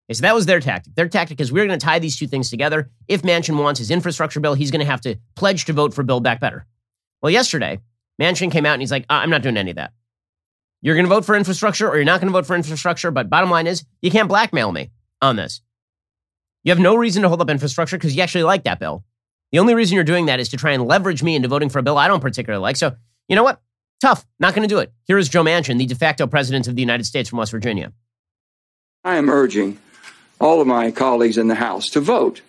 Okay, 0.06 0.14
so 0.14 0.20
that 0.20 0.34
was 0.34 0.44
their 0.44 0.60
tactic. 0.60 0.94
Their 0.94 1.08
tactic 1.08 1.40
is 1.40 1.50
we're 1.50 1.66
going 1.66 1.78
to 1.78 1.84
tie 1.84 1.98
these 1.98 2.18
two 2.18 2.26
things 2.26 2.50
together. 2.50 2.90
If 3.08 3.22
Manchin 3.22 3.58
wants 3.58 3.78
his 3.78 3.90
infrastructure 3.90 4.40
bill, 4.40 4.52
he's 4.52 4.70
going 4.70 4.84
to 4.84 4.90
have 4.90 5.00
to 5.02 5.16
pledge 5.34 5.64
to 5.64 5.72
vote 5.72 5.94
for 5.94 6.02
Build 6.02 6.22
Back 6.22 6.40
Better. 6.40 6.66
Well, 7.24 7.30
yesterday, 7.30 7.78
Manchin 8.20 8.52
came 8.52 8.66
out 8.66 8.74
and 8.74 8.82
he's 8.82 8.90
like, 8.90 9.04
uh, 9.08 9.14
I'm 9.14 9.30
not 9.30 9.40
doing 9.40 9.56
any 9.56 9.70
of 9.70 9.76
that. 9.76 9.94
You're 10.82 10.94
going 10.94 11.06
to 11.06 11.08
vote 11.08 11.24
for 11.24 11.34
infrastructure 11.34 11.88
or 11.88 11.96
you're 11.96 12.04
not 12.04 12.20
going 12.20 12.30
to 12.30 12.38
vote 12.38 12.44
for 12.44 12.54
infrastructure. 12.54 13.10
But 13.10 13.30
bottom 13.30 13.48
line 13.48 13.66
is, 13.66 13.82
you 14.02 14.10
can't 14.10 14.28
blackmail 14.28 14.70
me 14.70 14.90
on 15.22 15.36
this. 15.36 15.62
You 16.64 16.70
have 16.70 16.78
no 16.78 16.94
reason 16.94 17.22
to 17.22 17.28
hold 17.28 17.40
up 17.40 17.48
infrastructure 17.48 17.96
because 17.96 18.14
you 18.14 18.20
actually 18.20 18.44
like 18.44 18.64
that 18.64 18.78
bill. 18.78 19.04
The 19.52 19.58
only 19.58 19.74
reason 19.74 19.94
you're 19.94 20.04
doing 20.04 20.26
that 20.26 20.38
is 20.38 20.50
to 20.50 20.58
try 20.58 20.72
and 20.72 20.86
leverage 20.86 21.22
me 21.22 21.34
into 21.34 21.48
voting 21.48 21.70
for 21.70 21.78
a 21.78 21.82
bill 21.82 21.96
I 21.96 22.08
don't 22.08 22.20
particularly 22.20 22.60
like. 22.60 22.76
So, 22.76 22.94
you 23.26 23.36
know 23.36 23.42
what? 23.42 23.62
Tough. 24.02 24.26
Not 24.38 24.54
going 24.54 24.68
to 24.68 24.74
do 24.74 24.80
it. 24.80 24.92
Here 25.06 25.16
is 25.16 25.30
Joe 25.30 25.44
Manchin, 25.44 25.78
the 25.78 25.86
de 25.86 25.94
facto 25.94 26.26
president 26.26 26.68
of 26.68 26.76
the 26.76 26.82
United 26.82 27.04
States 27.04 27.30
from 27.30 27.38
West 27.38 27.52
Virginia. 27.52 27.94
I 29.02 29.16
am 29.16 29.30
urging 29.30 29.78
all 30.42 30.60
of 30.60 30.66
my 30.66 30.90
colleagues 30.90 31.38
in 31.38 31.48
the 31.48 31.54
House 31.54 31.88
to 31.88 32.00
vote 32.00 32.42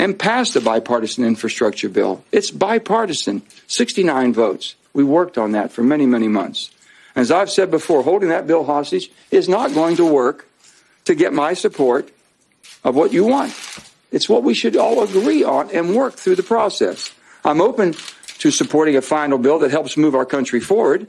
and 0.00 0.18
passed 0.18 0.54
the 0.54 0.62
bipartisan 0.62 1.24
infrastructure 1.24 1.90
bill. 1.90 2.24
It's 2.32 2.50
bipartisan, 2.50 3.42
69 3.66 4.32
votes. 4.32 4.74
We 4.94 5.04
worked 5.04 5.36
on 5.36 5.52
that 5.52 5.72
for 5.72 5.82
many, 5.82 6.06
many 6.06 6.26
months. 6.26 6.70
As 7.14 7.30
I've 7.30 7.50
said 7.50 7.70
before, 7.70 8.02
holding 8.02 8.30
that 8.30 8.46
bill 8.46 8.64
hostage 8.64 9.10
is 9.30 9.46
not 9.46 9.74
going 9.74 9.96
to 9.96 10.10
work 10.10 10.48
to 11.04 11.14
get 11.14 11.34
my 11.34 11.52
support 11.52 12.10
of 12.82 12.96
what 12.96 13.12
you 13.12 13.26
want. 13.26 13.54
It's 14.10 14.26
what 14.26 14.42
we 14.42 14.54
should 14.54 14.74
all 14.74 15.02
agree 15.02 15.44
on 15.44 15.70
and 15.70 15.94
work 15.94 16.14
through 16.14 16.36
the 16.36 16.42
process. 16.42 17.12
I'm 17.44 17.60
open 17.60 17.94
to 18.38 18.50
supporting 18.50 18.96
a 18.96 19.02
final 19.02 19.36
bill 19.36 19.58
that 19.58 19.70
helps 19.70 19.98
move 19.98 20.14
our 20.14 20.24
country 20.24 20.60
forward, 20.60 21.08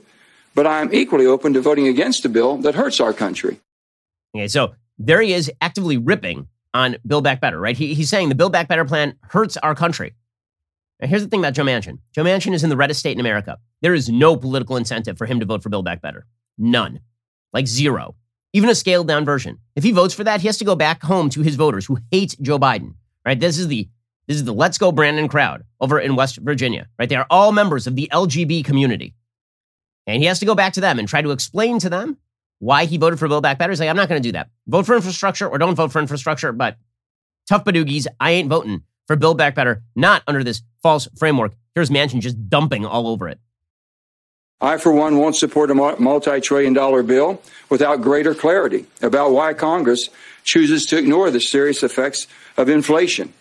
but 0.54 0.68
I'm 0.68 0.94
equally 0.94 1.28
open 1.28 1.54
to 1.54 1.62
voting 1.62 1.88
against 1.88 2.26
a 2.26 2.30
bill 2.30 2.58
that 2.58 2.76
hurts 2.76 3.00
our 3.00 3.14
country. 3.14 3.58
Okay, 4.36 4.50
so 4.50 4.74
there 4.98 5.22
he 5.22 5.32
is 5.32 5.50
actively 5.62 5.98
ripping 5.98 6.50
on 6.74 6.98
Build 7.06 7.24
Back 7.24 7.42
Better, 7.42 7.60
right? 7.60 7.78
He, 7.78 7.94
he's 7.94 8.10
saying 8.10 8.30
the 8.30 8.36
Build 8.36 8.52
Back 8.52 8.68
Better 8.68 8.86
plan 8.86 9.16
hurts 9.22 9.58
our 9.58 9.76
country. 9.76 10.14
Now, 11.00 11.08
here's 11.08 11.24
the 11.24 11.30
thing 11.30 11.40
about 11.40 11.54
Joe 11.54 11.64
Manchin 11.64 12.00
Joe 12.14 12.24
Manchin 12.24 12.54
is 12.54 12.64
in 12.64 12.70
the 12.70 12.78
reddest 12.78 13.00
state 13.00 13.14
in 13.14 13.20
America. 13.20 13.58
There 13.82 13.94
is 13.94 14.10
no 14.10 14.36
political 14.36 14.78
incentive 14.78 15.18
for 15.18 15.26
him 15.26 15.40
to 15.40 15.46
vote 15.46 15.64
for 15.64 15.70
Build 15.70 15.86
Back 15.86 16.02
Better. 16.02 16.26
None. 16.58 17.00
Like 17.54 17.68
zero. 17.68 18.16
Even 18.54 18.70
a 18.70 18.76
scaled 18.76 19.08
down 19.08 19.26
version. 19.26 19.60
If 19.76 19.84
he 19.84 19.92
votes 19.92 20.14
for 20.14 20.24
that, 20.26 20.42
he 20.42 20.48
has 20.48 20.58
to 20.58 20.66
go 20.66 20.76
back 20.76 21.02
home 21.02 21.30
to 21.32 21.42
his 21.42 21.56
voters 21.56 21.86
who 21.86 21.98
hate 22.12 22.36
Joe 22.42 22.60
Biden, 22.60 22.96
right? 23.26 23.40
This 23.40 23.58
is 23.58 23.68
the 23.68 23.90
this 24.28 24.38
is 24.38 24.44
the 24.44 24.54
Let's 24.54 24.78
Go 24.78 24.92
Brandon 24.92 25.28
crowd 25.28 25.64
over 25.80 26.00
in 26.00 26.16
West 26.16 26.38
Virginia, 26.38 26.88
right? 27.00 27.10
They 27.10 27.16
are 27.16 27.26
all 27.30 27.52
members 27.52 27.88
of 27.88 27.96
the 27.96 28.08
LGB 28.14 28.64
community. 28.64 29.16
And 30.08 30.22
he 30.22 30.28
has 30.28 30.40
to 30.40 30.46
go 30.46 30.56
back 30.56 30.74
to 30.74 30.82
them 30.82 31.00
and 31.00 31.08
try 31.08 31.22
to 31.22 31.32
explain 31.32 31.80
to 31.80 31.90
them 31.90 32.18
why 32.62 32.86
he 32.86 32.98
voted 32.98 33.18
for 33.18 33.28
Build 33.28 33.42
Back 33.42 33.58
Better. 33.58 33.72
He's 33.72 33.80
like, 33.80 33.90
I'm 33.90 33.96
not 33.96 34.08
going 34.08 34.22
to 34.22 34.28
do 34.28 34.34
that. 34.34 34.50
Vote 34.68 34.86
for 34.86 34.96
infrastructure 34.96 35.50
or 35.50 35.58
don't 35.58 35.74
vote 35.74 35.92
for 35.92 36.00
infrastructure. 36.00 36.52
But 36.52 36.78
tough 37.50 37.66
badoogies, 37.66 38.06
I 38.20 38.32
ain't 38.32 38.50
voting 38.50 38.84
for 39.08 39.16
Build 39.16 39.40
Back 39.40 39.56
Better, 39.56 39.82
not 39.96 40.22
under 40.28 40.44
this 40.44 40.62
false 40.84 41.08
framework. 41.18 41.54
Here's 41.74 41.90
Manchin 41.90 42.22
just 42.22 42.50
dumping 42.50 42.86
all 42.86 43.08
over 43.08 43.28
it. 43.28 43.40
I, 44.62 44.78
for 44.78 44.92
one, 44.92 45.18
won't 45.18 45.36
support 45.36 45.72
a 45.72 45.76
multi 45.76 46.40
trillion 46.40 46.74
dollar 46.74 47.02
bill 47.02 47.42
without 47.70 48.04
greater 48.04 48.36
clarity 48.36 48.86
about 49.02 49.32
why 49.32 49.56
Congress 49.56 50.10
chooses 50.44 50.86
to 50.86 51.00
ignore 51.00 51.32
the 51.32 51.42
serious 51.42 51.82
effects 51.82 52.28
of 52.58 52.70
inflation 52.70 53.34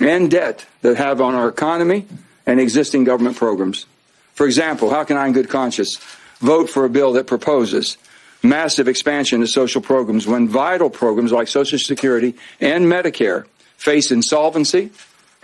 and 0.00 0.30
debt 0.30 0.66
that 0.82 0.96
have 0.98 1.20
on 1.20 1.34
our 1.34 1.48
economy 1.48 2.06
and 2.46 2.60
existing 2.60 3.02
government 3.02 3.36
programs. 3.36 3.86
For 4.34 4.46
example, 4.46 4.90
how 4.90 5.02
can 5.02 5.16
I, 5.16 5.26
in 5.26 5.32
good 5.32 5.48
conscience, 5.48 5.96
vote 6.38 6.70
for 6.70 6.84
a 6.84 6.88
bill 6.88 7.12
that 7.14 7.26
proposes 7.26 7.96
massive 8.42 8.88
expansion 8.88 9.42
of 9.42 9.48
social 9.48 9.80
programs 9.80 10.26
when 10.26 10.48
vital 10.48 10.90
programs 10.90 11.32
like 11.32 11.48
Social 11.48 11.78
Security 11.78 12.34
and 12.60 12.86
Medicare 12.86 13.46
face 13.76 14.10
insolvency 14.10 14.90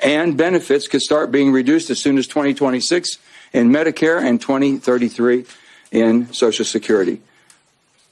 and 0.00 0.36
benefits 0.36 0.88
could 0.88 1.02
start 1.02 1.30
being 1.30 1.52
reduced 1.52 1.90
as 1.90 1.98
soon 1.98 2.18
as 2.18 2.26
2026 2.26 3.18
in 3.52 3.70
Medicare 3.70 4.22
and 4.22 4.40
2033 4.40 5.44
in 5.90 6.32
Social 6.32 6.64
Security. 6.64 7.20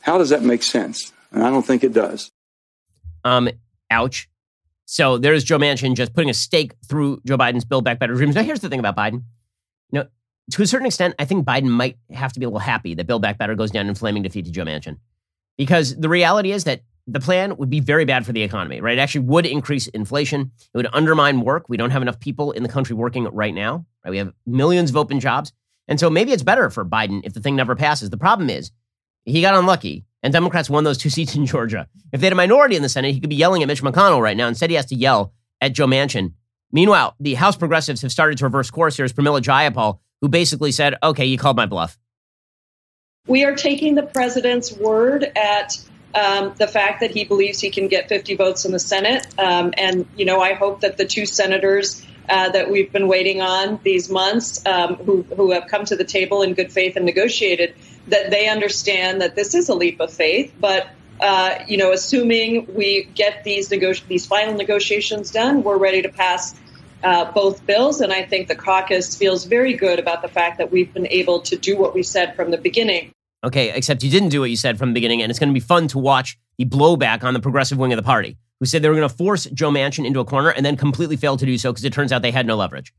How 0.01 0.19
does 0.19 0.31
that 0.31 0.43
make 0.43 0.63
sense? 0.63 1.13
And 1.31 1.43
I 1.43 1.51
don't 1.51 1.65
think 1.65 1.85
it 1.85 1.93
does. 1.93 2.31
Um, 3.25 3.49
ouch. 3.91 4.29
So 4.85 5.19
there's 5.19 5.43
Joe 5.43 5.59
Manchin 5.59 5.95
just 5.95 6.15
putting 6.15 6.31
a 6.31 6.35
stake 6.35 6.75
through 6.89 7.21
Joe 7.27 7.37
Biden's 7.37 7.65
Build 7.65 7.85
Back 7.85 7.99
Better 7.99 8.15
dreams. 8.15 8.37
Now, 8.37 8.45
here's 8.45 8.61
the 8.61 8.69
thing 8.69 8.79
about 8.79 8.97
Biden. 8.97 9.25
To 10.53 10.63
a 10.63 10.67
certain 10.67 10.87
extent, 10.87 11.15
I 11.19 11.25
think 11.25 11.45
Biden 11.45 11.69
might 11.69 11.99
have 12.13 12.33
to 12.33 12.41
be 12.41 12.45
a 12.45 12.49
little 12.49 12.61
happy 12.61 12.95
that 12.95 13.07
Build 13.07 13.23
Back 13.23 13.39
Better 13.39 13.55
goes 13.55 13.71
down 13.71 13.89
in 13.89 13.95
flaming 13.95 14.23
defeat 14.23 14.45
to 14.45 14.51
Joe 14.51 14.65
Manchin. 14.65 14.99
Because 15.59 15.97
the 15.97 16.09
reality 16.09 16.53
is 16.53 16.65
that 16.65 16.83
the 17.09 17.21
plan 17.21 17.57
would 17.57 17.71
be 17.71 17.81
very 17.81 18.05
bad 18.05 18.27
for 18.27 18.33
the 18.33 18.43
economy, 18.43 18.81
right? 18.81 18.99
It 18.99 19.01
actually 19.01 19.27
would 19.27 19.47
increase 19.47 19.87
inflation. 19.89 20.51
It 20.75 20.77
would 20.77 20.89
undermine 20.93 21.41
work. 21.41 21.69
We 21.69 21.77
don't 21.77 21.91
have 21.91 22.03
enough 22.03 22.21
people 22.21 22.53
in 22.53 22.63
the 22.63 22.69
country 22.69 22.95
working 22.95 23.25
right 23.25 23.55
now. 23.55 23.87
Right? 24.05 24.11
We 24.11 24.19
have 24.19 24.33
millions 24.45 24.91
of 24.91 24.97
open 24.97 25.21
jobs. 25.21 25.53
And 25.89 26.01
so 26.01 26.11
maybe 26.11 26.33
it's 26.33 26.43
better 26.43 26.69
for 26.69 26.85
Biden 26.85 27.21
if 27.25 27.33
the 27.33 27.41
thing 27.41 27.57
never 27.57 27.77
passes. 27.77 28.11
The 28.11 28.17
problem 28.17 28.51
is 28.51 28.73
he 29.25 29.41
got 29.41 29.55
unlucky 29.55 30.05
and 30.23 30.33
Democrats 30.33 30.69
won 30.69 30.85
those 30.85 30.99
two 30.99 31.11
seats 31.11 31.37
in 31.37 31.47
Georgia. 31.47 31.87
If 32.13 32.21
they 32.21 32.27
had 32.27 32.33
a 32.33 32.37
minority 32.37 32.75
in 32.75 32.83
the 32.83 32.89
Senate, 32.89 33.15
he 33.15 33.21
could 33.21 33.31
be 33.31 33.37
yelling 33.37 33.63
at 33.63 33.69
Mitch 33.69 33.83
McConnell 33.83 34.21
right 34.21 34.37
now. 34.37 34.49
Instead, 34.49 34.71
he 34.71 34.77
has 34.77 34.87
to 34.87 34.97
yell 34.97 35.33
at 35.61 35.73
Joe 35.73 35.87
Manchin. 35.87 36.33
Meanwhile, 36.73 37.15
the 37.21 37.35
House 37.35 37.57
progressives 37.57 38.03
have 38.03 38.11
started 38.11 38.39
to 38.39 38.45
reverse 38.45 38.71
course. 38.71 38.97
Here's 38.97 39.13
Pramila 39.13 39.41
Jayapal, 39.41 40.01
who 40.21 40.29
basically 40.29 40.73
said, 40.73 40.95
okay, 41.03 41.25
you 41.25 41.39
called 41.39 41.57
my 41.57 41.67
bluff. 41.67 41.99
We 43.27 43.45
are 43.45 43.55
taking 43.55 43.95
the 43.95 44.05
president's 44.05 44.73
word 44.73 45.25
at 45.37 45.79
um, 46.15 46.55
the 46.57 46.69
fact 46.69 47.01
that 47.01 47.11
he 47.11 47.25
believes 47.25 47.61
he 47.61 47.71
can 47.71 47.89
get 47.89 48.09
50 48.09 48.37
votes 48.37 48.65
in 48.65 48.73
the 48.73 48.79
Senate. 48.79 49.27
Um, 49.39 49.75
and, 49.77 50.07
you 50.17 50.25
know, 50.25 50.41
I 50.41 50.55
hope 50.55 50.81
that 50.81 50.97
the 50.97 51.05
two 51.05 51.27
senators 51.27 52.05
uh, 52.29 52.51
that 52.51 52.71
we've 52.71 52.91
been 52.93 53.09
waiting 53.09 53.43
on 53.43 53.81
these 53.83 54.09
months, 54.09 54.65
um, 54.67 54.97
who, 54.97 55.23
who 55.23 55.53
have 55.53 55.67
come 55.69 55.85
to 55.87 55.97
the 55.97 56.05
table 56.05 56.43
in 56.43 56.55
good 56.55 56.73
faith 56.73 56.97
and 56.97 57.05
negotiated, 57.05 57.75
that 58.09 58.31
they 58.31 58.49
understand 58.49 59.21
that 59.21 59.35
this 59.35 59.55
is 59.55 59.69
a 59.69 59.75
leap 59.75 60.01
of 60.01 60.13
faith. 60.13 60.55
But 60.59 60.89
uh, 61.21 61.59
you 61.67 61.79
know, 61.79 61.93
assuming 61.93 62.75
we 62.75 63.05
get 63.15 63.43
these 63.43 63.69
these 63.69 64.27
final 64.27 64.55
negotiations 64.55 65.31
done, 65.31 65.63
we're 65.63 65.79
ready 65.79 66.03
to 66.03 66.11
pass 66.11 66.55
uh, 67.07 67.31
both 67.31 67.65
bills. 67.67 68.01
And 68.01 68.13
I 68.13 68.25
think 68.25 68.49
the 68.49 68.57
caucus 68.57 69.17
feels 69.17 69.45
very 69.45 69.75
good 69.75 70.01
about 70.01 70.23
the 70.23 70.29
fact 70.29 70.59
that 70.59 70.73
we've 70.73 70.93
been 70.93 71.07
able 71.07 71.41
to 71.43 71.57
do 71.57 71.77
what 71.79 71.95
we 71.95 72.03
said 72.03 72.35
from 72.35 72.51
the 72.51 72.59
beginning. 72.59 73.13
Okay, 73.45 73.71
except 73.71 74.03
you 74.03 74.11
didn't 74.11 74.31
do 74.31 74.41
what 74.41 74.51
you 74.51 74.57
said 74.57 74.77
from 74.77 74.89
the 74.89 74.95
beginning, 74.95 75.23
and 75.23 75.31
it's 75.31 75.39
going 75.39 75.49
to 75.49 75.55
be 75.55 75.61
fun 75.61 75.87
to 75.89 75.99
watch 75.99 76.37
the 76.59 76.65
blowback 76.65 77.23
on 77.23 77.33
the 77.33 77.39
progressive 77.39 77.79
wing 77.79 77.93
of 77.93 77.97
the 77.97 78.03
party, 78.03 78.37
who 78.59 78.67
said 78.67 78.83
they 78.83 78.89
were 78.89 78.97
going 78.97 79.09
to 79.09 79.15
force 79.15 79.45
Joe 79.45 79.71
Manchin 79.71 80.05
into 80.05 80.19
a 80.19 80.25
corner 80.25 80.49
and 80.49 80.67
then 80.67 80.77
completely 80.77 81.17
failed 81.17 81.39
to 81.39 81.47
do 81.47 81.57
so 81.59 81.73
because 81.73 81.85
it 81.85 81.93
turns 81.93 82.11
out 82.11 82.23
they 82.23 82.33
had 82.33 82.47
no 82.47 82.57
leverage. 82.57 82.93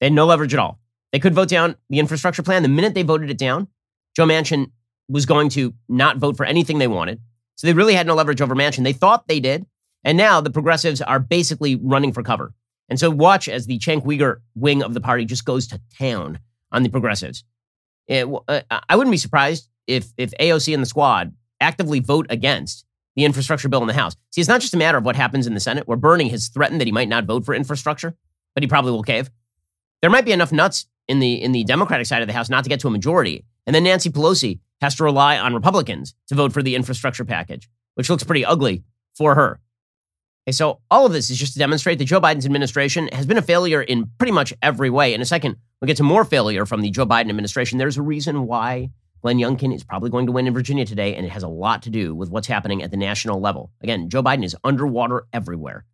They 0.00 0.06
had 0.06 0.12
no 0.12 0.26
leverage 0.26 0.52
at 0.52 0.58
all. 0.58 0.80
They 1.12 1.20
could 1.20 1.34
vote 1.34 1.48
down 1.48 1.76
the 1.88 2.00
infrastructure 2.00 2.42
plan. 2.42 2.64
The 2.64 2.68
minute 2.68 2.94
they 2.94 3.04
voted 3.04 3.30
it 3.30 3.38
down, 3.38 3.68
Joe 4.16 4.26
Manchin 4.26 4.72
was 5.08 5.24
going 5.24 5.50
to 5.50 5.72
not 5.88 6.16
vote 6.16 6.36
for 6.36 6.44
anything 6.44 6.78
they 6.78 6.88
wanted. 6.88 7.20
So 7.54 7.68
they 7.68 7.72
really 7.72 7.94
had 7.94 8.08
no 8.08 8.14
leverage 8.16 8.40
over 8.40 8.56
Manchin. 8.56 8.82
They 8.82 8.92
thought 8.92 9.28
they 9.28 9.38
did. 9.38 9.66
And 10.02 10.18
now 10.18 10.40
the 10.40 10.50
progressives 10.50 11.00
are 11.00 11.20
basically 11.20 11.76
running 11.76 12.12
for 12.12 12.24
cover. 12.24 12.52
And 12.88 13.00
so 13.00 13.10
watch 13.10 13.48
as 13.48 13.66
the 13.66 13.78
Cenk 13.78 14.04
Uygur 14.04 14.40
wing 14.54 14.82
of 14.82 14.94
the 14.94 15.00
party 15.00 15.24
just 15.24 15.44
goes 15.44 15.66
to 15.68 15.80
town 15.98 16.38
on 16.72 16.82
the 16.82 16.88
progressives. 16.88 17.44
It, 18.06 18.28
uh, 18.48 18.60
I 18.88 18.96
wouldn't 18.96 19.12
be 19.12 19.18
surprised 19.18 19.68
if, 19.86 20.12
if 20.16 20.30
AOC 20.38 20.72
and 20.72 20.82
the 20.82 20.86
squad 20.86 21.34
actively 21.60 22.00
vote 22.00 22.26
against 22.30 22.84
the 23.16 23.24
infrastructure 23.24 23.68
bill 23.68 23.80
in 23.80 23.88
the 23.88 23.94
House. 23.94 24.14
See, 24.30 24.40
it's 24.40 24.48
not 24.48 24.60
just 24.60 24.74
a 24.74 24.76
matter 24.76 24.98
of 24.98 25.04
what 25.04 25.16
happens 25.16 25.46
in 25.46 25.54
the 25.54 25.60
Senate, 25.60 25.88
where 25.88 25.96
Bernie 25.96 26.28
has 26.28 26.48
threatened 26.48 26.80
that 26.80 26.86
he 26.86 26.92
might 26.92 27.08
not 27.08 27.24
vote 27.24 27.44
for 27.44 27.54
infrastructure, 27.54 28.14
but 28.54 28.62
he 28.62 28.68
probably 28.68 28.92
will 28.92 29.02
cave. 29.02 29.30
There 30.02 30.10
might 30.10 30.26
be 30.26 30.32
enough 30.32 30.52
nuts 30.52 30.86
in 31.08 31.18
the 31.18 31.42
in 31.42 31.52
the 31.52 31.64
Democratic 31.64 32.06
side 32.06 32.22
of 32.22 32.28
the 32.28 32.34
House 32.34 32.50
not 32.50 32.64
to 32.64 32.70
get 32.70 32.80
to 32.80 32.88
a 32.88 32.90
majority. 32.90 33.44
And 33.66 33.74
then 33.74 33.84
Nancy 33.84 34.10
Pelosi 34.10 34.60
has 34.80 34.94
to 34.96 35.04
rely 35.04 35.38
on 35.38 35.54
Republicans 35.54 36.14
to 36.28 36.34
vote 36.34 36.52
for 36.52 36.62
the 36.62 36.76
infrastructure 36.76 37.24
package, 37.24 37.68
which 37.94 38.10
looks 38.10 38.22
pretty 38.22 38.44
ugly 38.44 38.84
for 39.14 39.34
her. 39.34 39.60
So 40.52 40.80
all 40.92 41.04
of 41.06 41.12
this 41.12 41.28
is 41.28 41.38
just 41.38 41.54
to 41.54 41.58
demonstrate 41.58 41.98
that 41.98 42.04
Joe 42.04 42.20
Biden's 42.20 42.46
administration 42.46 43.08
has 43.12 43.26
been 43.26 43.36
a 43.36 43.42
failure 43.42 43.82
in 43.82 44.10
pretty 44.18 44.32
much 44.32 44.54
every 44.62 44.90
way. 44.90 45.12
In 45.12 45.20
a 45.20 45.24
second, 45.24 45.56
we'll 45.80 45.86
get 45.86 45.96
to 45.96 46.04
more 46.04 46.24
failure 46.24 46.64
from 46.66 46.82
the 46.82 46.90
Joe 46.90 47.04
Biden 47.04 47.28
administration. 47.30 47.78
There's 47.78 47.96
a 47.96 48.02
reason 48.02 48.46
why 48.46 48.90
Glenn 49.22 49.38
Youngkin 49.38 49.74
is 49.74 49.82
probably 49.82 50.08
going 50.08 50.26
to 50.26 50.32
win 50.32 50.46
in 50.46 50.54
Virginia 50.54 50.84
today, 50.84 51.16
and 51.16 51.26
it 51.26 51.30
has 51.30 51.42
a 51.42 51.48
lot 51.48 51.82
to 51.82 51.90
do 51.90 52.14
with 52.14 52.30
what's 52.30 52.46
happening 52.46 52.80
at 52.82 52.92
the 52.92 52.96
national 52.96 53.40
level. 53.40 53.72
Again, 53.82 54.08
Joe 54.08 54.22
Biden 54.22 54.44
is 54.44 54.54
underwater 54.62 55.26
everywhere. 55.32 55.84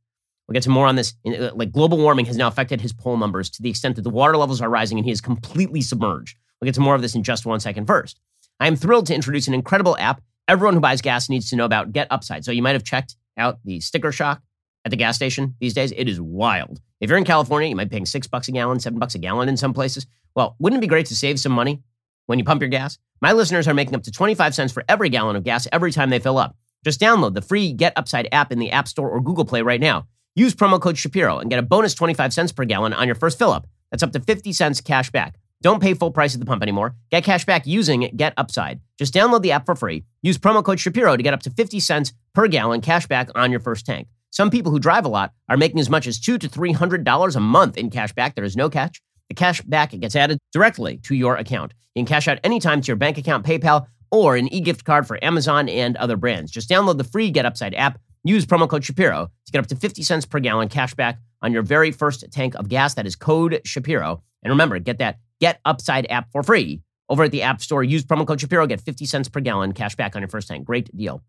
We'll 0.47 0.55
get 0.55 0.65
to 0.65 0.71
more 0.71 0.87
on 0.87 0.97
this. 0.97 1.15
Uh, 1.27 1.51
like 1.55 1.73
global 1.73 1.97
warming 1.97 2.27
has 2.27 2.37
now 2.37 2.49
affected 2.49 2.83
his 2.83 2.93
poll 2.93 3.17
numbers 3.17 3.49
to 3.51 3.63
the 3.63 3.71
extent 3.71 3.97
that 3.97 4.03
the 4.03 4.11
water 4.11 4.37
levels 4.37 4.61
are 4.61 4.69
rising 4.69 4.99
and 4.99 5.07
he 5.07 5.13
is 5.13 5.23
completely 5.23 5.81
submerged. 5.81 6.37
We'll 6.61 6.67
get 6.67 6.75
to 6.75 6.81
more 6.81 6.95
of 6.95 7.01
this 7.01 7.15
in 7.15 7.23
just 7.23 7.47
one 7.47 7.61
second. 7.61 7.87
First, 7.87 8.21
I 8.61 8.67
am 8.67 8.77
thrilled 8.77 9.07
to 9.07 9.15
introduce 9.15 9.49
an 9.49 9.55
incredible 9.55 9.97
app 9.99 10.21
everyone 10.49 10.75
who 10.75 10.81
buys 10.81 11.01
gas 11.01 11.29
needs 11.29 11.49
to 11.51 11.57
know 11.57 11.65
about 11.65 11.93
Get 11.93 12.09
Upside. 12.11 12.45
So 12.45 12.53
you 12.53 12.63
might 12.63 12.73
have 12.73 12.85
checked 12.85 13.17
out 13.37 13.59
the 13.65 13.81
sticker 13.81 14.13
shock 14.13 14.43
at 14.85 14.91
the 14.91 14.97
gas 14.97 15.17
station 15.17 15.55
these 15.61 15.75
days. 15.75 15.93
It 15.97 16.09
is 16.09 16.21
wild. 16.21 16.81
If 17.01 17.09
you're 17.09 17.19
in 17.19 17.25
California, 17.25 17.69
you 17.69 17.77
might 17.77 17.91
be 17.91 17.95
paying 17.95 18.07
six 18.07 18.27
bucks 18.27 18.49
a 18.49 18.53
gallon, 18.53 18.81
seven 18.81 18.99
bucks 18.99 19.15
a 19.15 19.19
gallon 19.19 19.49
in 19.49 19.57
some 19.57 19.73
places. 19.73 20.07
Well, 20.35 20.57
wouldn't 20.59 20.79
it 20.79 20.83
be 20.83 20.89
great 20.89 21.07
to 21.07 21.17
save 21.17 21.41
some 21.41 21.53
money 21.53 21.83
when 22.27 22.39
you 22.39 22.45
pump 22.45 22.61
your 22.61 22.69
gas? 22.69 22.99
My 23.21 23.33
listeners 23.33 23.69
are 23.69 23.75
making 23.75 23.95
up 23.95 24.03
to 24.05 24.11
25 24.11 24.55
cents 24.55 24.73
for 24.73 24.85
every 24.89 25.09
gallon 25.09 25.37
of 25.37 25.45
gas 25.45 25.69
every 25.73 25.93
time 25.93 26.11
they 26.11 26.19
fill 26.19 26.39
up. 26.39 26.57
Just 26.85 27.01
download 27.01 27.35
the 27.35 27.43
free 27.43 27.73
Get 27.73 27.93
Upside 27.97 28.29
app 28.33 28.51
in 28.51 28.59
the 28.59 28.73
App 28.73 28.89
Store 28.89 29.09
or 29.09 29.21
Google 29.21 29.45
Play 29.45 29.63
right 29.63 29.81
now. 29.81 30.07
Use 30.35 30.55
promo 30.55 30.81
code 30.81 30.99
Shapiro 30.99 31.39
and 31.39 31.51
get 31.51 31.59
a 31.59 31.63
bonus 31.63 31.95
25 31.95 32.33
cents 32.33 32.53
per 32.53 32.65
gallon 32.65 32.93
on 32.93 33.07
your 33.07 33.15
first 33.15 33.39
fill 33.39 33.53
up. 33.53 33.67
That's 33.91 34.03
up 34.03 34.13
to 34.13 34.21
50 34.21 34.53
cents 34.53 34.81
cash 34.81 35.11
back. 35.11 35.37
Don't 35.63 35.81
pay 35.81 35.95
full 35.95 36.11
price 36.11 36.35
at 36.35 36.41
the 36.41 36.47
pump 36.47 36.63
anymore. 36.63 36.97
Get 37.11 37.25
cash 37.25 37.45
back 37.45 37.67
using 37.67 38.11
Get 38.17 38.35
Upside. 38.37 38.81
Just 38.99 39.15
download 39.15 39.43
the 39.43 39.53
app 39.53 39.65
for 39.65 39.75
free. 39.75 40.05
Use 40.21 40.37
promo 40.37 40.63
code 40.63 40.81
Shapiro 40.81 41.17
to 41.17 41.23
get 41.23 41.33
up 41.33 41.43
to 41.45 41.51
50 41.51 41.81
cents 41.81 42.13
per 42.35 42.49
gallon 42.49 42.81
cash 42.81 43.07
back 43.07 43.31
on 43.35 43.51
your 43.51 43.61
first 43.61 43.87
tank. 43.87 44.09
Some 44.31 44.51
people 44.51 44.73
who 44.73 44.79
drive 44.79 45.05
a 45.05 45.09
lot 45.09 45.33
are 45.49 45.57
making 45.57 45.79
as 45.79 45.89
much 45.89 46.07
as 46.07 46.19
two 46.19 46.37
to 46.39 46.49
three 46.49 46.73
hundred 46.73 47.05
dollars 47.05 47.37
a 47.37 47.41
month 47.41 47.79
in 47.79 47.91
cash 47.91 48.13
back. 48.13 48.35
There 48.35 48.45
is 48.45 48.57
no 48.57 48.69
catch. 48.69 49.01
The 49.29 49.35
cash 49.35 49.61
back 49.63 49.91
gets 49.91 50.17
added 50.17 50.39
directly 50.53 50.99
to 51.05 51.15
your 51.15 51.37
account. 51.37 51.73
You 51.95 52.01
can 52.01 52.07
cash 52.07 52.29
out 52.29 52.39
anytime 52.43 52.81
to 52.81 52.87
your 52.87 52.97
bank 52.97 53.19
account, 53.19 53.47
PayPal, 53.47 53.87
or 54.11 54.37
an 54.37 54.53
e-gift 54.53 54.85
card 54.85 55.07
for 55.07 55.23
Amazon 55.25 55.69
and 55.69 55.97
other 55.97 56.17
brands. 56.17 56.51
Just 56.51 56.69
download 56.69 56.99
the 56.99 57.05
free 57.05 57.31
Get 57.31 57.47
Upside 57.47 57.75
app 57.75 57.99
Use 58.25 58.47
promo 58.47 58.69
code 58.69 58.85
Shapiro 58.85 59.31
to 59.47 59.53
get 59.53 59.59
up 59.59 59.67
to 59.67 59.77
50 59.77 60.03
cents 60.03 60.25
per 60.25 60.39
gallon 60.39 60.69
cash 60.69 60.95
back 60.95 61.19
on 61.43 61.53
your 61.53 61.63
very 61.63 61.91
first 61.91 62.25
tank 62.31 62.55
of 62.55 62.69
gas. 62.69 62.95
That 62.95 63.07
is 63.07 63.17
code 63.17 63.61
Shapiro. 63.65 64.23
And 64.45 64.53
remember, 64.53 64.79
get 64.79 64.99
that 64.99 65.19
Get 65.43 65.61
Upside 65.65 66.07
app 66.09 66.31
for 66.31 66.45
free 66.45 66.83
over 67.09 67.25
at 67.25 67.33
the 67.33 67.43
App 67.43 67.61
Store. 67.61 67.83
Use 67.83 68.05
promo 68.05 68.25
code 68.25 68.41
Shapiro, 68.41 68.65
get 68.65 68.81
50 68.81 69.07
cents 69.07 69.29
per 69.29 69.41
gallon 69.41 69.73
cash 69.73 69.97
back 69.97 70.15
on 70.15 70.23
your 70.23 70.29
first 70.29 70.47
tank. 70.47 70.65
Great 70.65 70.97
deal. 70.97 71.21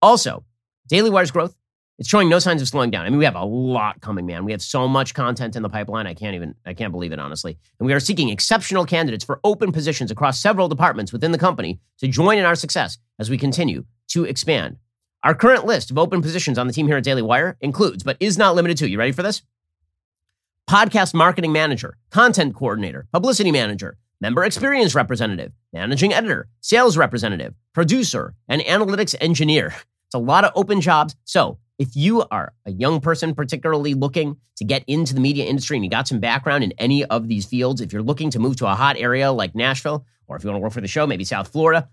Also, 0.00 0.44
Daily 0.86 1.10
Wire's 1.10 1.32
growth, 1.32 1.56
it's 1.98 2.08
showing 2.08 2.28
no 2.28 2.38
signs 2.38 2.62
of 2.62 2.68
slowing 2.68 2.92
down. 2.92 3.06
I 3.06 3.10
mean, 3.10 3.18
we 3.18 3.24
have 3.24 3.34
a 3.34 3.44
lot 3.44 4.00
coming, 4.00 4.24
man. 4.24 4.44
We 4.44 4.52
have 4.52 4.62
so 4.62 4.86
much 4.86 5.14
content 5.14 5.56
in 5.56 5.64
the 5.64 5.68
pipeline. 5.68 6.06
I 6.06 6.14
can't 6.14 6.36
even, 6.36 6.54
I 6.64 6.74
can't 6.74 6.92
believe 6.92 7.10
it, 7.10 7.18
honestly. 7.18 7.58
And 7.80 7.88
we 7.88 7.92
are 7.92 7.98
seeking 7.98 8.28
exceptional 8.28 8.84
candidates 8.84 9.24
for 9.24 9.40
open 9.42 9.72
positions 9.72 10.12
across 10.12 10.38
several 10.38 10.68
departments 10.68 11.12
within 11.12 11.32
the 11.32 11.38
company 11.38 11.80
to 11.98 12.06
join 12.06 12.38
in 12.38 12.44
our 12.44 12.54
success 12.54 12.98
as 13.18 13.30
we 13.30 13.36
continue 13.36 13.84
to 14.10 14.22
expand. 14.26 14.76
Our 15.24 15.34
current 15.34 15.66
list 15.66 15.90
of 15.90 15.98
open 15.98 16.22
positions 16.22 16.56
on 16.56 16.68
the 16.68 16.72
team 16.72 16.86
here 16.86 16.98
at 16.98 17.02
Daily 17.02 17.22
Wire 17.22 17.56
includes, 17.60 18.04
but 18.04 18.16
is 18.20 18.38
not 18.38 18.54
limited 18.54 18.76
to, 18.76 18.88
you 18.88 18.96
ready 18.96 19.10
for 19.10 19.24
this? 19.24 19.42
Podcast 20.68 21.14
marketing 21.14 21.52
manager, 21.52 21.96
content 22.10 22.52
coordinator, 22.52 23.06
publicity 23.12 23.52
manager, 23.52 23.98
member 24.20 24.42
experience 24.42 24.96
representative, 24.96 25.52
managing 25.72 26.12
editor, 26.12 26.48
sales 26.60 26.96
representative, 26.96 27.54
producer, 27.72 28.34
and 28.48 28.60
analytics 28.62 29.14
engineer. 29.20 29.72
It's 30.08 30.16
a 30.16 30.18
lot 30.18 30.42
of 30.42 30.50
open 30.56 30.80
jobs. 30.80 31.14
So 31.22 31.58
if 31.78 31.94
you 31.94 32.24
are 32.32 32.52
a 32.64 32.72
young 32.72 33.00
person, 33.00 33.32
particularly 33.32 33.94
looking 33.94 34.38
to 34.56 34.64
get 34.64 34.82
into 34.88 35.14
the 35.14 35.20
media 35.20 35.44
industry 35.44 35.76
and 35.76 35.84
you 35.84 35.90
got 35.90 36.08
some 36.08 36.18
background 36.18 36.64
in 36.64 36.72
any 36.78 37.04
of 37.04 37.28
these 37.28 37.46
fields, 37.46 37.80
if 37.80 37.92
you're 37.92 38.02
looking 38.02 38.30
to 38.30 38.40
move 38.40 38.56
to 38.56 38.66
a 38.66 38.74
hot 38.74 38.96
area 38.98 39.30
like 39.30 39.54
Nashville 39.54 40.04
or 40.26 40.34
if 40.34 40.42
you 40.42 40.50
want 40.50 40.56
to 40.56 40.62
work 40.64 40.72
for 40.72 40.80
the 40.80 40.88
show, 40.88 41.06
maybe 41.06 41.22
South 41.22 41.46
Florida, 41.46 41.88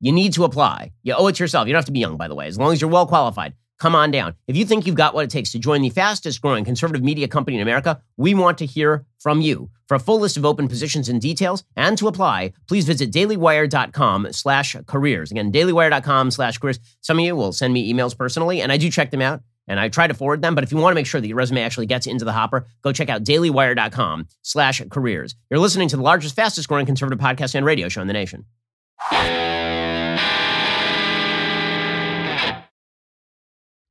you 0.00 0.10
need 0.10 0.32
to 0.32 0.42
apply. 0.42 0.90
You 1.04 1.14
owe 1.14 1.28
it 1.28 1.36
to 1.36 1.44
yourself. 1.44 1.68
You 1.68 1.74
don't 1.74 1.78
have 1.78 1.84
to 1.86 1.92
be 1.92 2.00
young, 2.00 2.16
by 2.16 2.26
the 2.26 2.34
way, 2.34 2.48
as 2.48 2.58
long 2.58 2.72
as 2.72 2.80
you're 2.80 2.90
well 2.90 3.06
qualified. 3.06 3.54
Come 3.78 3.94
on 3.94 4.10
down. 4.10 4.34
If 4.46 4.56
you 4.56 4.64
think 4.64 4.86
you've 4.86 4.96
got 4.96 5.14
what 5.14 5.24
it 5.24 5.30
takes 5.30 5.52
to 5.52 5.58
join 5.58 5.82
the 5.82 5.90
fastest 5.90 6.40
growing 6.40 6.64
conservative 6.64 7.02
media 7.04 7.28
company 7.28 7.56
in 7.56 7.62
America, 7.62 8.00
we 8.16 8.34
want 8.34 8.58
to 8.58 8.66
hear 8.66 9.04
from 9.18 9.40
you. 9.40 9.70
For 9.88 9.94
a 9.94 10.00
full 10.00 10.18
list 10.18 10.36
of 10.36 10.44
open 10.44 10.66
positions 10.66 11.08
and 11.08 11.20
details 11.20 11.62
and 11.76 11.96
to 11.98 12.08
apply, 12.08 12.52
please 12.68 12.86
visit 12.86 13.12
dailywire.com 13.12 14.32
slash 14.32 14.76
careers. 14.86 15.30
Again, 15.30 15.52
dailywire.com 15.52 16.30
slash 16.30 16.58
careers. 16.58 16.80
Some 17.02 17.18
of 17.18 17.24
you 17.24 17.36
will 17.36 17.52
send 17.52 17.72
me 17.72 17.92
emails 17.92 18.16
personally, 18.16 18.60
and 18.60 18.72
I 18.72 18.78
do 18.78 18.90
check 18.90 19.10
them 19.10 19.22
out 19.22 19.42
and 19.68 19.78
I 19.78 19.88
try 19.88 20.06
to 20.06 20.14
forward 20.14 20.42
them. 20.42 20.54
But 20.54 20.64
if 20.64 20.72
you 20.72 20.78
want 20.78 20.92
to 20.92 20.94
make 20.94 21.06
sure 21.06 21.20
that 21.20 21.26
your 21.26 21.36
resume 21.36 21.62
actually 21.62 21.86
gets 21.86 22.06
into 22.06 22.24
the 22.24 22.32
hopper, 22.32 22.66
go 22.82 22.92
check 22.92 23.08
out 23.08 23.24
dailywire.com 23.24 24.28
slash 24.42 24.82
careers. 24.90 25.34
You're 25.50 25.60
listening 25.60 25.88
to 25.88 25.96
the 25.96 26.02
largest, 26.02 26.34
fastest 26.34 26.68
growing 26.68 26.86
conservative 26.86 27.22
podcast 27.22 27.54
and 27.54 27.66
radio 27.66 27.88
show 27.88 28.00
in 28.00 28.06
the 28.06 28.12
nation. 28.12 28.46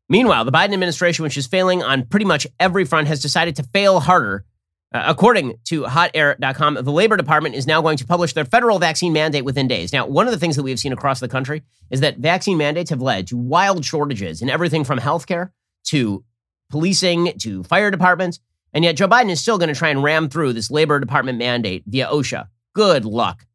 Meanwhile, 0.07 0.45
the 0.45 0.51
Biden 0.51 0.73
administration, 0.73 1.23
which 1.23 1.37
is 1.37 1.47
failing 1.47 1.81
on 1.81 2.05
pretty 2.05 2.25
much 2.25 2.45
every 2.59 2.85
front, 2.85 3.07
has 3.07 3.21
decided 3.21 3.55
to 3.55 3.63
fail 3.63 3.99
harder. 3.99 4.45
Uh, 4.93 5.03
according 5.07 5.55
to 5.65 5.83
hotair.com, 5.83 6.75
the 6.75 6.91
Labor 6.91 7.17
Department 7.17 7.55
is 7.55 7.65
now 7.65 7.81
going 7.81 7.97
to 7.97 8.05
publish 8.05 8.33
their 8.33 8.45
federal 8.45 8.77
vaccine 8.77 9.13
mandate 9.13 9.43
within 9.43 9.67
days. 9.67 9.91
Now, 9.91 10.05
one 10.05 10.27
of 10.27 10.31
the 10.31 10.39
things 10.39 10.55
that 10.55 10.63
we 10.63 10.69
have 10.69 10.79
seen 10.79 10.93
across 10.93 11.19
the 11.19 11.27
country 11.27 11.63
is 11.89 12.01
that 12.01 12.19
vaccine 12.19 12.57
mandates 12.57 12.91
have 12.91 13.01
led 13.01 13.27
to 13.27 13.37
wild 13.37 13.83
shortages 13.83 14.41
in 14.41 14.49
everything 14.49 14.83
from 14.83 14.99
healthcare 14.99 15.49
to 15.85 16.23
policing 16.69 17.33
to 17.39 17.63
fire 17.63 17.89
departments. 17.89 18.39
And 18.73 18.83
yet, 18.83 18.95
Joe 18.95 19.07
Biden 19.07 19.31
is 19.31 19.41
still 19.41 19.57
going 19.57 19.69
to 19.69 19.75
try 19.75 19.89
and 19.89 20.03
ram 20.03 20.29
through 20.29 20.53
this 20.53 20.69
Labor 20.69 20.99
Department 20.99 21.39
mandate 21.39 21.83
via 21.87 22.07
OSHA. 22.07 22.47
Good 22.73 23.05
luck. 23.05 23.47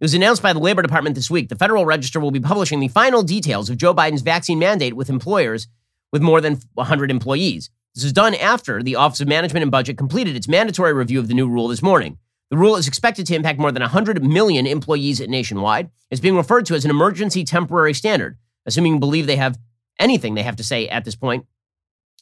It 0.00 0.04
was 0.04 0.14
announced 0.14 0.42
by 0.42 0.52
the 0.52 0.58
Labor 0.58 0.82
Department 0.82 1.14
this 1.14 1.30
week. 1.30 1.48
The 1.48 1.54
Federal 1.54 1.84
Register 1.84 2.18
will 2.18 2.30
be 2.32 2.40
publishing 2.40 2.80
the 2.80 2.88
final 2.88 3.22
details 3.22 3.70
of 3.70 3.76
Joe 3.76 3.94
Biden's 3.94 4.22
vaccine 4.22 4.58
mandate 4.58 4.94
with 4.94 5.10
employers 5.10 5.68
with 6.12 6.22
more 6.22 6.40
than 6.40 6.60
100 6.74 7.10
employees. 7.10 7.70
This 7.94 8.04
was 8.04 8.12
done 8.12 8.34
after 8.34 8.82
the 8.82 8.96
Office 8.96 9.20
of 9.20 9.28
Management 9.28 9.62
and 9.62 9.70
Budget 9.70 9.98
completed 9.98 10.36
its 10.36 10.48
mandatory 10.48 10.92
review 10.92 11.18
of 11.18 11.28
the 11.28 11.34
new 11.34 11.48
rule 11.48 11.68
this 11.68 11.82
morning. 11.82 12.18
The 12.50 12.56
rule 12.56 12.76
is 12.76 12.86
expected 12.86 13.26
to 13.26 13.34
impact 13.34 13.58
more 13.58 13.72
than 13.72 13.82
100 13.82 14.22
million 14.22 14.66
employees 14.66 15.20
nationwide. 15.20 15.90
It's 16.10 16.20
being 16.20 16.36
referred 16.36 16.66
to 16.66 16.74
as 16.74 16.84
an 16.84 16.90
emergency 16.90 17.44
temporary 17.44 17.94
standard, 17.94 18.36
assuming 18.66 18.94
you 18.94 18.98
believe 18.98 19.26
they 19.26 19.36
have 19.36 19.58
anything 19.98 20.34
they 20.34 20.42
have 20.42 20.56
to 20.56 20.64
say 20.64 20.88
at 20.88 21.04
this 21.04 21.16
point. 21.16 21.46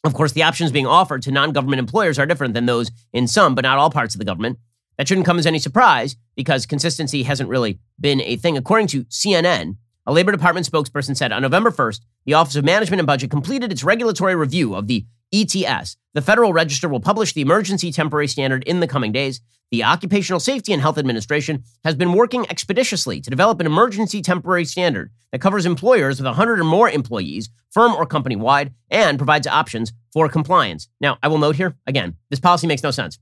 Of 0.05 0.15
course, 0.15 0.33
the 0.33 0.45
options 0.45 0.73
being 0.73 0.87
offered 0.87 1.23
to 1.23 1.33
non 1.33 1.53
government 1.53 1.81
employers 1.81 2.19
are 2.19 2.27
different 2.27 2.55
than 2.55 2.67
those 2.67 2.91
in 3.13 3.27
some, 3.27 3.55
but 3.55 3.63
not 3.63 3.79
all 3.79 3.91
parts 3.91 4.15
of 4.15 4.19
the 4.19 4.25
government. 4.25 4.59
That 4.97 5.09
shouldn't 5.09 5.27
come 5.27 5.39
as 5.39 5.47
any 5.47 5.59
surprise 5.59 6.17
because 6.37 6.67
consistency 6.67 7.23
hasn't 7.23 7.49
really 7.49 7.81
been 7.99 8.21
a 8.21 8.37
thing. 8.37 8.57
According 8.57 8.87
to 8.89 9.05
CNN, 9.05 9.77
a 10.11 10.13
Labor 10.13 10.33
Department 10.33 10.69
spokesperson 10.69 11.17
said 11.17 11.31
on 11.31 11.41
November 11.41 11.71
1st, 11.71 12.01
the 12.27 12.35
Office 12.35 12.57
of 12.57 12.65
Management 12.65 12.99
and 12.99 13.07
Budget 13.07 13.31
completed 13.31 13.71
its 13.71 13.85
regulatory 13.85 14.35
review 14.35 14.75
of 14.75 14.89
the 14.89 15.07
ETS. 15.33 15.97
The 16.15 16.21
Federal 16.21 16.53
Register 16.53 16.89
will 16.89 16.99
publish 16.99 17.33
the 17.33 17.43
emergency 17.43 17.93
temporary 17.93 18.27
standard 18.27 18.65
in 18.65 18.81
the 18.81 18.89
coming 18.89 19.13
days. 19.13 19.41
The 19.71 19.85
Occupational 19.85 20.41
Safety 20.41 20.73
and 20.73 20.83
Health 20.83 20.99
Administration 20.99 21.63
has 21.85 21.95
been 21.95 22.13
working 22.13 22.45
expeditiously 22.51 23.21
to 23.21 23.31
develop 23.31 23.61
an 23.61 23.67
emergency 23.67 24.21
temporary 24.21 24.65
standard 24.65 25.13
that 25.31 25.41
covers 25.41 25.65
employers 25.65 26.19
with 26.19 26.27
100 26.27 26.59
or 26.59 26.65
more 26.65 26.91
employees, 26.91 27.49
firm 27.71 27.93
or 27.93 28.05
company 28.05 28.35
wide, 28.35 28.75
and 28.91 29.17
provides 29.17 29.47
options 29.47 29.93
for 30.13 30.29
compliance. 30.29 30.89
Now, 31.01 31.19
I 31.23 31.29
will 31.29 31.39
note 31.39 31.55
here 31.55 31.77
again, 31.87 32.17
this 32.31 32.41
policy 32.41 32.67
makes 32.67 32.83
no 32.83 32.91
sense. 32.91 33.21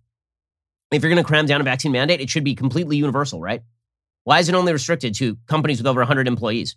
If 0.90 1.02
you're 1.02 1.12
going 1.12 1.22
to 1.22 1.28
cram 1.28 1.44
down 1.44 1.60
a 1.60 1.64
vaccine 1.64 1.92
mandate, 1.92 2.22
it 2.22 2.30
should 2.30 2.44
be 2.44 2.54
completely 2.54 2.96
universal, 2.96 3.42
right? 3.42 3.60
Why 4.24 4.40
is 4.40 4.48
it 4.48 4.54
only 4.54 4.72
restricted 4.72 5.14
to 5.16 5.38
companies 5.46 5.78
with 5.78 5.86
over 5.86 6.00
100 6.00 6.28
employees? 6.28 6.76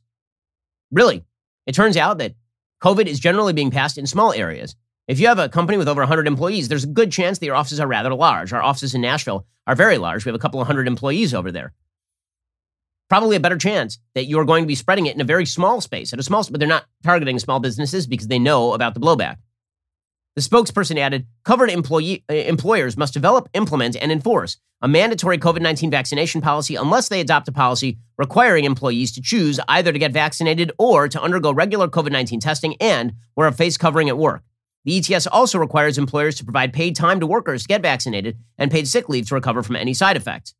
Really, 0.91 1.23
it 1.65 1.75
turns 1.75 1.97
out 1.97 2.17
that 2.19 2.35
COVID 2.81 3.05
is 3.05 3.19
generally 3.19 3.53
being 3.53 3.71
passed 3.71 3.97
in 3.97 4.07
small 4.07 4.33
areas. 4.33 4.75
If 5.07 5.19
you 5.19 5.27
have 5.27 5.39
a 5.39 5.49
company 5.49 5.77
with 5.77 5.87
over 5.87 6.01
100 6.01 6.27
employees, 6.27 6.67
there's 6.67 6.83
a 6.83 6.87
good 6.87 7.11
chance 7.11 7.39
that 7.39 7.45
your 7.45 7.55
offices 7.55 7.79
are 7.79 7.87
rather 7.87 8.13
large. 8.13 8.53
Our 8.53 8.61
offices 8.61 8.95
in 8.95 9.01
Nashville 9.01 9.45
are 9.67 9.75
very 9.75 9.97
large. 9.97 10.25
We 10.25 10.29
have 10.29 10.35
a 10.35 10.39
couple 10.39 10.61
of 10.61 10.67
hundred 10.67 10.87
employees 10.87 11.33
over 11.33 11.51
there. 11.51 11.73
Probably 13.09 13.35
a 13.35 13.41
better 13.41 13.57
chance 13.57 13.99
that 14.15 14.25
you're 14.25 14.45
going 14.45 14.63
to 14.63 14.67
be 14.67 14.75
spreading 14.75 15.05
it 15.05 15.15
in 15.15 15.21
a 15.21 15.25
very 15.25 15.45
small 15.45 15.81
space, 15.81 16.13
at 16.13 16.19
a 16.19 16.23
small, 16.23 16.45
but 16.49 16.59
they're 16.59 16.67
not 16.67 16.85
targeting 17.03 17.39
small 17.39 17.59
businesses 17.59 18.07
because 18.07 18.27
they 18.27 18.39
know 18.39 18.73
about 18.73 18.93
the 18.93 19.01
blowback. 19.01 19.37
The 20.35 20.41
spokesperson 20.41 20.97
added 20.97 21.27
covered 21.43 21.69
employee, 21.69 22.23
uh, 22.29 22.33
employers 22.33 22.95
must 22.95 23.13
develop, 23.13 23.49
implement, 23.53 23.97
and 23.97 24.11
enforce 24.11 24.57
a 24.81 24.87
mandatory 24.87 25.37
COVID 25.37 25.61
19 25.61 25.91
vaccination 25.91 26.41
policy 26.41 26.75
unless 26.75 27.09
they 27.09 27.19
adopt 27.19 27.47
a 27.47 27.51
policy 27.51 27.97
requiring 28.17 28.65
employees 28.65 29.11
to 29.13 29.21
choose 29.21 29.59
either 29.67 29.91
to 29.91 29.99
get 29.99 30.11
vaccinated 30.11 30.71
or 30.79 31.07
to 31.07 31.21
undergo 31.21 31.51
regular 31.51 31.87
COVID 31.87 32.11
19 32.11 32.39
testing 32.39 32.75
and 32.79 33.13
wear 33.35 33.47
a 33.47 33.51
face 33.51 33.77
covering 33.77 34.09
at 34.09 34.17
work. 34.17 34.43
The 34.85 34.97
ETS 34.97 35.27
also 35.27 35.59
requires 35.59 35.97
employers 35.97 36.37
to 36.37 36.43
provide 36.43 36.73
paid 36.73 36.95
time 36.95 37.19
to 37.19 37.27
workers 37.27 37.63
to 37.63 37.67
get 37.67 37.81
vaccinated 37.81 38.37
and 38.57 38.71
paid 38.71 38.87
sick 38.87 39.09
leave 39.09 39.27
to 39.27 39.35
recover 39.35 39.61
from 39.61 39.75
any 39.75 39.93
side 39.93 40.17
effects. 40.17 40.55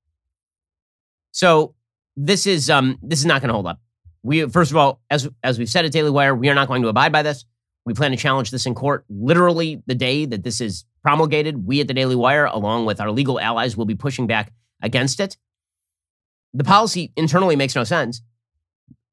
So 1.32 1.76
this 2.16 2.46
is 2.46 2.70
um, 2.70 3.00
this 3.02 3.20
is 3.20 3.26
not 3.26 3.42
going 3.42 3.50
to 3.50 3.54
hold 3.54 3.68
up. 3.68 3.80
We 4.22 4.48
first 4.48 4.70
of 4.70 4.78
all, 4.78 5.02
as 5.10 5.30
as 5.44 5.58
we've 5.58 5.70
said 5.70 5.86
at 5.86 5.92
Daily 5.92 6.12
Wire, 6.12 6.36
we 6.36 6.50
are 6.50 6.56
not 6.56 6.68
going 6.68 6.84
to 6.84 6.90
abide 6.90 7.12
by 7.12 7.24
this. 7.24 7.46
We 7.86 7.94
plan 7.94 8.12
to 8.12 8.18
challenge 8.18 8.52
this 8.52 8.66
in 8.66 8.76
court 8.76 9.06
literally 9.10 9.82
the 9.88 9.96
day 9.96 10.26
that 10.26 10.44
this 10.44 10.62
is 10.62 10.86
promulgated. 11.02 11.66
We 11.66 11.82
at 11.82 11.88
the 11.88 11.94
Daily 11.94 12.16
Wire, 12.16 12.46
along 12.46 12.86
with 12.86 13.02
our 13.02 13.12
legal 13.12 13.40
allies, 13.40 13.76
will 13.76 13.86
be 13.86 13.96
pushing 13.96 14.28
back 14.28 14.54
against 14.82 15.20
it. 15.20 15.38
The 16.54 16.64
policy 16.64 17.12
internally 17.16 17.56
makes 17.56 17.76
no 17.76 17.84
sense. 17.84 18.22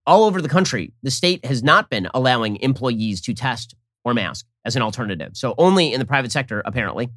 All 0.07 0.25
over 0.25 0.43
the 0.43 0.49
country, 0.49 0.93
the 1.03 1.11
state 1.11 1.45
has 1.45 1.63
not 1.63 1.91
been 1.91 2.09
allowing 2.13 2.57
employees 2.57 3.21
to 3.23 3.35
test 3.35 3.75
or 4.05 4.15
mask 4.15 4.47
as 4.65 4.77
an 4.77 4.83
alternative. 4.83 5.33
So 5.35 5.55
only 5.59 5.93
in 5.93 6.01
the 6.01 6.07
private 6.07 6.33
sector, 6.33 6.63
apparently. 6.65 7.11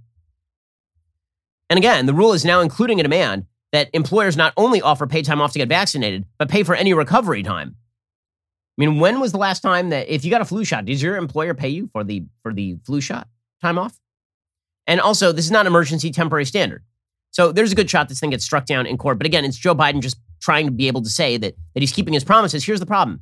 And 1.70 1.78
again, 1.78 2.06
the 2.06 2.14
rule 2.14 2.34
is 2.34 2.46
now 2.46 2.60
including 2.60 3.00
a 3.00 3.04
demand 3.04 3.46
that 3.72 3.90
employers 3.94 4.36
not 4.36 4.54
only 4.58 4.82
offer 4.82 5.08
paid 5.08 5.26
time 5.26 5.42
off 5.42 5.54
to 5.54 5.60
get 5.60 5.70
vaccinated, 5.70 6.26
but 6.38 6.50
pay 6.50 6.64
for 6.64 6.76
any 6.76 6.94
recovery 6.94 7.44
time. 7.44 7.78
I 8.82 8.84
mean, 8.84 9.00
when 9.00 9.20
was 9.20 9.32
the 9.32 9.38
last 9.38 9.60
time 9.60 9.90
that 9.90 10.10
if 10.10 10.26
you 10.26 10.32
got 10.32 10.42
a 10.42 10.46
flu 10.46 10.66
shot, 10.66 10.86
did 10.86 11.00
your 11.00 11.16
employer 11.16 11.54
pay 11.54 11.70
you 11.70 11.88
for 11.94 12.04
the 12.04 12.24
for 12.42 12.52
the 12.52 12.78
flu 12.84 13.00
shot 13.00 13.28
time 13.62 13.78
off? 13.78 14.00
And 14.88 15.00
also, 15.00 15.32
this 15.32 15.46
is 15.46 15.52
not 15.52 15.62
an 15.62 15.68
emergency 15.68 16.10
temporary 16.10 16.46
standard. 16.46 16.84
So 17.30 17.52
there's 17.52 17.72
a 17.72 17.76
good 17.76 17.92
shot 17.92 18.10
this 18.10 18.20
thing 18.20 18.32
gets 18.32 18.44
struck 18.44 18.66
down 18.66 18.88
in 18.88 18.98
court. 18.98 19.20
But 19.20 19.28
again, 19.28 19.46
it's 19.46 19.56
Joe 19.56 19.76
Biden 19.76 20.02
just 20.02 20.18
trying 20.42 20.66
to 20.66 20.72
be 20.72 20.88
able 20.88 21.04
to 21.04 21.12
say 21.12 21.38
that 21.38 21.54
that 21.76 21.80
he's 21.80 21.92
keeping 21.92 22.16
his 22.16 22.24
promises. 22.24 22.66
Here's 22.66 22.80
the 22.80 22.88
problem. 22.88 23.22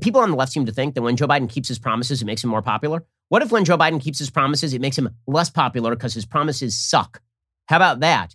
People 0.00 0.20
on 0.20 0.32
the 0.32 0.36
left 0.36 0.50
seem 0.50 0.66
to 0.66 0.72
think 0.72 0.96
that 0.96 1.02
when 1.02 1.14
Joe 1.14 1.28
Biden 1.28 1.48
keeps 1.48 1.68
his 1.68 1.78
promises, 1.78 2.20
it 2.20 2.24
makes 2.24 2.42
him 2.42 2.50
more 2.50 2.60
popular. 2.60 3.04
What 3.28 3.42
if 3.42 3.52
when 3.52 3.64
Joe 3.64 3.78
Biden 3.78 4.00
keeps 4.00 4.18
his 4.18 4.30
promises, 4.30 4.74
it 4.74 4.80
makes 4.80 4.98
him 4.98 5.10
less 5.28 5.48
popular 5.48 5.94
because 5.94 6.12
his 6.12 6.26
promises 6.26 6.76
suck? 6.76 7.22
How 7.66 7.76
about 7.76 8.00
that? 8.00 8.34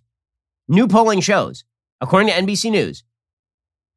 New 0.70 0.88
polling 0.88 1.20
shows, 1.20 1.66
according 1.99 2.30
to 2.30 2.36
NBC 2.36 2.72
News, 2.72 3.03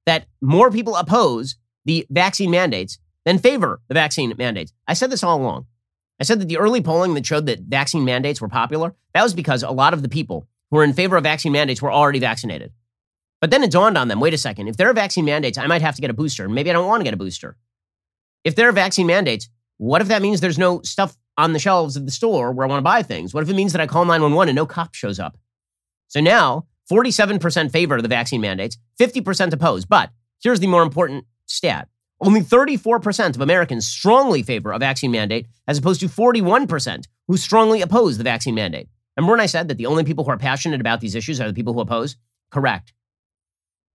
that 0.04 0.26
more 0.40 0.72
people 0.72 0.96
oppose 0.96 1.54
the 1.86 2.06
vaccine 2.10 2.50
mandates 2.50 2.98
than 3.24 3.38
favor 3.38 3.80
the 3.88 3.94
vaccine 3.94 4.34
mandates. 4.36 4.72
I 4.86 4.92
said 4.92 5.10
this 5.10 5.22
all 5.22 5.40
along. 5.40 5.66
I 6.20 6.24
said 6.24 6.40
that 6.40 6.48
the 6.48 6.58
early 6.58 6.82
polling 6.82 7.14
that 7.14 7.24
showed 7.24 7.46
that 7.46 7.60
vaccine 7.60 8.04
mandates 8.04 8.40
were 8.40 8.48
popular, 8.48 8.94
that 9.14 9.22
was 9.22 9.34
because 9.34 9.62
a 9.62 9.70
lot 9.70 9.94
of 9.94 10.02
the 10.02 10.08
people 10.08 10.46
who 10.70 10.76
were 10.76 10.84
in 10.84 10.92
favor 10.92 11.16
of 11.16 11.22
vaccine 11.22 11.52
mandates 11.52 11.80
were 11.80 11.92
already 11.92 12.18
vaccinated. 12.18 12.72
But 13.40 13.50
then 13.50 13.62
it 13.62 13.70
dawned 13.70 13.96
on 13.96 14.08
them 14.08 14.20
wait 14.20 14.34
a 14.34 14.38
second, 14.38 14.68
if 14.68 14.76
there 14.76 14.90
are 14.90 14.94
vaccine 14.94 15.24
mandates, 15.24 15.58
I 15.58 15.66
might 15.66 15.82
have 15.82 15.94
to 15.94 16.00
get 16.00 16.10
a 16.10 16.14
booster. 16.14 16.48
Maybe 16.48 16.70
I 16.70 16.72
don't 16.72 16.86
want 16.86 17.00
to 17.00 17.04
get 17.04 17.14
a 17.14 17.18
booster. 17.18 17.56
If 18.44 18.56
there 18.56 18.68
are 18.68 18.72
vaccine 18.72 19.06
mandates, 19.06 19.48
what 19.78 20.00
if 20.00 20.08
that 20.08 20.22
means 20.22 20.40
there's 20.40 20.58
no 20.58 20.80
stuff 20.82 21.16
on 21.36 21.52
the 21.52 21.58
shelves 21.58 21.96
of 21.96 22.06
the 22.06 22.12
store 22.12 22.52
where 22.52 22.66
I 22.66 22.68
want 22.68 22.78
to 22.78 22.84
buy 22.84 23.02
things? 23.02 23.34
What 23.34 23.42
if 23.42 23.50
it 23.50 23.56
means 23.56 23.72
that 23.72 23.80
I 23.80 23.86
call 23.86 24.04
911 24.04 24.48
and 24.48 24.56
no 24.56 24.66
cop 24.66 24.94
shows 24.94 25.20
up? 25.20 25.36
So 26.08 26.20
now, 26.20 26.66
47% 26.90 27.70
favor 27.70 28.00
the 28.00 28.08
vaccine 28.08 28.40
mandates, 28.40 28.78
50% 28.98 29.52
oppose. 29.52 29.84
But 29.84 30.10
here's 30.42 30.60
the 30.60 30.66
more 30.66 30.82
important 30.82 31.26
stat 31.46 31.88
only 32.20 32.40
34% 32.40 33.34
of 33.34 33.40
Americans 33.40 33.86
strongly 33.86 34.42
favor 34.42 34.72
a 34.72 34.78
vaccine 34.78 35.10
mandate, 35.10 35.46
as 35.68 35.78
opposed 35.78 36.00
to 36.00 36.08
41% 36.08 37.04
who 37.28 37.36
strongly 37.36 37.82
oppose 37.82 38.16
the 38.16 38.24
vaccine 38.24 38.54
mandate. 38.54 38.88
Remember 39.16 39.32
when 39.32 39.40
I 39.40 39.46
said 39.46 39.68
that 39.68 39.76
the 39.76 39.86
only 39.86 40.04
people 40.04 40.24
who 40.24 40.30
are 40.30 40.38
passionate 40.38 40.80
about 40.80 41.00
these 41.00 41.14
issues 41.14 41.40
are 41.40 41.48
the 41.48 41.54
people 41.54 41.74
who 41.74 41.80
oppose? 41.80 42.16
Correct. 42.50 42.92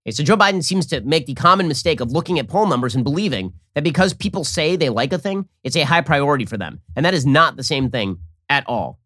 Okay, 0.04 0.12
so 0.12 0.24
Joe 0.24 0.36
Biden 0.36 0.64
seems 0.64 0.86
to 0.86 1.00
make 1.02 1.26
the 1.26 1.34
common 1.34 1.68
mistake 1.68 2.00
of 2.00 2.12
looking 2.12 2.38
at 2.38 2.48
poll 2.48 2.66
numbers 2.66 2.94
and 2.94 3.04
believing 3.04 3.52
that 3.74 3.84
because 3.84 4.12
people 4.12 4.44
say 4.44 4.76
they 4.76 4.88
like 4.88 5.12
a 5.12 5.18
thing, 5.18 5.48
it's 5.62 5.76
a 5.76 5.82
high 5.82 6.00
priority 6.00 6.44
for 6.44 6.56
them. 6.56 6.80
And 6.96 7.04
that 7.04 7.14
is 7.14 7.24
not 7.24 7.56
the 7.56 7.62
same 7.62 7.90
thing 7.90 8.18
at 8.48 8.68
all. 8.68 8.98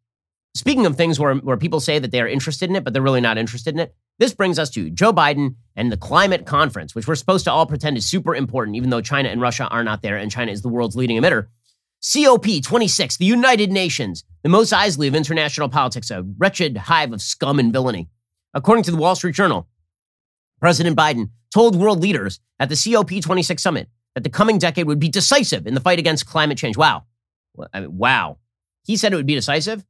Speaking 0.57 0.87
of 0.87 0.97
things 0.97 1.21
where, 1.21 1.35
where 1.35 1.57
people 1.59 1.81
say 1.81 1.99
that 1.99 2.11
they 2.11 2.21
are 2.21 2.29
interested 2.29 2.71
in 2.71 2.77
it, 2.77 2.85
but 2.85 2.93
they're 2.93 3.03
really 3.03 3.21
not 3.21 3.37
interested 3.37 3.75
in 3.75 3.81
it, 3.81 3.95
this 4.19 4.33
brings 4.33 4.59
us 4.59 4.71
to 4.71 4.89
Joe 4.89 5.13
Biden 5.13 5.57
and 5.75 5.93
the 5.93 5.99
climate 5.99 6.47
conference, 6.47 6.95
which 6.95 7.07
we're 7.07 7.15
supposed 7.15 7.45
to 7.45 7.53
all 7.53 7.67
pretend 7.67 7.99
is 7.99 8.07
super 8.07 8.35
important, 8.35 8.77
even 8.77 8.89
though 8.89 9.03
China 9.03 9.29
and 9.29 9.41
Russia 9.41 9.69
are 9.69 9.85
not 9.85 10.01
there, 10.01 10.17
and 10.17 10.31
China 10.31 10.51
is 10.51 10.63
the 10.63 10.69
world's 10.69 10.97
leading 10.97 11.21
emitter. 11.21 11.49
COP26, 12.03 13.19
the 13.19 13.27
United 13.27 13.71
Nations, 13.71 14.25
the 14.43 14.49
Mos 14.49 14.71
Eisley 14.71 15.09
of 15.09 15.15
international 15.15 15.69
politics, 15.69 16.11
a 16.11 16.23
wretched 16.39 16.77
hive 16.77 17.13
of 17.13 17.21
scum 17.21 17.59
and 17.59 17.73
villainy. 17.73 18.09
According 18.55 18.85
to 18.85 18.91
the 18.91 18.97
Wall 18.97 19.15
Street 19.15 19.35
Journal, 19.35 19.69
President 20.59 20.97
Biden 20.97 21.31
told 21.53 21.77
world 21.77 22.01
leaders 22.01 22.41
at 22.59 22.71
the 22.71 22.75
COP26 22.75 23.61
summit 23.61 23.89
that 24.15 24.25
the 24.25 24.31
coming 24.31 24.57
decade 24.57 24.87
would 24.87 25.01
be 25.01 25.11
decisive 25.11 25.67
in 25.67 25.75
the 25.75 25.81
fight 25.81 25.99
against 25.99 26.25
climate 26.25 26.57
change. 26.57 26.79
Wow. 26.79 27.05
I 27.75 27.81
mean, 27.81 27.99
wow. 27.99 28.39
He 28.85 28.97
said 28.97 29.13
it 29.13 29.17
would 29.17 29.27
be 29.27 29.35
decisive. 29.35 29.85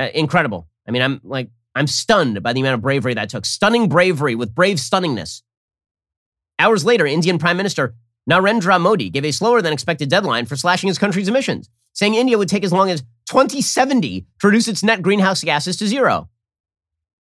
Uh, 0.00 0.08
incredible. 0.14 0.66
I 0.88 0.92
mean, 0.92 1.02
I'm 1.02 1.20
like, 1.22 1.50
I'm 1.74 1.86
stunned 1.86 2.42
by 2.42 2.54
the 2.54 2.60
amount 2.60 2.76
of 2.76 2.80
bravery 2.80 3.12
that 3.14 3.28
took. 3.28 3.44
Stunning 3.44 3.86
bravery 3.86 4.34
with 4.34 4.54
brave 4.54 4.78
stunningness. 4.78 5.42
Hours 6.58 6.86
later, 6.86 7.04
Indian 7.04 7.38
Prime 7.38 7.58
Minister 7.58 7.94
Narendra 8.28 8.80
Modi 8.80 9.10
gave 9.10 9.26
a 9.26 9.30
slower 9.30 9.60
than 9.60 9.74
expected 9.74 10.08
deadline 10.08 10.46
for 10.46 10.56
slashing 10.56 10.88
his 10.88 10.96
country's 10.96 11.28
emissions, 11.28 11.68
saying 11.92 12.14
India 12.14 12.38
would 12.38 12.48
take 12.48 12.64
as 12.64 12.72
long 12.72 12.88
as 12.90 13.02
2070 13.28 14.26
to 14.40 14.46
reduce 14.46 14.68
its 14.68 14.82
net 14.82 15.02
greenhouse 15.02 15.44
gases 15.44 15.76
to 15.76 15.86
zero. 15.86 16.30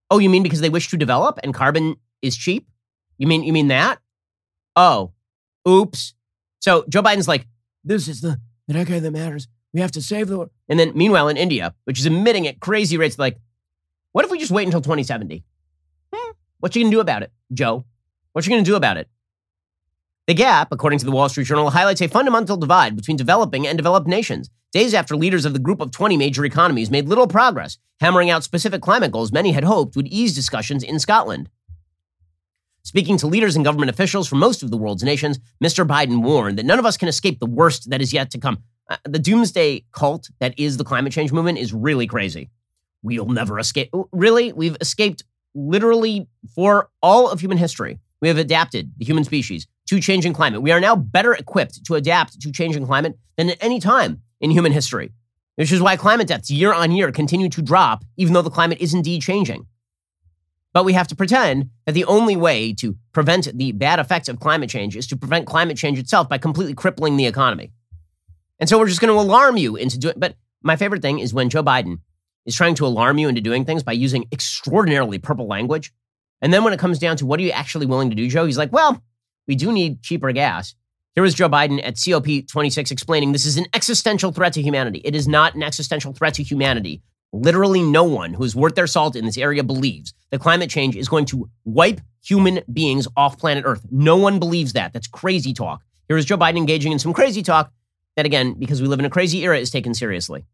Oh, 0.09 0.19
you 0.19 0.31
mean 0.31 0.45
because 0.45 0.61
they 0.61 0.71
wish 0.71 0.89
to 0.91 0.97
develop 0.97 1.41
and 1.43 1.53
carbon 1.53 1.97
is 2.23 2.37
cheap? 2.37 2.69
You 3.17 3.27
mean 3.27 3.43
you 3.43 3.53
mean 3.53 3.69
that? 3.69 3.99
Oh, 4.77 5.13
oops. 5.69 6.15
So 6.61 6.85
Joe 6.89 7.03
Biden's 7.03 7.29
like, 7.29 7.47
this 7.83 8.07
is 8.07 8.21
the, 8.21 8.41
the 8.69 8.75
decade 8.75 9.03
that 9.03 9.11
matters. 9.11 9.49
We 9.73 9.81
have 9.81 9.93
to 9.93 10.03
save 10.03 10.29
the 10.29 10.39
world. 10.39 10.51
And 10.69 10.79
then 10.79 10.93
meanwhile 10.95 11.29
in 11.29 11.37
India, 11.37 11.75
which 11.85 11.99
is 11.99 12.07
emitting 12.07 12.47
at 12.47 12.61
crazy 12.61 12.97
rates, 12.97 13.19
like, 13.19 13.39
what 14.13 14.25
if 14.25 14.31
we 14.31 14.39
just 14.39 14.51
wait 14.51 14.65
until 14.65 14.81
2070? 14.81 15.45
Hmm, 16.13 16.31
what 16.61 16.75
you 16.75 16.83
gonna 16.83 16.91
do 16.91 17.01
about 17.01 17.23
it, 17.23 17.33
Joe? 17.53 17.85
What 18.33 18.47
you 18.47 18.51
gonna 18.51 18.63
do 18.63 18.77
about 18.77 18.97
it? 18.97 19.09
The 20.27 20.35
gap, 20.35 20.69
according 20.73 20.99
to 21.01 21.05
the 21.05 21.11
Wall 21.11 21.29
Street 21.29 21.47
Journal, 21.47 21.71
highlights 21.71 22.03
a 22.03 22.09
fundamental 22.09 22.57
divide 22.57 22.97
between 22.97 23.17
developing 23.17 23.67
and 23.67 23.79
developed 23.79 24.07
nations. 24.07 24.51
Days 24.73 24.93
after 24.93 25.17
leaders 25.17 25.47
of 25.47 25.55
the 25.55 25.59
group 25.59 25.81
of 25.81 25.91
20 25.91 26.19
major 26.19 26.45
economies 26.45 26.91
made 26.91 27.09
little 27.09 27.27
progress, 27.27 27.79
hammering 28.01 28.29
out 28.29 28.45
specific 28.45 28.83
climate 28.83 29.11
goals 29.11 29.33
many 29.33 29.53
had 29.53 29.65
hoped 29.65 29.97
would 29.97 30.09
ease 30.09 30.35
discussions 30.35 30.83
in 30.83 30.99
Scotland. 30.99 31.49
Speaking 32.83 33.17
to 33.19 33.27
leaders 33.27 33.57
and 33.57 33.65
government 33.65 33.91
officials 33.91 34.29
from 34.29 34.39
most 34.39 34.63
of 34.63 34.71
the 34.71 34.77
world's 34.77 35.03
nations, 35.03 35.39
Mr. 35.63 35.87
Biden 35.87 36.23
warned 36.23 36.59
that 36.59 36.67
none 36.67 36.79
of 36.79 36.87
us 36.87 36.97
can 36.97 37.09
escape 37.09 37.39
the 37.39 37.47
worst 37.47 37.89
that 37.91 38.03
is 38.03 38.13
yet 38.13 38.31
to 38.31 38.39
come. 38.39 38.63
Uh, 38.89 38.97
the 39.05 39.19
doomsday 39.19 39.85
cult 39.93 40.31
that 40.41 40.59
is 40.59 40.77
the 40.77 40.85
climate 40.85 41.13
change 41.13 41.33
movement 41.33 41.59
is 41.59 41.73
really 41.75 42.07
crazy. 42.07 42.51
We'll 43.03 43.27
never 43.27 43.59
escape. 43.59 43.91
Really? 44.13 44.53
We've 44.53 44.77
escaped 44.81 45.25
literally 45.55 46.29
for 46.55 46.91
all 47.03 47.31
of 47.31 47.41
human 47.41 47.59
history. 47.59 47.99
We 48.21 48.29
have 48.29 48.39
adapted, 48.39 48.93
the 48.97 49.05
human 49.05 49.25
species, 49.25 49.67
to 49.89 50.01
changing 50.01 50.33
climate. 50.33 50.63
We 50.63 50.73
are 50.73 50.81
now 50.81 50.97
better 50.97 51.35
equipped 51.35 51.85
to 51.85 51.95
adapt 51.95 52.41
to 52.41 52.53
changing 52.53 52.87
climate 52.87 53.17
than 53.37 53.51
at 53.51 53.59
any 53.61 53.79
time 53.79 54.23
in 54.41 54.51
human 54.51 54.73
history, 54.73 55.13
which 55.57 55.71
is 55.71 55.81
why 55.81 55.97
climate 55.97 56.27
deaths 56.27 56.51
year 56.51 56.73
on 56.73 56.91
year 56.91 57.13
continue 57.13 57.49
to 57.51 57.63
drop, 57.63 58.05
even 58.17 58.35
though 58.35 58.43
the 58.43 58.51
climate 58.51 58.79
is 58.81 58.95
indeed 58.95 59.23
changing. 59.23 59.67
But 60.73 60.85
we 60.85 60.93
have 60.93 61.09
to 61.09 61.17
pretend 61.17 61.71
that 61.87 61.93
the 61.93 62.05
only 62.05 62.37
way 62.37 62.73
to 62.75 62.97
prevent 63.13 63.57
the 63.57 63.73
bad 63.73 63.99
effects 63.99 64.29
of 64.29 64.41
climate 64.41 64.71
change 64.71 64.97
is 64.97 65.07
to 65.09 65.17
prevent 65.17 65.47
climate 65.47 65.77
change 65.77 65.99
itself 65.99 66.29
by 66.29 66.39
completely 66.39 66.75
crippling 66.75 67.17
the 67.17 67.27
economy. 67.27 67.73
And 68.61 68.69
so 68.69 68.79
we're 68.79 68.89
just 68.89 69.01
going 69.01 69.15
to 69.15 69.21
alarm 69.21 69.57
you 69.57 69.77
into 69.77 69.99
doing. 69.99 70.15
But 70.17 70.37
my 70.63 70.77
favorite 70.77 71.03
thing 71.03 71.19
is 71.19 71.33
when 71.33 71.51
Joe 71.51 71.63
Biden 71.63 71.99
is 72.47 72.55
trying 72.55 72.75
to 72.77 72.87
alarm 72.87 73.19
you 73.19 73.29
into 73.29 73.41
doing 73.41 73.65
things 73.65 73.83
by 73.83 73.93
using 73.93 74.27
extraordinarily 74.33 75.19
purple 75.19 75.47
language. 75.47 75.93
And 76.41 76.53
then 76.53 76.65
when 76.65 76.73
it 76.73 76.79
comes 76.79 76.99
down 76.99 77.17
to 77.19 77.27
what 77.27 77.41
are 77.41 77.43
you 77.43 77.51
actually 77.51 77.87
willing 77.87 78.11
to 78.11 78.17
do, 78.17 78.29
Joe? 78.29 78.47
He's 78.47 78.59
like, 78.59 78.73
well, 78.73 79.03
we 79.47 79.55
do 79.55 79.73
need 79.73 80.03
cheaper 80.03 80.33
gas. 80.33 80.75
Here 81.15 81.23
was 81.23 81.35
Joe 81.35 81.49
Biden 81.49 81.81
at 81.85 81.97
COP26 81.97 82.93
explaining 82.93 83.33
this 83.33 83.47
is 83.47 83.57
an 83.57 83.67
existential 83.75 84.31
threat 84.31 84.53
to 84.53 84.63
humanity. 84.63 85.01
It 85.05 85.17
is 85.17 85.27
not 85.27 85.55
an 85.55 85.63
existential 85.63 86.13
threat 86.13 86.35
to 86.35 86.43
humanity. 86.43 87.03
Literally, 87.33 87.83
no 87.83 88.05
one 88.05 88.33
who 88.33 88.45
is 88.45 88.57
worth 88.57 88.75
their 88.75 88.87
salt 88.87 89.17
in 89.17 89.27
this 89.27 89.37
area 89.37 89.63
believes 89.63 90.15
that 90.31 90.41
climate 90.41 90.71
change 90.71 90.97
is 90.97 91.09
going 91.09 91.27
to 91.27 91.51
wipe 91.65 92.01
human 92.25 92.61
beings 92.73 93.09
off 93.17 93.39
planet 93.39 93.65
Earth. 93.67 93.85
No 93.91 94.17
one 94.17 94.39
believes 94.39 94.73
that. 94.75 94.93
That's 94.93 95.09
crazy 95.09 95.53
talk. 95.53 95.83
Here 96.09 96.17
is 96.17 96.25
Joe 96.25 96.39
Biden 96.39 96.57
engaging 96.57 96.93
in 96.93 96.99
some 96.99 97.13
crazy 97.13 97.43
talk 97.43 97.73
that, 98.19 98.27
again, 98.27 98.55
because 98.55 98.83
we 98.83 98.89
live 98.89 98.99
in 98.99 99.05
a 99.05 99.11
crazy 99.11 99.45
era, 99.45 99.57
is 99.61 99.71
taken 99.71 99.95
seriously. 99.95 100.45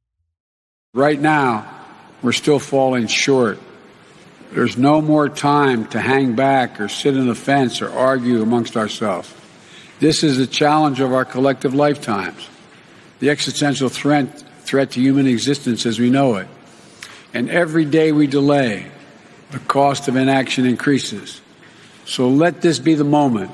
Right 0.92 1.18
now, 1.18 1.66
we're 2.22 2.32
still 2.32 2.58
falling 2.58 3.06
short. 3.06 3.58
There's 4.52 4.76
no 4.76 5.00
more 5.00 5.30
time 5.30 5.86
to 5.86 5.98
hang 5.98 6.34
back 6.34 6.78
or 6.78 6.88
sit 6.88 7.16
in 7.16 7.26
the 7.26 7.34
fence 7.34 7.80
or 7.80 7.90
argue 7.90 8.42
amongst 8.42 8.76
ourselves. 8.76 9.32
This 9.98 10.22
is 10.22 10.36
the 10.36 10.46
challenge 10.46 11.00
of 11.00 11.14
our 11.14 11.24
collective 11.24 11.72
lifetimes, 11.72 12.50
the 13.20 13.30
existential 13.30 13.88
threat, 13.88 14.44
threat 14.60 14.90
to 14.90 15.00
human 15.00 15.26
existence 15.26 15.86
as 15.86 15.98
we 15.98 16.10
know 16.10 16.36
it. 16.36 16.48
And 17.32 17.48
every 17.48 17.86
day 17.86 18.12
we 18.12 18.26
delay, 18.26 18.90
the 19.52 19.58
cost 19.58 20.06
of 20.06 20.16
inaction 20.16 20.66
increases. 20.66 21.40
So 22.04 22.28
let 22.28 22.60
this 22.60 22.78
be 22.78 22.92
the 22.92 23.04
moment 23.04 23.52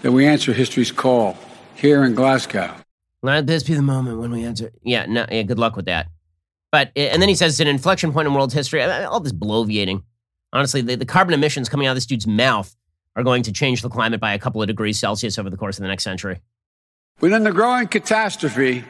that 0.00 0.10
we 0.10 0.26
answer 0.26 0.52
history's 0.52 0.90
call 0.90 1.38
here 1.76 2.02
in 2.02 2.16
Glasgow. 2.16 2.81
Let 3.22 3.46
this 3.46 3.62
be 3.62 3.74
the 3.74 3.82
moment 3.82 4.18
when 4.18 4.30
we 4.30 4.44
answer. 4.44 4.72
Yeah, 4.82 5.06
no, 5.06 5.26
yeah, 5.30 5.42
good 5.42 5.58
luck 5.58 5.76
with 5.76 5.86
that. 5.86 6.08
But, 6.70 6.90
eh, 6.96 7.08
and 7.12 7.22
then 7.22 7.28
he 7.28 7.34
says 7.34 7.52
it's 7.52 7.60
an 7.60 7.68
inflection 7.68 8.12
point 8.12 8.26
in 8.26 8.34
world 8.34 8.52
history. 8.52 8.82
Eh, 8.82 9.04
all 9.04 9.20
this 9.20 9.32
bloviating. 9.32 10.02
Honestly, 10.52 10.80
the, 10.80 10.96
the 10.96 11.06
carbon 11.06 11.34
emissions 11.34 11.68
coming 11.68 11.86
out 11.86 11.92
of 11.92 11.96
this 11.96 12.06
dude's 12.06 12.26
mouth 12.26 12.74
are 13.14 13.22
going 13.22 13.42
to 13.44 13.52
change 13.52 13.82
the 13.82 13.88
climate 13.88 14.20
by 14.20 14.34
a 14.34 14.38
couple 14.38 14.60
of 14.60 14.68
degrees 14.68 14.98
Celsius 14.98 15.38
over 15.38 15.50
the 15.50 15.56
course 15.56 15.78
of 15.78 15.82
the 15.82 15.88
next 15.88 16.04
century. 16.04 16.40
Within 17.20 17.44
the 17.44 17.52
growing 17.52 17.86
catastrophe, 17.86 18.84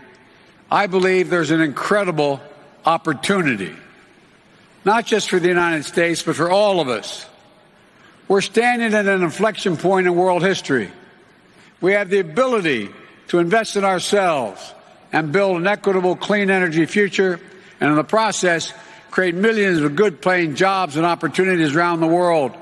I 0.70 0.86
believe 0.86 1.28
there's 1.28 1.50
an 1.50 1.60
incredible 1.60 2.40
opportunity 2.86 3.74
not 4.84 5.06
just 5.06 5.30
for 5.30 5.38
the 5.38 5.48
United 5.48 5.84
States, 5.84 6.22
but 6.22 6.36
for 6.36 6.50
all 6.50 6.80
of 6.80 6.88
us. 6.88 7.26
We're 8.28 8.40
standing 8.40 8.94
at 8.94 9.06
an 9.06 9.22
inflection 9.22 9.76
point 9.76 10.06
in 10.06 10.16
world 10.16 10.42
history. 10.42 10.90
We 11.80 11.92
have 11.92 12.08
the 12.08 12.20
ability 12.20 12.90
to 13.28 13.38
invest 13.38 13.76
in 13.76 13.84
ourselves 13.84 14.74
and 15.12 15.32
build 15.32 15.56
an 15.58 15.66
equitable, 15.66 16.16
clean 16.16 16.50
energy 16.50 16.86
future, 16.86 17.40
and 17.80 17.90
in 17.90 17.96
the 17.96 18.04
process, 18.04 18.72
create 19.10 19.34
millions 19.34 19.80
of 19.80 19.94
good 19.94 20.22
paying 20.22 20.54
jobs 20.54 20.96
and 20.96 21.04
opportunities 21.04 21.76
around 21.76 22.00
the 22.00 22.06
world. 22.06 22.52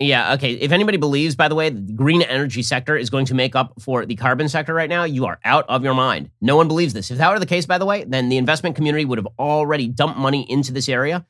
Yeah, 0.00 0.32
okay. 0.34 0.54
If 0.54 0.72
anybody 0.72 0.96
believes, 0.96 1.36
by 1.36 1.48
the 1.48 1.54
way, 1.54 1.68
the 1.68 1.92
green 1.92 2.22
energy 2.22 2.62
sector 2.62 2.96
is 2.96 3.10
going 3.10 3.26
to 3.26 3.34
make 3.34 3.54
up 3.54 3.74
for 3.80 4.06
the 4.06 4.16
carbon 4.16 4.48
sector 4.48 4.72
right 4.72 4.88
now, 4.88 5.04
you 5.04 5.26
are 5.26 5.38
out 5.44 5.66
of 5.68 5.84
your 5.84 5.92
mind. 5.92 6.30
No 6.40 6.56
one 6.56 6.68
believes 6.68 6.94
this. 6.94 7.10
If 7.10 7.18
that 7.18 7.30
were 7.30 7.38
the 7.38 7.44
case, 7.44 7.66
by 7.66 7.76
the 7.76 7.84
way, 7.84 8.04
then 8.04 8.30
the 8.30 8.38
investment 8.38 8.76
community 8.76 9.04
would 9.04 9.18
have 9.18 9.28
already 9.38 9.88
dumped 9.88 10.18
money 10.18 10.50
into 10.50 10.72
this 10.72 10.88
area 10.88 11.26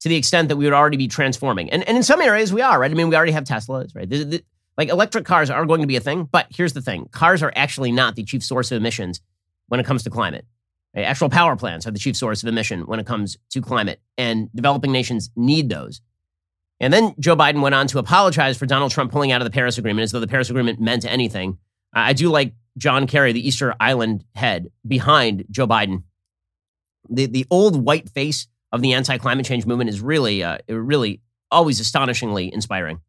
to 0.00 0.08
the 0.08 0.16
extent 0.16 0.48
that 0.48 0.56
we 0.56 0.64
would 0.64 0.72
already 0.72 0.96
be 0.96 1.06
transforming. 1.06 1.68
And, 1.70 1.86
and 1.86 1.98
in 1.98 2.02
some 2.02 2.22
areas, 2.22 2.50
we 2.50 2.62
are, 2.62 2.80
right? 2.80 2.90
I 2.90 2.94
mean, 2.94 3.10
we 3.10 3.16
already 3.16 3.32
have 3.32 3.44
Teslas, 3.44 3.94
right? 3.94 4.42
Like 4.76 4.88
electric 4.88 5.24
cars 5.24 5.50
are 5.50 5.66
going 5.66 5.80
to 5.80 5.86
be 5.86 5.96
a 5.96 6.00
thing, 6.00 6.28
but 6.30 6.46
here's 6.50 6.72
the 6.72 6.82
thing 6.82 7.08
cars 7.12 7.42
are 7.42 7.52
actually 7.54 7.92
not 7.92 8.16
the 8.16 8.24
chief 8.24 8.42
source 8.42 8.72
of 8.72 8.76
emissions 8.76 9.20
when 9.68 9.80
it 9.80 9.86
comes 9.86 10.02
to 10.04 10.10
climate. 10.10 10.46
Right? 10.94 11.02
Actual 11.02 11.28
power 11.28 11.56
plants 11.56 11.86
are 11.86 11.90
the 11.90 11.98
chief 11.98 12.16
source 12.16 12.42
of 12.42 12.48
emission 12.48 12.82
when 12.82 13.00
it 13.00 13.06
comes 13.06 13.36
to 13.50 13.60
climate, 13.60 14.00
and 14.18 14.50
developing 14.54 14.92
nations 14.92 15.30
need 15.36 15.68
those. 15.68 16.00
And 16.80 16.92
then 16.92 17.14
Joe 17.18 17.36
Biden 17.36 17.62
went 17.62 17.74
on 17.74 17.86
to 17.88 17.98
apologize 17.98 18.58
for 18.58 18.66
Donald 18.66 18.90
Trump 18.90 19.12
pulling 19.12 19.32
out 19.32 19.40
of 19.40 19.44
the 19.44 19.50
Paris 19.50 19.78
Agreement 19.78 20.04
as 20.04 20.12
though 20.12 20.20
the 20.20 20.26
Paris 20.26 20.50
Agreement 20.50 20.80
meant 20.80 21.04
anything. 21.04 21.58
I 21.92 22.12
do 22.12 22.28
like 22.28 22.54
John 22.76 23.06
Kerry, 23.06 23.32
the 23.32 23.46
Easter 23.46 23.74
Island 23.78 24.24
head 24.34 24.68
behind 24.86 25.44
Joe 25.50 25.66
Biden. 25.66 26.02
The, 27.08 27.26
the 27.26 27.46
old 27.50 27.84
white 27.84 28.08
face 28.08 28.48
of 28.72 28.82
the 28.82 28.94
anti 28.94 29.18
climate 29.18 29.46
change 29.46 29.66
movement 29.66 29.90
is 29.90 30.00
really, 30.00 30.42
uh, 30.42 30.58
really 30.68 31.20
always 31.50 31.78
astonishingly 31.78 32.52
inspiring. 32.52 33.00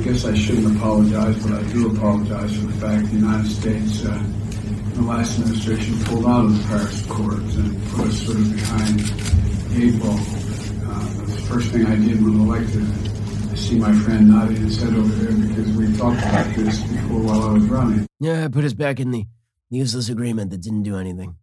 I 0.00 0.04
guess 0.04 0.24
I 0.24 0.32
shouldn't 0.34 0.76
apologize, 0.76 1.44
but 1.44 1.58
I 1.58 1.72
do 1.72 1.90
apologize 1.90 2.54
for 2.56 2.66
the 2.66 2.72
fact 2.74 3.06
the 3.06 3.16
United 3.16 3.50
States, 3.50 4.04
uh, 4.04 4.22
the 4.94 5.02
last 5.02 5.40
administration, 5.40 5.98
pulled 6.04 6.24
out 6.24 6.44
of 6.44 6.56
the 6.56 6.68
Paris 6.68 7.04
Accords 7.04 7.56
and 7.56 7.82
put 7.88 8.06
us 8.06 8.22
sort 8.22 8.38
of 8.38 8.54
behind 8.54 9.00
the 9.00 9.84
eight 9.84 10.00
ball 10.00 10.16
The 11.26 11.42
first 11.48 11.72
thing 11.72 11.84
I 11.86 11.96
did 11.96 12.24
when 12.24 12.38
elected, 12.40 12.86
I 13.50 13.54
see 13.56 13.76
my 13.76 13.92
friend 13.92 14.28
nodding 14.28 14.56
his 14.58 14.80
head 14.80 14.94
over 14.94 15.12
there 15.16 15.48
because 15.48 15.72
we 15.76 15.96
talked 15.96 16.20
about 16.20 16.54
this 16.54 16.80
before 16.80 17.20
while 17.20 17.42
I 17.42 17.52
was 17.54 17.64
running. 17.64 18.06
Yeah, 18.20 18.46
put 18.46 18.64
us 18.64 18.74
back 18.74 19.00
in 19.00 19.10
the 19.10 19.26
useless 19.68 20.08
agreement 20.10 20.52
that 20.52 20.60
didn't 20.60 20.84
do 20.84 20.96
anything. 20.96 21.36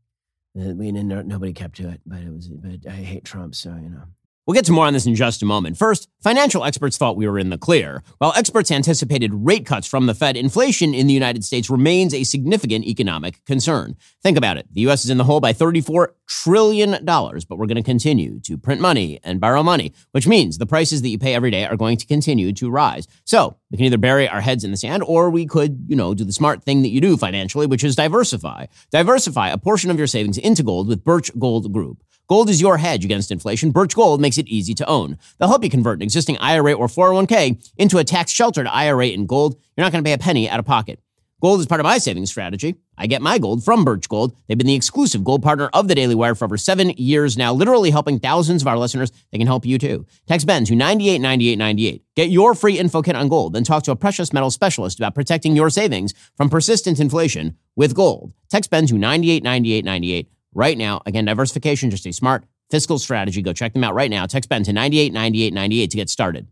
Uh, 0.58 0.74
we 0.76 0.94
didn't. 0.94 1.28
Nobody 1.28 1.52
kept 1.52 1.76
to 1.76 1.90
it, 1.90 2.00
but 2.06 2.20
it 2.20 2.32
was. 2.32 2.48
But 2.48 2.90
I 2.90 2.96
hate 2.96 3.26
Trump, 3.26 3.54
so 3.54 3.72
you 3.76 3.90
know. 3.90 4.04
We'll 4.46 4.54
get 4.54 4.66
to 4.66 4.72
more 4.72 4.86
on 4.86 4.94
this 4.94 5.08
in 5.08 5.16
just 5.16 5.42
a 5.42 5.46
moment. 5.46 5.76
First, 5.76 6.08
financial 6.22 6.64
experts 6.64 6.98
thought 6.98 7.18
we 7.18 7.28
were 7.28 7.40
in 7.40 7.50
the 7.50 7.58
clear. 7.58 8.04
While 8.20 8.32
experts 8.36 8.70
anticipated 8.70 9.32
rate 9.34 9.66
cuts 9.66 9.88
from 9.88 10.06
the 10.06 10.14
Fed, 10.14 10.38
inflation 10.38 10.94
in 10.94 11.08
the 11.08 11.16
United 11.16 11.44
States 11.44 11.68
remains 11.68 12.14
a 12.14 12.24
significant 12.24 12.86
economic 12.86 13.44
concern. 13.46 13.96
Think 14.22 14.38
about 14.38 14.58
it. 14.58 14.68
The 14.72 14.82
U.S. 14.82 15.04
is 15.04 15.10
in 15.10 15.18
the 15.18 15.24
hole 15.24 15.40
by 15.40 15.52
$34 15.52 16.10
trillion, 16.28 16.92
but 17.04 17.58
we're 17.58 17.66
going 17.66 17.76
to 17.78 17.82
continue 17.82 18.40
to 18.42 18.56
print 18.56 18.80
money 18.80 19.20
and 19.24 19.42
borrow 19.42 19.64
money, 19.64 19.94
which 20.12 20.28
means 20.28 20.60
the 20.60 20.68
prices 20.68 21.02
that 21.02 21.10
you 21.10 21.18
pay 21.18 21.34
every 21.34 21.50
day 21.50 21.66
are 21.66 21.76
going 21.76 21.98
to 21.98 22.06
continue 22.06 22.54
to 22.54 22.70
rise. 22.70 23.08
So 23.24 23.58
we 23.72 23.78
can 23.78 23.88
either 23.88 23.98
bury 23.98 24.28
our 24.30 24.42
heads 24.42 24.64
in 24.64 24.70
the 24.70 24.78
sand 24.78 25.02
or 25.08 25.32
we 25.32 25.48
could, 25.48 25.86
you 25.88 25.96
know, 25.96 26.14
do 26.14 26.24
the 26.24 26.32
smart 26.32 26.64
thing 26.64 26.84
that 26.84 26.90
you 26.90 27.02
do 27.02 27.18
financially, 27.18 27.66
which 27.66 27.84
is 27.84 27.96
diversify. 27.96 28.68
Diversify 28.92 29.50
a 29.50 29.58
portion 29.58 29.90
of 29.90 29.98
your 29.98 30.06
savings 30.06 30.38
into 30.38 30.62
gold 30.62 30.88
with 30.88 31.04
Birch 31.04 31.32
Gold 31.40 31.74
Group. 31.74 32.04
Gold 32.28 32.50
is 32.50 32.60
your 32.60 32.78
hedge 32.78 33.06
against 33.06 33.30
inflation. 33.30 33.70
Birch 33.70 33.96
Gold 33.96 34.20
makes 34.20 34.40
it 34.40 34.48
easy 34.48 34.74
to 34.76 34.90
own. 34.90 35.18
They'll 35.38 35.48
help 35.48 35.64
you 35.64 35.70
convert 35.70 36.00
an 36.00 36.02
existing 36.02 36.38
IRA 36.40 36.74
or 36.74 36.88
401k 36.88 37.72
into 37.78 38.00
a 38.00 38.04
tax 38.04 38.32
sheltered 38.32 38.66
IRA 38.66 39.08
in 39.08 39.28
gold. 39.28 39.56
You're 39.78 39.86
not 39.86 39.92
going 39.92 40.04
to 40.04 40.08
pay 40.08 40.14
a 40.14 40.18
penny 40.18 40.50
out 40.50 40.60
of 40.60 40.66
pocket. 40.66 41.00
Gold 41.42 41.60
is 41.60 41.68
part 41.68 41.80
of 41.82 41.86
my 41.86 42.00
savings 42.00 42.32
strategy. 42.32 42.78
I 42.98 43.06
get 43.06 43.22
my 43.22 43.38
gold 43.38 43.64
from 43.64 43.86
Birch 43.86 44.10
Gold. 44.10 44.36
They've 44.48 44.58
been 44.58 44.66
the 44.66 44.74
exclusive 44.74 45.24
gold 45.24 45.44
partner 45.44 45.70
of 45.74 45.88
the 45.88 45.94
Daily 45.94 46.16
Wire 46.16 46.34
for 46.34 46.46
over 46.46 46.58
seven 46.58 46.92
years 46.92 47.38
now, 47.38 47.54
literally 47.54 47.92
helping 47.92 48.20
thousands 48.20 48.64
of 48.64 48.68
our 48.68 48.78
listeners. 48.80 49.12
They 49.32 49.38
can 49.38 49.46
help 49.46 49.64
you 49.64 49.78
too. 49.78 50.08
Text 50.26 50.48
Ben 50.48 50.66
to 50.66 50.76
989898. 50.76 52.04
Get 52.16 52.30
your 52.32 52.56
free 52.56 52.80
info 52.80 53.04
kit 53.04 53.16
on 53.16 53.28
gold, 53.28 53.54
then 53.54 53.64
talk 53.64 53.84
to 53.84 53.92
a 53.92 53.96
precious 53.96 54.34
metal 54.34 54.50
specialist 54.50 54.98
about 54.98 55.14
protecting 55.14 55.56
your 55.56 55.70
savings 55.70 56.16
from 56.36 56.50
persistent 56.50 57.00
inflation 57.00 57.58
with 57.76 57.94
gold. 57.94 58.34
Text 58.50 58.72
Ben 58.72 58.88
to 58.88 58.96
989898 58.96 60.32
right 60.56 60.78
now. 60.78 61.02
Again, 61.06 61.26
diversification, 61.26 61.92
just 61.92 62.08
a 62.08 62.14
smart 62.14 62.46
fiscal 62.72 62.98
strategy. 62.98 63.44
Go 63.44 63.54
check 63.54 63.74
them 63.74 63.84
out 63.84 63.94
right 63.94 64.10
now. 64.10 64.26
Text 64.26 64.50
Ben 64.50 64.64
to 64.64 64.74
989898 64.74 65.92
to 65.92 65.98
get 65.98 66.10
started. 66.10 66.48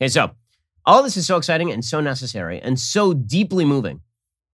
Okay, 0.00 0.08
so 0.08 0.32
all 0.84 1.02
this 1.02 1.16
is 1.16 1.26
so 1.26 1.38
exciting 1.38 1.72
and 1.72 1.82
so 1.82 2.00
necessary 2.00 2.60
and 2.60 2.78
so 2.78 3.14
deeply 3.14 3.64
moving. 3.64 4.00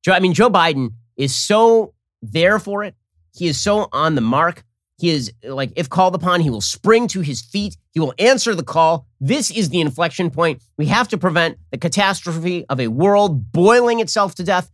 Joe, 0.04 0.12
I 0.12 0.20
mean, 0.20 0.34
Joe 0.34 0.50
Biden 0.50 0.90
is 1.16 1.34
so 1.34 1.94
there 2.22 2.58
for 2.58 2.84
it. 2.84 2.94
He 3.34 3.48
is 3.48 3.60
so 3.60 3.88
on 3.92 4.14
the 4.14 4.20
mark. 4.20 4.62
He 4.98 5.10
is 5.10 5.32
like, 5.42 5.72
if 5.76 5.88
called 5.88 6.14
upon, 6.14 6.40
he 6.40 6.50
will 6.50 6.60
spring 6.60 7.08
to 7.08 7.22
his 7.22 7.40
feet. 7.40 7.76
He 7.92 8.00
will 8.00 8.14
answer 8.18 8.54
the 8.54 8.62
call. 8.62 9.06
This 9.18 9.50
is 9.50 9.70
the 9.70 9.80
inflection 9.80 10.30
point. 10.30 10.62
We 10.76 10.86
have 10.86 11.08
to 11.08 11.18
prevent 11.18 11.58
the 11.70 11.78
catastrophe 11.78 12.66
of 12.68 12.80
a 12.80 12.88
world 12.88 13.50
boiling 13.50 14.00
itself 14.00 14.34
to 14.36 14.44
death. 14.44 14.70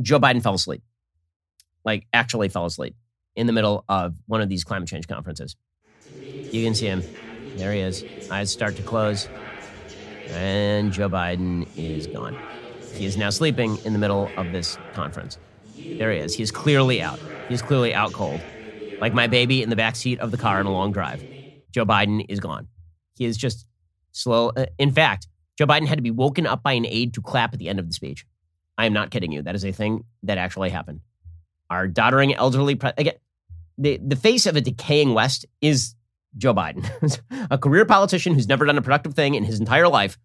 Joe 0.00 0.20
Biden 0.20 0.42
fell 0.42 0.54
asleep, 0.54 0.82
like, 1.84 2.06
actually 2.12 2.48
fell 2.48 2.66
asleep 2.66 2.94
in 3.36 3.46
the 3.46 3.52
middle 3.52 3.84
of 3.88 4.14
one 4.26 4.40
of 4.40 4.48
these 4.48 4.64
climate 4.64 4.88
change 4.88 5.08
conferences. 5.08 5.56
You 6.50 6.64
can 6.64 6.74
see 6.74 6.86
him. 6.86 7.02
There 7.54 7.72
he 7.72 7.80
is. 7.80 8.04
Eyes 8.30 8.50
start 8.50 8.76
to 8.76 8.82
close. 8.82 9.28
And 10.28 10.92
Joe 10.92 11.08
Biden 11.08 11.66
is 11.76 12.06
gone. 12.06 12.36
He 12.94 13.06
is 13.06 13.16
now 13.16 13.30
sleeping 13.30 13.78
in 13.84 13.92
the 13.92 13.98
middle 13.98 14.30
of 14.36 14.52
this 14.52 14.78
conference. 14.92 15.38
There 15.98 16.12
he 16.12 16.18
is. 16.18 16.34
He 16.34 16.42
is 16.42 16.50
clearly 16.50 17.02
out. 17.02 17.20
He's 17.48 17.62
clearly 17.62 17.94
out 17.94 18.12
cold. 18.12 18.40
Like 19.00 19.14
my 19.14 19.26
baby 19.26 19.62
in 19.62 19.70
the 19.70 19.76
back 19.76 19.96
seat 19.96 20.20
of 20.20 20.30
the 20.30 20.36
car 20.36 20.58
on 20.60 20.66
a 20.66 20.72
long 20.72 20.92
drive. 20.92 21.24
Joe 21.72 21.84
Biden 21.84 22.24
is 22.28 22.38
gone. 22.38 22.68
He 23.16 23.24
is 23.24 23.36
just 23.36 23.66
slow. 24.12 24.50
Uh, 24.50 24.66
in 24.78 24.92
fact, 24.92 25.26
Joe 25.58 25.66
Biden 25.66 25.86
had 25.86 25.98
to 25.98 26.02
be 26.02 26.10
woken 26.10 26.46
up 26.46 26.62
by 26.62 26.72
an 26.72 26.86
aide 26.86 27.14
to 27.14 27.22
clap 27.22 27.52
at 27.52 27.58
the 27.58 27.68
end 27.68 27.78
of 27.78 27.86
the 27.86 27.92
speech. 27.92 28.24
I 28.78 28.86
am 28.86 28.92
not 28.92 29.10
kidding 29.10 29.32
you. 29.32 29.42
That 29.42 29.54
is 29.54 29.64
a 29.64 29.72
thing 29.72 30.04
that 30.22 30.38
actually 30.38 30.70
happened. 30.70 31.00
Our 31.70 31.88
doddering 31.88 32.34
elderly 32.34 32.74
pre- 32.74 32.92
again, 32.96 33.14
the, 33.82 33.98
the 34.02 34.16
face 34.16 34.46
of 34.46 34.56
a 34.56 34.60
decaying 34.60 35.12
West 35.12 35.44
is 35.60 35.94
Joe 36.36 36.54
Biden, 36.54 36.88
a 37.50 37.58
career 37.58 37.84
politician 37.84 38.34
who's 38.34 38.48
never 38.48 38.64
done 38.64 38.78
a 38.78 38.82
productive 38.82 39.14
thing 39.14 39.34
in 39.34 39.44
his 39.44 39.58
entire 39.58 39.88
life, 39.88 40.18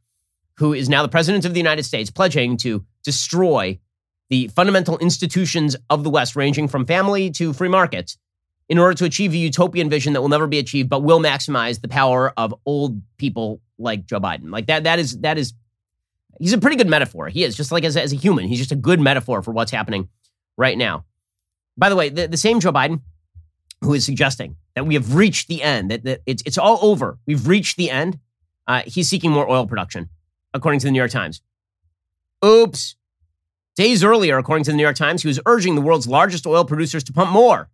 who 0.57 0.73
is 0.73 0.87
now 0.87 1.01
the 1.01 1.09
president 1.09 1.43
of 1.43 1.53
the 1.53 1.59
United 1.59 1.83
States, 1.83 2.09
pledging 2.09 2.57
to 2.57 2.85
destroy 3.03 3.79
the 4.29 4.47
fundamental 4.49 4.97
institutions 4.99 5.75
of 5.89 6.03
the 6.03 6.09
West, 6.09 6.35
ranging 6.35 6.67
from 6.67 6.85
family 6.85 7.31
to 7.31 7.51
free 7.51 7.69
markets, 7.69 8.17
in 8.69 8.77
order 8.77 8.93
to 8.93 9.05
achieve 9.05 9.33
a 9.33 9.37
utopian 9.37 9.89
vision 9.89 10.13
that 10.13 10.21
will 10.21 10.29
never 10.29 10.47
be 10.47 10.59
achieved, 10.59 10.89
but 10.89 11.01
will 11.01 11.19
maximize 11.19 11.81
the 11.81 11.87
power 11.87 12.33
of 12.37 12.53
old 12.65 13.01
people 13.17 13.61
like 13.79 14.05
Joe 14.05 14.19
Biden. 14.19 14.51
Like 14.51 14.67
that, 14.67 14.83
that 14.83 14.99
is 14.99 15.19
that 15.21 15.37
is 15.37 15.53
he's 16.39 16.53
a 16.53 16.57
pretty 16.57 16.75
good 16.75 16.89
metaphor. 16.89 17.29
He 17.29 17.43
is 17.43 17.55
just 17.55 17.71
like 17.71 17.85
as, 17.85 17.97
as 17.97 18.13
a 18.13 18.17
human, 18.17 18.45
he's 18.47 18.59
just 18.59 18.71
a 18.71 18.75
good 18.75 18.99
metaphor 18.99 19.41
for 19.41 19.51
what's 19.51 19.71
happening 19.71 20.09
right 20.57 20.77
now. 20.77 21.05
By 21.77 21.89
the 21.89 21.95
way, 21.95 22.09
the, 22.09 22.27
the 22.27 22.37
same 22.37 22.59
Joe 22.59 22.71
Biden 22.71 23.01
who 23.81 23.93
is 23.93 24.05
suggesting 24.05 24.55
that 24.75 24.85
we 24.85 24.93
have 24.95 25.15
reached 25.15 25.47
the 25.47 25.61
end, 25.63 25.91
that, 25.91 26.03
that 26.03 26.21
it's, 26.25 26.43
it's 26.45 26.57
all 26.57 26.79
over. 26.81 27.17
We've 27.25 27.47
reached 27.47 27.77
the 27.77 27.89
end. 27.89 28.19
Uh, 28.67 28.83
he's 28.85 29.07
seeking 29.07 29.31
more 29.31 29.49
oil 29.49 29.65
production, 29.65 30.09
according 30.53 30.79
to 30.81 30.85
the 30.85 30.91
New 30.91 30.99
York 30.99 31.11
Times. 31.11 31.41
Oops. 32.43 32.95
Days 33.75 34.03
earlier, 34.03 34.37
according 34.37 34.63
to 34.65 34.71
the 34.71 34.77
New 34.77 34.83
York 34.83 34.95
Times, 34.95 35.21
he 35.21 35.27
was 35.27 35.39
urging 35.45 35.75
the 35.75 35.81
world's 35.81 36.07
largest 36.07 36.47
oil 36.47 36.65
producers 36.65 37.03
to 37.05 37.13
pump 37.13 37.31
more. 37.31 37.69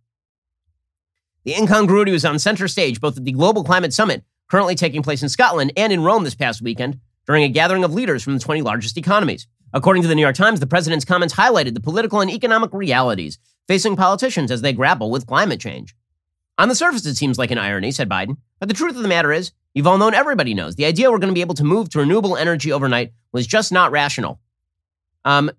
The 1.44 1.54
incongruity 1.54 2.12
was 2.12 2.24
on 2.24 2.38
center 2.38 2.68
stage 2.68 3.00
both 3.00 3.16
at 3.16 3.24
the 3.24 3.32
Global 3.32 3.64
Climate 3.64 3.92
Summit, 3.92 4.24
currently 4.48 4.74
taking 4.74 5.02
place 5.02 5.22
in 5.22 5.28
Scotland, 5.28 5.72
and 5.76 5.92
in 5.92 6.02
Rome 6.02 6.24
this 6.24 6.34
past 6.34 6.62
weekend 6.62 7.00
during 7.26 7.44
a 7.44 7.48
gathering 7.48 7.84
of 7.84 7.94
leaders 7.94 8.22
from 8.22 8.34
the 8.34 8.40
20 8.40 8.62
largest 8.62 8.96
economies. 8.96 9.46
According 9.72 10.02
to 10.02 10.08
the 10.08 10.14
New 10.14 10.22
York 10.22 10.36
Times, 10.36 10.60
the 10.60 10.66
president's 10.66 11.04
comments 11.04 11.34
highlighted 11.34 11.74
the 11.74 11.80
political 11.80 12.20
and 12.20 12.30
economic 12.30 12.72
realities 12.72 13.38
facing 13.68 13.96
politicians 13.96 14.50
as 14.50 14.62
they 14.62 14.72
grapple 14.72 15.10
with 15.10 15.26
climate 15.26 15.60
change. 15.60 15.94
On 16.58 16.68
the 16.68 16.74
surface, 16.74 17.04
it 17.06 17.16
seems 17.16 17.38
like 17.38 17.50
an 17.50 17.58
irony, 17.58 17.90
said 17.90 18.08
Biden, 18.08 18.36
but 18.60 18.68
the 18.68 18.74
truth 18.74 18.96
of 18.96 19.02
the 19.02 19.08
matter 19.08 19.32
is, 19.32 19.52
you've 19.74 19.86
all 19.86 19.98
known 19.98 20.14
everybody 20.14 20.54
knows 20.54 20.76
the 20.76 20.84
idea 20.84 21.10
we're 21.10 21.18
going 21.18 21.32
to 21.32 21.34
be 21.34 21.40
able 21.40 21.56
to 21.56 21.64
move 21.64 21.88
to 21.90 21.98
renewable 21.98 22.36
energy 22.36 22.70
overnight 22.70 23.12
was 23.32 23.46
just 23.46 23.72
not 23.72 23.90
rational. 23.90 24.38
Um, 25.24 25.50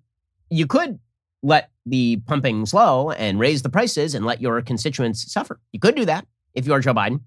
you 0.48 0.66
could 0.66 0.98
let 1.42 1.70
the 1.84 2.16
pumping 2.26 2.64
slow 2.66 3.10
and 3.10 3.38
raise 3.38 3.62
the 3.62 3.68
prices 3.68 4.14
and 4.14 4.24
let 4.24 4.40
your 4.40 4.60
constituents 4.62 5.30
suffer. 5.30 5.60
You 5.72 5.80
could 5.80 5.94
do 5.94 6.06
that 6.06 6.26
if 6.54 6.66
you 6.66 6.72
are 6.72 6.80
Joe 6.80 6.94
Biden. 6.94 7.20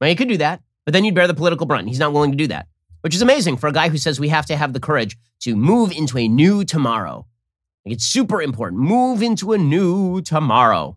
Well, 0.00 0.10
you 0.10 0.16
could 0.16 0.28
do 0.28 0.38
that, 0.38 0.62
but 0.84 0.92
then 0.92 1.04
you'd 1.04 1.14
bear 1.14 1.26
the 1.26 1.34
political 1.34 1.66
brunt. 1.66 1.88
He's 1.88 1.98
not 1.98 2.12
willing 2.12 2.30
to 2.30 2.36
do 2.36 2.46
that, 2.48 2.68
which 3.00 3.14
is 3.14 3.22
amazing 3.22 3.56
for 3.56 3.66
a 3.66 3.72
guy 3.72 3.88
who 3.88 3.98
says 3.98 4.20
we 4.20 4.28
have 4.28 4.46
to 4.46 4.56
have 4.56 4.72
the 4.72 4.80
courage 4.80 5.16
to 5.40 5.56
move 5.56 5.92
into 5.92 6.18
a 6.18 6.28
new 6.28 6.64
tomorrow. 6.64 7.26
Like 7.84 7.94
it's 7.94 8.04
super 8.04 8.40
important. 8.40 8.80
Move 8.80 9.22
into 9.22 9.52
a 9.52 9.58
new 9.58 10.20
tomorrow. 10.22 10.96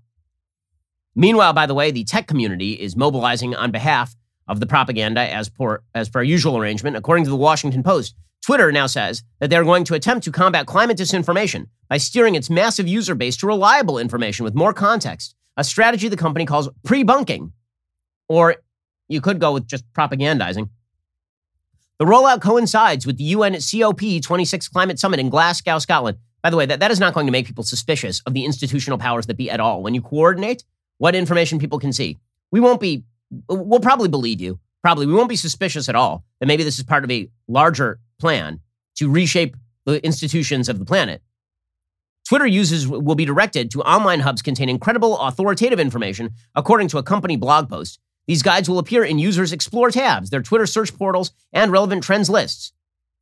Meanwhile, 1.15 1.53
by 1.53 1.65
the 1.65 1.73
way, 1.73 1.91
the 1.91 2.03
tech 2.03 2.27
community 2.27 2.73
is 2.73 2.95
mobilizing 2.95 3.55
on 3.55 3.71
behalf 3.71 4.15
of 4.47 4.59
the 4.59 4.67
propaganda 4.67 5.21
as 5.21 5.49
per, 5.49 5.81
as 5.93 6.09
per 6.09 6.21
usual 6.21 6.57
arrangement. 6.57 6.97
According 6.97 7.23
to 7.23 7.29
the 7.29 7.35
Washington 7.35 7.83
Post, 7.83 8.15
Twitter 8.45 8.71
now 8.71 8.85
says 8.85 9.23
that 9.39 9.49
they're 9.49 9.63
going 9.63 9.85
to 9.85 9.95
attempt 9.95 10.23
to 10.25 10.31
combat 10.31 10.67
climate 10.67 10.97
disinformation 10.97 11.67
by 11.89 11.97
steering 11.97 12.35
its 12.35 12.49
massive 12.49 12.87
user 12.87 13.15
base 13.15 13.37
to 13.37 13.47
reliable 13.47 13.97
information 13.97 14.43
with 14.43 14.53
more 14.53 14.73
context, 14.73 15.35
a 15.57 15.63
strategy 15.63 16.07
the 16.09 16.17
company 16.17 16.45
calls 16.45 16.69
pre-bunking. 16.83 17.51
Or 18.27 18.57
you 19.07 19.21
could 19.21 19.39
go 19.39 19.53
with 19.53 19.67
just 19.67 19.91
propagandizing. 19.93 20.69
The 21.97 22.05
rollout 22.05 22.41
coincides 22.41 23.05
with 23.07 23.17
the 23.17 23.23
UN 23.23 23.53
COP26 23.53 24.71
climate 24.71 24.99
summit 24.99 25.19
in 25.19 25.29
Glasgow, 25.29 25.79
Scotland. 25.79 26.17
By 26.45 26.51
the 26.51 26.57
way, 26.57 26.67
that, 26.67 26.79
that 26.79 26.91
is 26.91 26.99
not 26.99 27.15
going 27.15 27.25
to 27.25 27.31
make 27.31 27.47
people 27.47 27.63
suspicious 27.63 28.21
of 28.27 28.35
the 28.35 28.45
institutional 28.45 28.99
powers 28.99 29.25
that 29.25 29.35
be 29.35 29.49
at 29.49 29.59
all. 29.59 29.81
When 29.81 29.95
you 29.95 30.01
coordinate, 30.03 30.63
what 30.99 31.15
information 31.15 31.57
people 31.57 31.79
can 31.79 31.91
see. 31.91 32.19
We 32.51 32.59
won't 32.59 32.79
be, 32.79 33.03
we'll 33.49 33.79
probably 33.79 34.09
believe 34.09 34.39
you. 34.39 34.59
Probably. 34.83 35.07
We 35.07 35.15
won't 35.15 35.27
be 35.27 35.37
suspicious 35.37 35.89
at 35.89 35.95
all 35.95 36.23
that 36.39 36.45
maybe 36.45 36.61
this 36.61 36.77
is 36.77 36.83
part 36.83 37.03
of 37.03 37.09
a 37.09 37.31
larger 37.47 37.99
plan 38.19 38.59
to 38.97 39.09
reshape 39.09 39.57
the 39.85 40.05
institutions 40.05 40.69
of 40.69 40.77
the 40.77 40.85
planet. 40.85 41.23
Twitter 42.29 42.45
users 42.45 42.87
will 42.87 43.15
be 43.15 43.25
directed 43.25 43.71
to 43.71 43.81
online 43.81 44.19
hubs 44.19 44.43
containing 44.43 44.77
credible, 44.77 45.19
authoritative 45.19 45.79
information, 45.79 46.29
according 46.53 46.89
to 46.89 46.99
a 46.99 47.03
company 47.03 47.37
blog 47.37 47.69
post. 47.69 47.97
These 48.27 48.43
guides 48.43 48.69
will 48.69 48.77
appear 48.77 49.03
in 49.03 49.17
users' 49.17 49.51
Explore 49.51 49.89
tabs, 49.89 50.29
their 50.29 50.43
Twitter 50.43 50.67
search 50.67 50.95
portals, 50.95 51.31
and 51.53 51.71
relevant 51.71 52.03
trends 52.03 52.29
lists, 52.29 52.71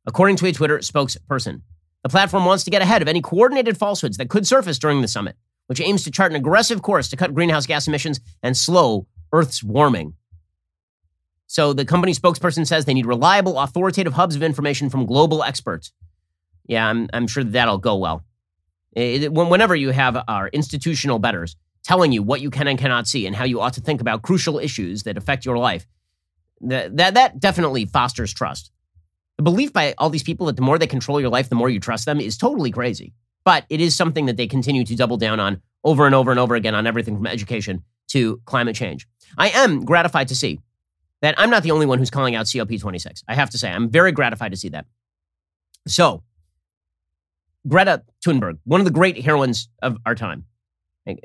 according 0.04 0.36
to 0.36 0.46
a 0.46 0.52
Twitter 0.52 0.80
spokesperson. 0.80 1.62
The 2.04 2.08
platform 2.08 2.44
wants 2.44 2.62
to 2.64 2.70
get 2.70 2.82
ahead 2.82 3.02
of 3.02 3.08
any 3.08 3.20
coordinated 3.20 3.76
falsehoods 3.76 4.18
that 4.18 4.30
could 4.30 4.46
surface 4.46 4.78
during 4.78 5.00
the 5.00 5.08
summit 5.08 5.36
which 5.66 5.80
aims 5.80 6.04
to 6.04 6.10
chart 6.10 6.32
an 6.32 6.36
aggressive 6.36 6.82
course 6.82 7.08
to 7.08 7.16
cut 7.16 7.34
greenhouse 7.34 7.66
gas 7.66 7.86
emissions 7.86 8.20
and 8.42 8.56
slow 8.56 9.06
Earth's 9.32 9.62
warming. 9.62 10.14
So 11.46 11.72
the 11.72 11.84
company 11.84 12.12
spokesperson 12.12 12.66
says 12.66 12.84
they 12.84 12.94
need 12.94 13.06
reliable, 13.06 13.58
authoritative 13.58 14.14
hubs 14.14 14.36
of 14.36 14.42
information 14.42 14.90
from 14.90 15.06
global 15.06 15.42
experts. 15.42 15.92
Yeah, 16.66 16.88
I'm, 16.88 17.08
I'm 17.12 17.26
sure 17.26 17.44
that'll 17.44 17.78
go 17.78 17.96
well. 17.96 18.24
It, 18.92 19.32
whenever 19.32 19.74
you 19.74 19.90
have 19.90 20.22
our 20.28 20.48
institutional 20.48 21.18
betters 21.18 21.56
telling 21.82 22.12
you 22.12 22.22
what 22.22 22.40
you 22.40 22.50
can 22.50 22.68
and 22.68 22.78
cannot 22.78 23.06
see 23.06 23.26
and 23.26 23.36
how 23.36 23.44
you 23.44 23.60
ought 23.60 23.74
to 23.74 23.80
think 23.80 24.00
about 24.00 24.22
crucial 24.22 24.58
issues 24.58 25.02
that 25.02 25.18
affect 25.18 25.44
your 25.44 25.58
life, 25.58 25.86
that, 26.60 26.96
that, 26.96 27.14
that 27.14 27.40
definitely 27.40 27.84
fosters 27.84 28.32
trust. 28.32 28.70
Belief 29.44 29.72
by 29.72 29.94
all 29.98 30.10
these 30.10 30.22
people 30.22 30.46
that 30.46 30.56
the 30.56 30.62
more 30.62 30.78
they 30.78 30.86
control 30.86 31.20
your 31.20 31.30
life, 31.30 31.48
the 31.48 31.54
more 31.54 31.68
you 31.68 31.78
trust 31.78 32.06
them 32.06 32.20
is 32.20 32.36
totally 32.36 32.70
crazy. 32.70 33.12
But 33.44 33.66
it 33.68 33.80
is 33.80 33.94
something 33.94 34.26
that 34.26 34.36
they 34.36 34.46
continue 34.46 34.84
to 34.84 34.96
double 34.96 35.18
down 35.18 35.38
on 35.38 35.60
over 35.84 36.06
and 36.06 36.14
over 36.14 36.30
and 36.30 36.40
over 36.40 36.54
again 36.54 36.74
on 36.74 36.86
everything 36.86 37.16
from 37.16 37.26
education 37.26 37.84
to 38.08 38.40
climate 38.46 38.74
change. 38.74 39.06
I 39.36 39.50
am 39.50 39.84
gratified 39.84 40.28
to 40.28 40.34
see 40.34 40.60
that 41.20 41.34
I'm 41.38 41.50
not 41.50 41.62
the 41.62 41.70
only 41.70 41.86
one 41.86 41.98
who's 41.98 42.10
calling 42.10 42.34
out 42.34 42.46
COP26. 42.46 43.22
I 43.28 43.34
have 43.34 43.50
to 43.50 43.58
say, 43.58 43.70
I'm 43.70 43.90
very 43.90 44.12
gratified 44.12 44.52
to 44.52 44.56
see 44.56 44.70
that. 44.70 44.86
So, 45.86 46.22
Greta 47.68 48.02
Thunberg, 48.24 48.58
one 48.64 48.80
of 48.80 48.84
the 48.84 48.90
great 48.92 49.22
heroines 49.22 49.68
of 49.82 49.98
our 50.06 50.14
time. 50.14 50.44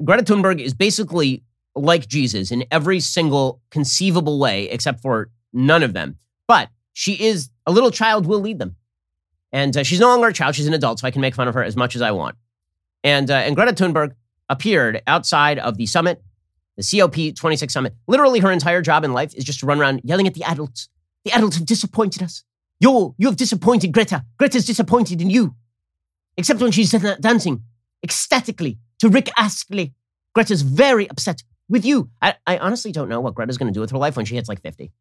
Greta 0.04 0.24
Thunberg 0.24 0.60
is 0.62 0.74
basically 0.74 1.44
like 1.76 2.08
Jesus 2.08 2.52
in 2.52 2.66
every 2.72 3.00
single 3.00 3.62
conceivable 3.72 4.40
way, 4.40 4.70
except 4.70 5.02
for 5.02 5.30
none 5.54 5.84
of 5.84 5.94
them. 5.94 6.18
But 6.48 6.70
she 6.94 7.14
is 7.14 7.50
a 7.66 7.72
little 7.72 7.92
child 7.92 8.26
will 8.26 8.40
lead 8.40 8.60
them. 8.60 8.76
And 9.52 9.76
uh, 9.76 9.84
she's 9.84 10.00
no 10.00 10.08
longer 10.08 10.28
a 10.28 10.34
child; 10.34 10.56
she's 10.56 10.68
an 10.68 10.74
adult, 10.74 11.00
so 11.00 11.08
I 11.08 11.12
can 11.12 11.22
make 11.22 11.36
fun 11.36 11.48
of 11.48 11.54
her 11.56 11.64
as 11.64 11.76
much 11.76 11.96
as 11.96 12.02
I 12.02 12.12
want. 12.12 12.36
And 13.04 13.30
uh, 13.32 13.36
and 13.36 13.56
Greta 13.56 13.74
Thunberg 13.74 14.14
appeared 14.50 15.02
outside 15.08 15.60
of 15.60 15.78
the 15.78 15.86
summit, 15.86 16.22
the 16.78 16.84
COP26 16.84 17.72
summit. 17.72 17.96
Literally, 18.08 18.40
her 18.40 18.52
entire 18.52 18.82
job 18.82 19.04
in 19.04 19.14
life 19.14 19.34
is 19.34 19.44
just 19.44 19.60
to 19.62 19.66
run 19.66 19.80
around 19.80 20.02
yelling 20.04 20.28
at 20.28 20.34
the 20.34 20.44
adults. 20.44 20.90
The 21.26 21.32
adults 21.32 21.58
have 21.58 21.66
disappointed 21.66 22.24
us. 22.24 22.44
You, 22.80 23.16
you 23.18 23.28
have 23.28 23.36
disappointed 23.36 23.92
Greta. 23.92 24.24
Greta's 24.38 24.66
disappointed 24.66 25.22
in 25.22 25.30
you. 25.30 25.56
Except 26.38 26.62
when 26.62 26.72
she's 26.72 26.92
dancing 26.92 27.64
ecstatically 28.04 28.80
to 29.00 29.10
Rick 29.10 29.30
Astley. 29.38 29.94
Greta's 30.34 30.62
very 30.62 31.10
upset 31.10 31.44
with 31.68 31.86
you. 31.86 32.10
I, 32.22 32.36
I 32.48 32.58
honestly 32.58 32.92
don't 32.92 33.10
know 33.10 33.20
what 33.20 33.36
Greta's 33.36 33.58
going 33.58 33.72
to 33.72 33.74
do 33.74 33.82
with 33.82 33.92
her 33.92 33.98
life 33.98 34.16
when 34.16 34.26
she 34.26 34.36
hits 34.36 34.48
like 34.48 34.62
50. 34.62 34.92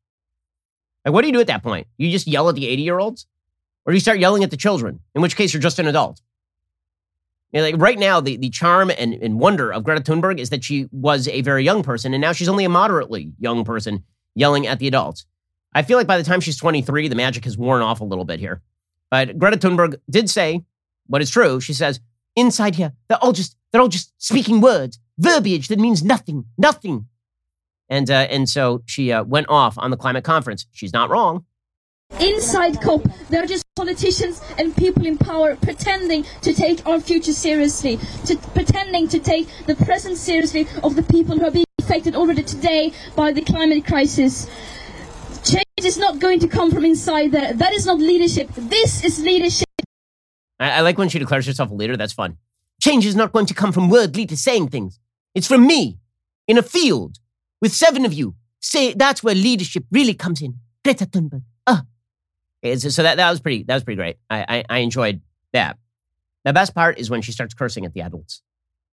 Like, 1.05 1.15
what 1.15 1.23
do 1.23 1.29
you 1.29 1.33
do 1.33 1.41
at 1.41 1.47
that 1.47 1.63
point? 1.63 1.87
You 1.97 2.11
just 2.11 2.27
yell 2.27 2.49
at 2.49 2.55
the 2.55 2.69
80 2.69 2.83
year 2.83 2.99
olds? 2.99 3.27
Or 3.85 3.93
do 3.93 3.97
you 3.97 4.01
start 4.01 4.19
yelling 4.19 4.45
at 4.45 4.51
the 4.51 4.57
children? 4.57 5.01
In 5.15 5.23
which 5.23 5.37
case, 5.37 5.53
you're 5.53 5.63
just 5.63 5.79
an 5.79 5.87
adult. 5.87 6.21
You 7.53 7.61
know, 7.61 7.67
like 7.67 7.77
right 7.79 7.99
now, 7.99 8.21
the, 8.21 8.37
the 8.37 8.51
charm 8.51 8.91
and, 8.91 9.15
and 9.15 9.41
wonder 9.41 9.73
of 9.73 9.85
Greta 9.85 10.03
Thunberg 10.03 10.39
is 10.39 10.51
that 10.51 10.63
she 10.63 10.89
was 10.93 11.27
a 11.29 11.41
very 11.41 11.65
young 11.65 11.83
person, 11.83 12.13
and 12.13 12.21
now 12.21 12.33
she's 12.33 12.49
only 12.49 12.67
a 12.67 12.69
moderately 12.69 13.33
young 13.39 13.65
person 13.65 14.05
yelling 14.35 14.67
at 14.67 14.79
the 14.79 14.87
adults. 14.87 15.25
I 15.73 15.83
feel 15.83 15.97
like 15.97 16.07
by 16.07 16.19
the 16.19 16.25
time 16.25 16.41
she's 16.41 16.59
23, 16.59 17.09
the 17.09 17.15
magic 17.15 17.45
has 17.45 17.57
worn 17.57 17.81
off 17.81 18.01
a 18.01 18.05
little 18.05 18.25
bit 18.25 18.41
here. 18.41 18.63
But 19.11 19.39
Greta 19.39 19.57
Thunberg 19.57 19.97
did 20.11 20.29
say 20.29 20.65
what 21.07 21.23
is 21.23 21.31
true. 21.31 21.61
She 21.61 21.73
says, 21.73 22.01
inside 22.37 22.75
here, 22.75 22.93
they're 23.09 23.19
all 23.19 23.33
just 23.33 23.57
they're 23.73 23.81
all 23.81 23.89
just 23.89 24.13
speaking 24.19 24.61
words, 24.61 24.99
verbiage 25.19 25.69
that 25.69 25.79
means 25.79 26.03
nothing, 26.03 26.45
nothing. 26.57 27.07
And 27.89 28.11
uh, 28.11 28.27
and 28.31 28.49
so 28.49 28.83
she 28.87 29.13
uh, 29.13 29.25
went 29.25 29.49
off 29.49 29.79
on 29.79 29.91
the 29.91 29.97
climate 29.97 30.25
conference. 30.25 30.67
She's 30.73 30.93
not 30.93 31.11
wrong. 31.11 31.45
Inside 32.21 32.81
COP, 32.81 33.07
they're 33.29 33.47
just 33.47 33.65
politicians 33.77 34.41
and 34.59 34.75
people 34.75 35.07
in 35.07 35.19
power 35.19 35.57
pretending 35.57 36.25
to 36.41 36.55
take 36.55 36.85
our 36.87 37.01
future 37.01 37.35
seriously, 37.35 37.99
to 38.25 38.37
pretending 38.55 39.09
to 39.09 39.19
take 39.19 39.47
the 39.67 39.77
present 39.77 40.17
seriously 40.17 40.67
of 40.83 40.97
the 40.97 41.03
people 41.03 41.39
who 41.39 41.45
are 41.45 41.51
being 41.51 41.67
affected 41.79 42.17
already 42.17 42.43
today 42.43 42.93
by 43.15 43.31
the 43.31 43.43
climate 43.43 43.87
crisis. 43.87 44.49
Change 45.45 45.65
is 45.85 45.99
not 45.99 46.19
going 46.19 46.41
to 46.41 46.49
come 46.49 46.71
from 46.71 46.85
inside 46.85 47.31
there. 47.31 47.53
That 47.53 47.73
is 47.73 47.87
not 47.87 47.99
leadership. 47.99 48.49
This 48.57 49.05
is 49.05 49.21
leadership. 49.21 49.69
I, 50.59 50.71
I 50.71 50.81
like 50.81 50.99
when 50.99 51.09
she 51.09 51.19
declares 51.19 51.47
herself 51.47 51.71
a 51.71 51.75
leader. 51.75 51.97
That's 51.97 52.13
fun. 52.13 52.39
Change 52.83 53.07
is 53.07 53.17
not 53.17 53.33
going 53.33 53.47
to 53.47 53.55
come 53.55 53.71
from 53.71 53.91
word 53.91 54.17
leaders 54.17 54.41
saying 54.41 54.69
things. 54.69 54.99
It's 55.35 55.47
from 55.47 55.67
me 55.67 55.99
in 56.47 56.59
a 56.59 56.63
field 56.63 57.19
with 57.61 57.73
seven 57.73 58.05
of 58.05 58.13
you. 58.13 58.35
Say 58.61 58.93
that's 58.95 59.23
where 59.23 59.35
leadership 59.35 59.85
really 59.91 60.15
comes 60.15 60.43
in. 60.43 60.55
Greta 60.85 61.07
Thunberg. 61.07 61.43
Ah. 61.67 61.83
So 62.65 63.03
that, 63.03 63.17
that 63.17 63.31
was 63.31 63.41
pretty 63.41 63.63
that 63.65 63.75
was 63.75 63.85
pretty 63.85 63.97
great. 63.97 64.17
I, 64.31 64.45
I, 64.49 64.65
I 64.69 64.79
enjoyed 64.79 65.21
that. 65.53 65.79
The 66.45 66.53
best 66.53 66.75
part 66.75 66.99
is 66.99 67.11
when 67.11 67.23
she 67.23 67.33
starts 67.33 67.55
cursing 67.55 67.85
at 67.85 67.93
the 67.93 68.01
adults. 68.01 68.43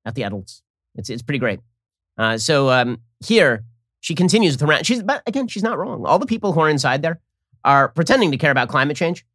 At 0.05 0.16
the 0.16 0.24
adults. 0.24 0.61
It's 0.95 1.09
it's 1.09 1.24
pretty 1.24 1.39
great. 1.39 1.59
Uh, 2.18 2.38
so 2.38 2.70
um, 2.70 2.99
here 3.26 3.63
she 3.99 4.16
continues 4.16 4.53
with 4.53 4.61
her 4.61 4.68
rant. 4.68 4.86
She's 4.86 5.01
but 5.01 5.24
again, 5.26 5.47
she's 5.47 5.63
not 5.63 5.78
wrong. 5.78 6.05
All 6.05 6.20
the 6.20 6.26
people 6.26 6.53
who 6.53 6.59
are 6.61 6.70
inside 6.70 7.01
there 7.01 7.20
are 7.63 7.89
pretending 7.89 8.32
to 8.32 8.38
care 8.38 8.51
about 8.51 8.70
climate 8.70 8.95
change, 8.95 9.26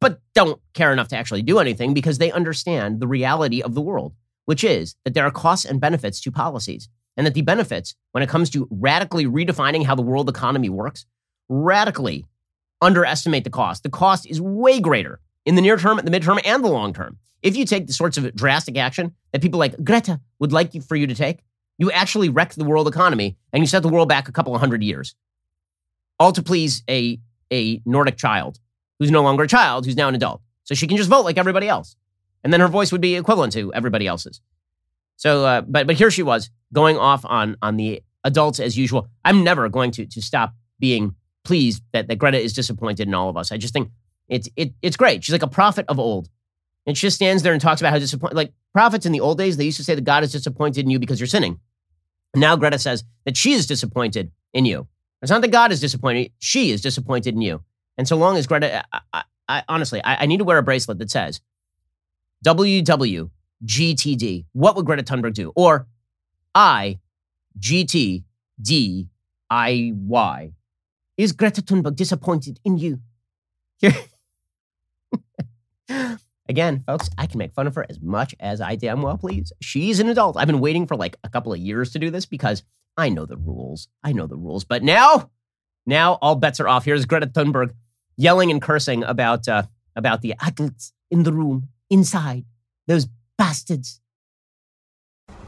but 0.00 0.20
don't 0.34 0.60
care 0.74 0.92
enough 0.92 1.08
to 1.08 1.16
actually 1.16 1.42
do 1.42 1.58
anything 1.58 1.92
because 1.92 2.18
they 2.18 2.30
understand 2.30 3.00
the 3.00 3.08
reality 3.08 3.60
of 3.62 3.74
the 3.74 3.80
world, 3.80 4.14
which 4.44 4.62
is 4.62 4.94
that 5.04 5.14
there 5.14 5.24
are 5.24 5.30
costs 5.30 5.64
and 5.64 5.80
benefits 5.80 6.20
to 6.20 6.30
policies. 6.30 6.88
And 7.16 7.26
that 7.26 7.34
the 7.34 7.42
benefits, 7.42 7.94
when 8.12 8.22
it 8.22 8.28
comes 8.28 8.50
to 8.50 8.68
radically 8.70 9.26
redefining 9.26 9.84
how 9.84 9.94
the 9.94 10.02
world 10.02 10.28
economy 10.28 10.68
works, 10.68 11.06
radically 11.48 12.26
underestimate 12.80 13.44
the 13.44 13.50
cost. 13.50 13.82
The 13.82 13.90
cost 13.90 14.26
is 14.26 14.40
way 14.40 14.80
greater 14.80 15.20
in 15.44 15.54
the 15.54 15.62
near 15.62 15.76
term, 15.76 15.96
the 15.96 16.10
midterm, 16.10 16.40
and 16.44 16.62
the 16.62 16.68
long 16.68 16.92
term. 16.92 17.18
If 17.42 17.56
you 17.56 17.64
take 17.64 17.86
the 17.86 17.92
sorts 17.92 18.18
of 18.18 18.34
drastic 18.34 18.76
action 18.76 19.14
that 19.32 19.42
people 19.42 19.58
like 19.58 19.82
Greta 19.82 20.20
would 20.40 20.52
like 20.52 20.82
for 20.82 20.96
you 20.96 21.06
to 21.06 21.14
take, 21.14 21.40
you 21.78 21.90
actually 21.90 22.28
wreck 22.28 22.54
the 22.54 22.64
world 22.64 22.88
economy 22.88 23.36
and 23.52 23.62
you 23.62 23.66
set 23.66 23.82
the 23.82 23.88
world 23.88 24.08
back 24.08 24.28
a 24.28 24.32
couple 24.32 24.54
of 24.54 24.60
hundred 24.60 24.82
years. 24.82 25.14
All 26.18 26.32
to 26.32 26.42
please 26.42 26.82
a, 26.88 27.20
a 27.52 27.80
Nordic 27.84 28.16
child 28.16 28.58
who's 28.98 29.10
no 29.10 29.22
longer 29.22 29.44
a 29.44 29.48
child, 29.48 29.84
who's 29.84 29.96
now 29.96 30.08
an 30.08 30.14
adult. 30.14 30.40
So 30.64 30.74
she 30.74 30.86
can 30.86 30.96
just 30.96 31.10
vote 31.10 31.24
like 31.24 31.38
everybody 31.38 31.68
else. 31.68 31.96
And 32.42 32.52
then 32.52 32.60
her 32.60 32.68
voice 32.68 32.92
would 32.92 33.00
be 33.00 33.16
equivalent 33.16 33.52
to 33.52 33.72
everybody 33.74 34.06
else's. 34.06 34.40
So, 35.16 35.44
uh, 35.44 35.60
but 35.62 35.86
but 35.86 35.96
here 35.96 36.10
she 36.10 36.22
was 36.22 36.50
going 36.72 36.96
off 36.98 37.24
on 37.24 37.56
on 37.62 37.76
the 37.76 38.02
adults 38.24 38.60
as 38.60 38.76
usual. 38.76 39.08
I'm 39.24 39.44
never 39.44 39.68
going 39.68 39.90
to 39.92 40.06
to 40.06 40.22
stop 40.22 40.54
being 40.78 41.14
pleased 41.44 41.82
that, 41.92 42.08
that 42.08 42.16
Greta 42.16 42.38
is 42.38 42.52
disappointed 42.52 43.06
in 43.06 43.14
all 43.14 43.28
of 43.28 43.36
us. 43.36 43.52
I 43.52 43.56
just 43.56 43.72
think 43.72 43.90
it's 44.28 44.48
it, 44.56 44.72
it's 44.82 44.96
great. 44.96 45.24
She's 45.24 45.32
like 45.32 45.42
a 45.42 45.48
prophet 45.48 45.86
of 45.88 45.98
old. 45.98 46.28
And 46.86 46.96
she 46.96 47.06
just 47.06 47.16
stands 47.16 47.42
there 47.42 47.52
and 47.52 47.60
talks 47.60 47.80
about 47.80 47.92
how 47.92 47.98
disappointed, 47.98 48.36
like 48.36 48.52
prophets 48.72 49.06
in 49.06 49.12
the 49.12 49.20
old 49.20 49.38
days, 49.38 49.56
they 49.56 49.64
used 49.64 49.76
to 49.78 49.84
say 49.84 49.96
that 49.96 50.04
God 50.04 50.22
is 50.22 50.30
disappointed 50.30 50.84
in 50.84 50.90
you 50.90 51.00
because 51.00 51.18
you're 51.18 51.26
sinning. 51.26 51.58
Now 52.34 52.54
Greta 52.56 52.78
says 52.78 53.04
that 53.24 53.36
she 53.36 53.52
is 53.52 53.66
disappointed 53.66 54.30
in 54.52 54.64
you. 54.66 54.86
It's 55.22 55.30
not 55.30 55.42
that 55.42 55.50
God 55.50 55.72
is 55.72 55.80
disappointed, 55.80 56.32
she 56.38 56.70
is 56.70 56.80
disappointed 56.80 57.34
in 57.34 57.40
you. 57.40 57.62
And 57.98 58.06
so 58.06 58.16
long 58.16 58.36
as 58.36 58.46
Greta, 58.46 58.84
I, 58.92 59.00
I, 59.12 59.22
I 59.48 59.62
honestly, 59.68 60.02
I, 60.04 60.22
I, 60.22 60.26
need 60.26 60.36
to 60.38 60.44
wear 60.44 60.58
a 60.58 60.62
bracelet 60.62 60.98
that 60.98 61.10
says 61.10 61.40
WWGTD. 63.64 64.46
What 64.52 64.76
would 64.76 64.86
Greta 64.86 65.02
Thunberg 65.02 65.34
do? 65.34 65.52
Or 65.54 65.86
I. 66.54 67.00
Is 71.16 71.32
Greta 71.32 71.62
Thunberg 71.62 71.96
disappointed 71.96 72.60
in 72.64 72.78
you? 72.78 73.00
Again, 76.48 76.84
folks, 76.86 77.10
I 77.18 77.26
can 77.26 77.38
make 77.38 77.54
fun 77.54 77.66
of 77.66 77.74
her 77.74 77.84
as 77.88 78.00
much 78.00 78.34
as 78.38 78.60
I 78.60 78.76
damn 78.76 79.02
well 79.02 79.18
please. 79.18 79.52
She's 79.60 79.98
an 79.98 80.08
adult. 80.08 80.36
I've 80.36 80.46
been 80.46 80.60
waiting 80.60 80.86
for 80.86 80.96
like 80.96 81.16
a 81.24 81.28
couple 81.28 81.52
of 81.52 81.58
years 81.58 81.90
to 81.92 81.98
do 81.98 82.10
this 82.10 82.24
because 82.26 82.62
I 82.96 83.08
know 83.08 83.26
the 83.26 83.36
rules. 83.36 83.88
I 84.04 84.12
know 84.12 84.26
the 84.26 84.36
rules. 84.36 84.64
But 84.64 84.82
now, 84.82 85.30
now 85.86 86.14
all 86.14 86.36
bets 86.36 86.60
are 86.60 86.68
off. 86.68 86.84
Here's 86.84 87.04
Greta 87.04 87.26
Thunberg 87.26 87.72
yelling 88.16 88.50
and 88.50 88.62
cursing 88.62 89.02
about 89.02 89.48
uh, 89.48 89.64
about 89.94 90.22
the 90.22 90.34
adults 90.40 90.92
in 91.10 91.24
the 91.24 91.32
room 91.32 91.68
inside 91.90 92.44
those 92.86 93.08
bastards. 93.38 94.00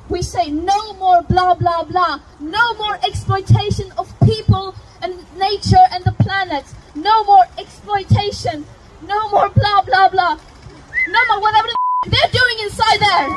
We 0.08 0.22
say 0.22 0.50
no 0.50 0.94
more 0.94 1.22
blah 1.22 1.54
blah 1.54 1.84
blah. 1.84 2.20
No 2.40 2.74
more 2.74 2.98
exploitation 3.04 3.92
of 3.98 4.12
people 4.20 4.74
and 5.02 5.14
nature 5.38 5.84
and 5.92 6.02
the 6.04 6.12
planet. 6.12 6.64
No 6.94 7.24
more 7.24 7.44
exploitation. 7.58 8.64
No 9.06 9.28
more 9.30 9.48
blah 9.50 9.82
blah 9.82 10.08
blah. 10.08 10.38
No 11.08 11.20
more 11.28 11.40
whatever 11.40 11.68
the 11.68 11.76
they're 12.10 12.32
doing 12.32 12.58
inside 12.62 12.98
there. 13.00 13.28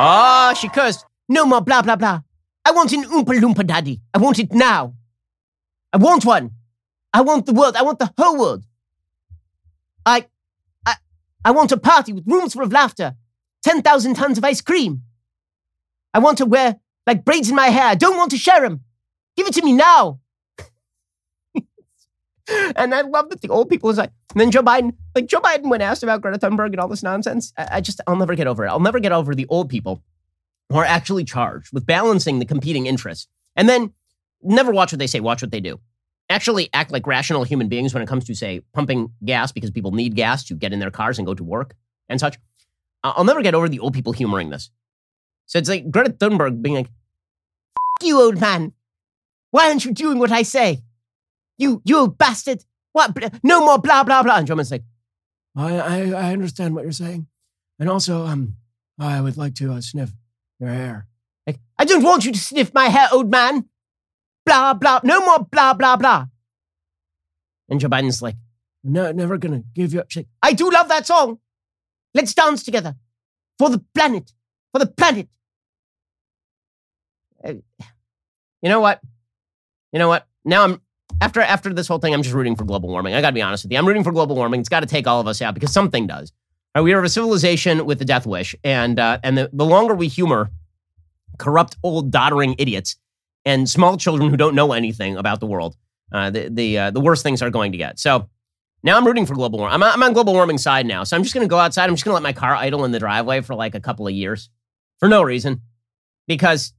Ah, 0.00 0.50
oh, 0.50 0.54
she 0.54 0.68
cursed. 0.68 1.04
No 1.28 1.44
more 1.46 1.60
blah 1.60 1.82
blah 1.82 1.96
blah. 1.96 2.20
I 2.64 2.72
want 2.72 2.92
an 2.92 3.04
Oompa 3.04 3.38
Loompa 3.38 3.66
daddy. 3.66 4.00
I 4.12 4.18
want 4.18 4.38
it 4.38 4.52
now. 4.52 4.94
I 5.92 5.96
want 5.96 6.24
one. 6.24 6.50
I 7.12 7.22
want 7.22 7.46
the 7.46 7.52
world. 7.52 7.76
I 7.76 7.82
want 7.82 7.98
the 7.98 8.12
whole 8.18 8.38
world. 8.38 8.64
I, 10.04 10.26
I, 10.86 10.94
I 11.44 11.50
want 11.52 11.72
a 11.72 11.76
party 11.76 12.12
with 12.12 12.26
rooms 12.26 12.54
full 12.54 12.62
of 12.62 12.72
laughter, 12.72 13.14
10,000 13.64 14.14
tons 14.14 14.38
of 14.38 14.44
ice 14.44 14.60
cream. 14.60 15.02
I 16.14 16.18
want 16.18 16.38
to 16.38 16.46
wear 16.46 16.76
like 17.06 17.24
braids 17.24 17.50
in 17.50 17.56
my 17.56 17.68
hair. 17.68 17.86
I 17.86 17.94
don't 17.94 18.16
want 18.16 18.30
to 18.32 18.36
share 18.36 18.60
them. 18.60 18.80
Give 19.36 19.46
it 19.46 19.54
to 19.54 19.64
me 19.64 19.72
now. 19.72 20.20
and 22.76 22.94
I 22.94 23.02
love 23.02 23.30
that 23.30 23.40
the 23.40 23.48
old 23.48 23.68
people 23.68 23.90
is 23.90 23.98
like, 23.98 24.10
and 24.32 24.40
then 24.40 24.50
Joe 24.50 24.62
Biden, 24.62 24.94
like 25.14 25.26
Joe 25.26 25.40
Biden, 25.40 25.70
when 25.70 25.80
asked 25.80 26.02
about 26.02 26.20
Greta 26.20 26.38
Thunberg 26.38 26.68
and 26.68 26.80
all 26.80 26.88
this 26.88 27.02
nonsense, 27.02 27.52
I, 27.56 27.68
I 27.72 27.80
just, 27.80 28.00
I'll 28.06 28.16
never 28.16 28.34
get 28.34 28.46
over 28.46 28.64
it. 28.64 28.68
I'll 28.68 28.80
never 28.80 29.00
get 29.00 29.12
over 29.12 29.34
the 29.34 29.46
old 29.46 29.68
people 29.68 30.02
who 30.68 30.76
are 30.76 30.84
actually 30.84 31.24
charged 31.24 31.72
with 31.72 31.86
balancing 31.86 32.38
the 32.38 32.44
competing 32.44 32.86
interests. 32.86 33.28
And 33.56 33.68
then 33.68 33.92
never 34.42 34.70
watch 34.70 34.92
what 34.92 34.98
they 34.98 35.06
say, 35.06 35.20
watch 35.20 35.42
what 35.42 35.50
they 35.50 35.60
do 35.60 35.80
actually 36.30 36.68
act 36.72 36.90
like 36.90 37.06
rational 37.06 37.44
human 37.44 37.68
beings 37.68 37.94
when 37.94 38.02
it 38.02 38.06
comes 38.06 38.24
to, 38.26 38.34
say, 38.34 38.60
pumping 38.72 39.12
gas 39.24 39.52
because 39.52 39.70
people 39.70 39.92
need 39.92 40.14
gas 40.14 40.44
to 40.44 40.54
get 40.54 40.72
in 40.72 40.78
their 40.78 40.90
cars 40.90 41.18
and 41.18 41.26
go 41.26 41.34
to 41.34 41.44
work 41.44 41.74
and 42.08 42.20
such. 42.20 42.36
I'll 43.02 43.24
never 43.24 43.42
get 43.42 43.54
over 43.54 43.68
the 43.68 43.80
old 43.80 43.94
people 43.94 44.12
humoring 44.12 44.50
this. 44.50 44.70
So 45.46 45.58
it's 45.58 45.68
like 45.68 45.90
Greta 45.90 46.10
Thunberg 46.10 46.60
being 46.60 46.74
like, 46.74 46.90
you, 48.02 48.20
old 48.20 48.40
man. 48.40 48.72
Why 49.50 49.68
aren't 49.68 49.84
you 49.84 49.92
doing 49.92 50.18
what 50.18 50.30
I 50.30 50.42
say? 50.42 50.82
You, 51.56 51.82
you 51.84 51.98
old 51.98 52.18
bastard. 52.18 52.64
What? 52.92 53.16
No 53.42 53.64
more 53.64 53.78
blah, 53.78 54.04
blah, 54.04 54.22
blah. 54.22 54.36
And 54.36 54.46
Drummond's 54.46 54.70
like, 54.70 54.84
I, 55.56 55.78
I, 55.78 55.98
I 56.10 56.32
understand 56.32 56.74
what 56.74 56.84
you're 56.84 56.92
saying. 56.92 57.26
And 57.78 57.88
also, 57.88 58.26
um, 58.26 58.56
I 58.98 59.20
would 59.20 59.36
like 59.36 59.54
to 59.56 59.72
uh, 59.72 59.80
sniff 59.80 60.12
your 60.60 60.70
hair. 60.70 61.06
Like, 61.46 61.58
I 61.78 61.84
don't 61.84 62.02
want 62.02 62.24
you 62.24 62.32
to 62.32 62.38
sniff 62.38 62.74
my 62.74 62.86
hair, 62.86 63.08
old 63.12 63.30
man 63.30 63.68
blah, 64.48 64.74
blah, 64.74 65.00
no 65.04 65.24
more 65.24 65.40
blah, 65.40 65.74
blah, 65.74 65.96
blah. 65.96 66.26
And 67.68 67.80
Joe 67.80 67.88
Biden's 67.88 68.22
like, 68.22 68.36
no, 68.82 69.12
never 69.12 69.36
gonna 69.36 69.62
give 69.74 69.92
you 69.92 70.00
up. 70.00 70.06
Like, 70.14 70.28
I 70.42 70.52
do 70.54 70.70
love 70.70 70.88
that 70.88 71.06
song. 71.06 71.38
Let's 72.14 72.34
dance 72.34 72.62
together 72.62 72.96
for 73.58 73.70
the 73.70 73.84
planet, 73.94 74.32
for 74.72 74.78
the 74.78 74.86
planet. 74.86 75.28
Uh, 77.44 77.54
you 78.62 78.68
know 78.68 78.80
what? 78.80 79.00
You 79.92 79.98
know 79.98 80.08
what? 80.08 80.26
Now 80.44 80.64
I'm 80.64 80.80
after 81.20 81.40
after 81.40 81.72
this 81.72 81.88
whole 81.88 81.98
thing, 81.98 82.14
I'm 82.14 82.22
just 82.22 82.34
rooting 82.34 82.56
for 82.56 82.64
global 82.64 82.88
warming. 82.88 83.14
I 83.14 83.20
gotta 83.20 83.34
be 83.34 83.42
honest 83.42 83.64
with 83.64 83.72
you. 83.72 83.78
I'm 83.78 83.86
rooting 83.86 84.04
for 84.04 84.12
global 84.12 84.36
warming. 84.36 84.60
It's 84.60 84.68
got 84.68 84.80
to 84.80 84.86
take 84.86 85.06
all 85.06 85.20
of 85.20 85.26
us 85.26 85.40
out 85.42 85.54
because 85.54 85.72
something 85.72 86.06
does. 86.06 86.32
Right, 86.74 86.82
we 86.82 86.92
are 86.92 87.02
a 87.02 87.08
civilization 87.08 87.86
with 87.86 88.00
a 88.02 88.04
death 88.04 88.26
wish, 88.26 88.54
and 88.62 88.98
uh, 88.98 89.18
and 89.22 89.38
the, 89.38 89.50
the 89.52 89.64
longer 89.64 89.94
we 89.94 90.08
humor 90.08 90.50
corrupt, 91.38 91.76
old, 91.82 92.10
doddering 92.10 92.54
idiots 92.58 92.96
and 93.44 93.68
small 93.68 93.96
children 93.96 94.30
who 94.30 94.36
don't 94.36 94.54
know 94.54 94.72
anything 94.72 95.16
about 95.16 95.40
the 95.40 95.46
world, 95.46 95.76
uh, 96.12 96.30
the 96.30 96.48
the 96.48 96.78
uh, 96.78 96.90
the 96.90 97.00
worst 97.00 97.22
things 97.22 97.42
are 97.42 97.50
going 97.50 97.72
to 97.72 97.78
get. 97.78 97.98
So 97.98 98.28
now 98.82 98.96
I'm 98.96 99.06
rooting 99.06 99.26
for 99.26 99.34
global 99.34 99.58
warming. 99.58 99.74
I'm, 99.74 99.82
I'm 99.82 100.02
on 100.02 100.12
global 100.12 100.34
warming 100.34 100.58
side 100.58 100.86
now. 100.86 101.04
So 101.04 101.16
I'm 101.16 101.22
just 101.22 101.34
going 101.34 101.46
to 101.46 101.50
go 101.50 101.58
outside. 101.58 101.88
I'm 101.88 101.94
just 101.94 102.04
going 102.04 102.12
to 102.12 102.14
let 102.14 102.22
my 102.22 102.32
car 102.32 102.54
idle 102.54 102.84
in 102.84 102.92
the 102.92 102.98
driveway 102.98 103.40
for 103.40 103.54
like 103.54 103.74
a 103.74 103.80
couple 103.80 104.06
of 104.06 104.14
years 104.14 104.50
for 104.98 105.08
no 105.08 105.22
reason 105.22 105.62
because 106.26 106.72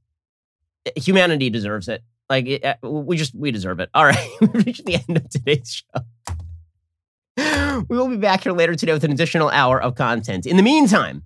humanity 0.96 1.50
deserves 1.50 1.88
it. 1.88 2.02
Like 2.28 2.64
uh, 2.64 2.74
we 2.88 3.16
just 3.16 3.34
we 3.34 3.50
deserve 3.50 3.80
it. 3.80 3.90
All 3.92 4.04
right, 4.04 4.28
We've 4.40 4.66
reached 4.66 4.84
the 4.84 4.94
end 4.94 5.16
of 5.16 5.28
today's 5.28 5.82
show. 5.82 6.02
We 7.88 7.96
will 7.96 8.08
be 8.08 8.16
back 8.16 8.44
here 8.44 8.52
later 8.52 8.74
today 8.74 8.92
with 8.92 9.04
an 9.04 9.12
additional 9.12 9.48
hour 9.48 9.82
of 9.82 9.94
content. 9.94 10.46
In 10.46 10.56
the 10.56 10.62
meantime, 10.62 11.24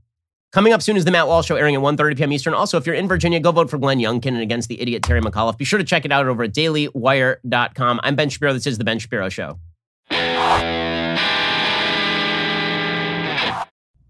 coming 0.52 0.72
up 0.72 0.80
soon 0.80 0.96
is 0.96 1.04
the 1.04 1.10
Matt 1.10 1.26
Walsh 1.26 1.46
Show 1.46 1.56
airing 1.56 1.74
at 1.74 1.82
1.30 1.82 2.16
p.m. 2.16 2.32
Eastern. 2.32 2.54
Also, 2.54 2.78
if 2.78 2.86
you're 2.86 2.94
in 2.94 3.08
Virginia, 3.08 3.40
go 3.40 3.52
vote 3.52 3.68
for 3.68 3.76
Glenn 3.78 3.98
Youngkin 3.98 4.28
and 4.28 4.40
against 4.40 4.68
the 4.68 4.80
idiot 4.80 5.02
Terry 5.02 5.20
McAuliffe. 5.20 5.58
Be 5.58 5.64
sure 5.64 5.78
to 5.78 5.84
check 5.84 6.04
it 6.04 6.12
out 6.12 6.26
over 6.26 6.44
at 6.44 6.54
dailywire.com. 6.54 8.00
I'm 8.02 8.16
Ben 8.16 8.28
Shapiro. 8.28 8.52
This 8.52 8.66
is 8.66 8.78
the 8.78 8.84
Ben 8.84 8.98
Shapiro 8.98 9.28
Show. 9.28 9.58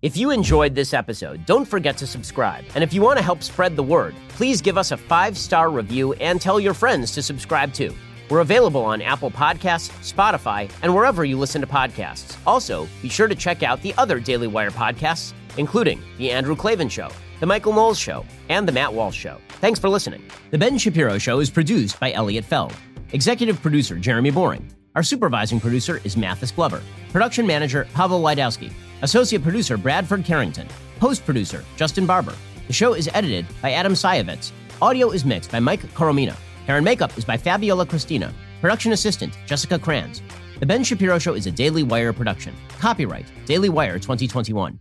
If 0.05 0.19
you 0.19 0.33
enjoyed 0.33 0.75
this 0.75 0.93
episode, 0.93 1.47
don't 1.47 1.65
forget 1.65 1.97
to 1.97 2.07
subscribe. 2.07 2.67
And 2.75 2.85
if 2.85 2.93
you 2.93 3.01
want 3.01 3.17
to 3.17 3.25
help 3.25 3.43
spread 3.43 3.75
the 3.75 3.83
word, 3.83 4.15
please 4.29 4.61
give 4.61 4.77
us 4.77 4.93
a 4.93 4.99
five 4.99 5.39
star 5.39 5.71
review 5.71 6.13
and 6.21 6.39
tell 6.39 6.61
your 6.61 6.75
friends 6.75 7.13
to 7.13 7.23
subscribe 7.23 7.73
too. 7.73 7.95
We're 8.29 8.41
available 8.41 8.85
on 8.85 9.01
Apple 9.01 9.31
Podcasts, 9.31 9.89
Spotify, 10.03 10.71
and 10.83 10.95
wherever 10.95 11.25
you 11.25 11.39
listen 11.39 11.63
to 11.63 11.67
podcasts. 11.67 12.37
Also, 12.47 12.87
be 13.01 13.09
sure 13.09 13.29
to 13.29 13.35
check 13.35 13.63
out 13.63 13.81
the 13.81 13.95
other 13.97 14.21
Daily 14.21 14.47
Wire 14.47 14.71
podcasts, 14.71 15.33
including 15.57 16.03
The 16.19 16.31
Andrew 16.31 16.55
Klavan 16.55 16.91
Show, 16.91 17.09
The 17.41 17.47
Michael 17.47 17.73
Knowles 17.73 17.99
Show, 17.99 18.27
and 18.51 18.69
The 18.69 18.73
Matt 18.73 18.93
Walsh 18.93 19.17
Show. 19.17 19.39
Thanks 19.63 19.81
for 19.81 19.89
listening. 19.89 20.23
The 20.51 20.59
Ben 20.59 20.77
Shapiro 20.77 21.17
Show 21.17 21.41
is 21.41 21.49
produced 21.49 21.99
by 21.99 22.13
Elliot 22.13 22.45
Feld, 22.45 22.77
executive 23.13 23.63
producer 23.63 23.97
Jeremy 23.97 24.33
Boring. 24.33 24.71
Our 24.97 25.03
supervising 25.03 25.61
producer 25.61 26.03
is 26.05 26.15
Mathis 26.15 26.51
Glover, 26.51 26.83
production 27.11 27.47
manager 27.47 27.89
Pavel 27.95 28.21
Lydowski, 28.21 28.71
associate 29.05 29.43
producer 29.43 29.77
Bradford 29.77 30.25
Carrington, 30.25 30.67
post 30.99 31.25
producer 31.27 31.63
Justin 31.77 32.07
Barber. 32.07 32.35
The 32.67 32.73
show 32.73 32.95
is 32.95 33.09
edited 33.13 33.47
by 33.61 33.73
Adam 33.73 33.93
Sayevitz. 33.93 34.51
Audio 34.81 35.11
is 35.11 35.27
mixed 35.27 35.53
by 35.53 35.61
Mike 35.61 35.83
Coromina. 35.93 36.35
Hair 36.67 36.77
and 36.77 36.85
makeup 36.85 37.17
is 37.19 37.25
by 37.25 37.37
Fabiola 37.37 37.85
Cristina. 37.85 38.33
Production 38.63 38.93
assistant 38.93 39.37
Jessica 39.47 39.79
Kranz. 39.79 40.23
The 40.59 40.65
Ben 40.65 40.83
Shapiro 40.83 41.19
Show 41.19 41.35
is 41.35 41.47
a 41.47 41.51
Daily 41.51 41.83
Wire 41.83 42.15
production. 42.15 42.55
Copyright 42.79 43.27
Daily 43.45 43.69
Wire 43.69 43.99
2021. 43.99 44.81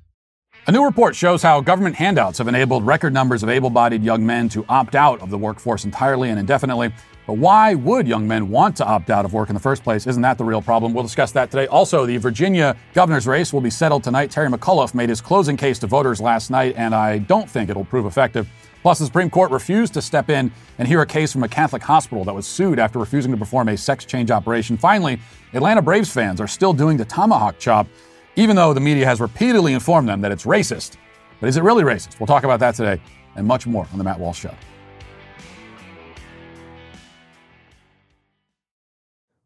A 0.68 0.72
new 0.72 0.86
report 0.86 1.14
shows 1.14 1.42
how 1.42 1.60
government 1.60 1.98
handouts 1.98 2.38
have 2.38 2.48
enabled 2.48 2.86
record 2.86 3.14
numbers 3.14 3.44
of 3.44 3.50
able 3.50 3.70
bodied 3.70 4.02
young 4.02 4.26
men 4.26 4.48
to 4.50 4.66
opt 4.70 4.96
out 4.96 5.22
of 5.22 5.30
the 5.30 5.38
workforce 5.38 5.84
entirely 5.84 6.30
and 6.30 6.40
indefinitely. 6.40 6.94
But 7.26 7.38
why 7.38 7.74
would 7.74 8.08
young 8.08 8.28
men 8.28 8.50
want 8.50 8.76
to 8.78 8.86
opt 8.86 9.10
out 9.10 9.24
of 9.24 9.34
work 9.34 9.50
in 9.50 9.54
the 9.54 9.62
first 9.62 9.84
place? 9.84 10.08
Isn't 10.08 10.22
that 10.24 10.38
the 10.38 10.44
real 10.44 10.62
problem? 10.62 10.94
We'll 10.94 11.04
discuss 11.04 11.32
that 11.32 11.52
today. 11.52 11.68
Also, 11.68 12.06
the 12.06 12.18
Virginia 12.18 12.76
governor's 12.94 13.28
race 13.28 13.54
will 13.54 13.62
be 13.62 13.70
settled 13.70 14.04
tonight. 14.04 14.30
Terry 14.30 14.50
McAuliffe 14.50 14.94
made 14.94 15.08
his 15.08 15.22
closing 15.22 15.56
case 15.56 15.80
to 15.80 15.88
voters 15.88 16.20
last 16.20 16.52
night, 16.52 16.76
and 16.78 16.94
I 16.94 17.20
don't 17.20 17.50
think 17.50 17.70
it'll 17.70 17.86
prove 17.86 18.06
effective. 18.06 18.50
Plus, 18.82 19.00
the 19.00 19.06
Supreme 19.06 19.30
Court 19.30 19.52
refused 19.52 19.94
to 19.94 20.02
step 20.02 20.30
in 20.30 20.52
and 20.78 20.86
hear 20.86 21.02
a 21.02 21.06
case 21.06 21.32
from 21.32 21.44
a 21.44 21.48
Catholic 21.48 21.82
hospital 21.82 22.26
that 22.26 22.36
was 22.36 22.46
sued 22.46 22.78
after 22.78 23.00
refusing 23.00 23.32
to 23.32 23.38
perform 23.38 23.70
a 23.70 23.78
sex 23.78 24.04
change 24.04 24.30
operation. 24.30 24.76
Finally, 24.76 25.20
Atlanta 25.54 25.82
Braves 25.82 26.12
fans 26.12 26.42
are 26.42 26.48
still 26.48 26.74
doing 26.74 26.98
the 26.98 27.06
tomahawk 27.06 27.58
chop, 27.58 27.88
even 28.36 28.58
though 28.58 28.74
the 28.74 28.82
media 28.82 29.06
has 29.06 29.22
repeatedly 29.22 29.72
informed 29.72 30.10
them 30.10 30.20
that 30.20 30.34
it's 30.34 30.44
racist. 30.44 30.98
But 31.40 31.48
is 31.48 31.56
it 31.56 31.64
really 31.64 31.84
racist? 31.84 32.20
We'll 32.20 32.28
talk 32.28 32.44
about 32.44 32.60
that 32.60 32.76
today 32.76 33.02
and 33.38 33.48
much 33.48 33.66
more 33.66 33.88
on 33.94 33.98
The 33.98 34.04
Matt 34.04 34.20
Walsh 34.20 34.40
Show. 34.40 34.54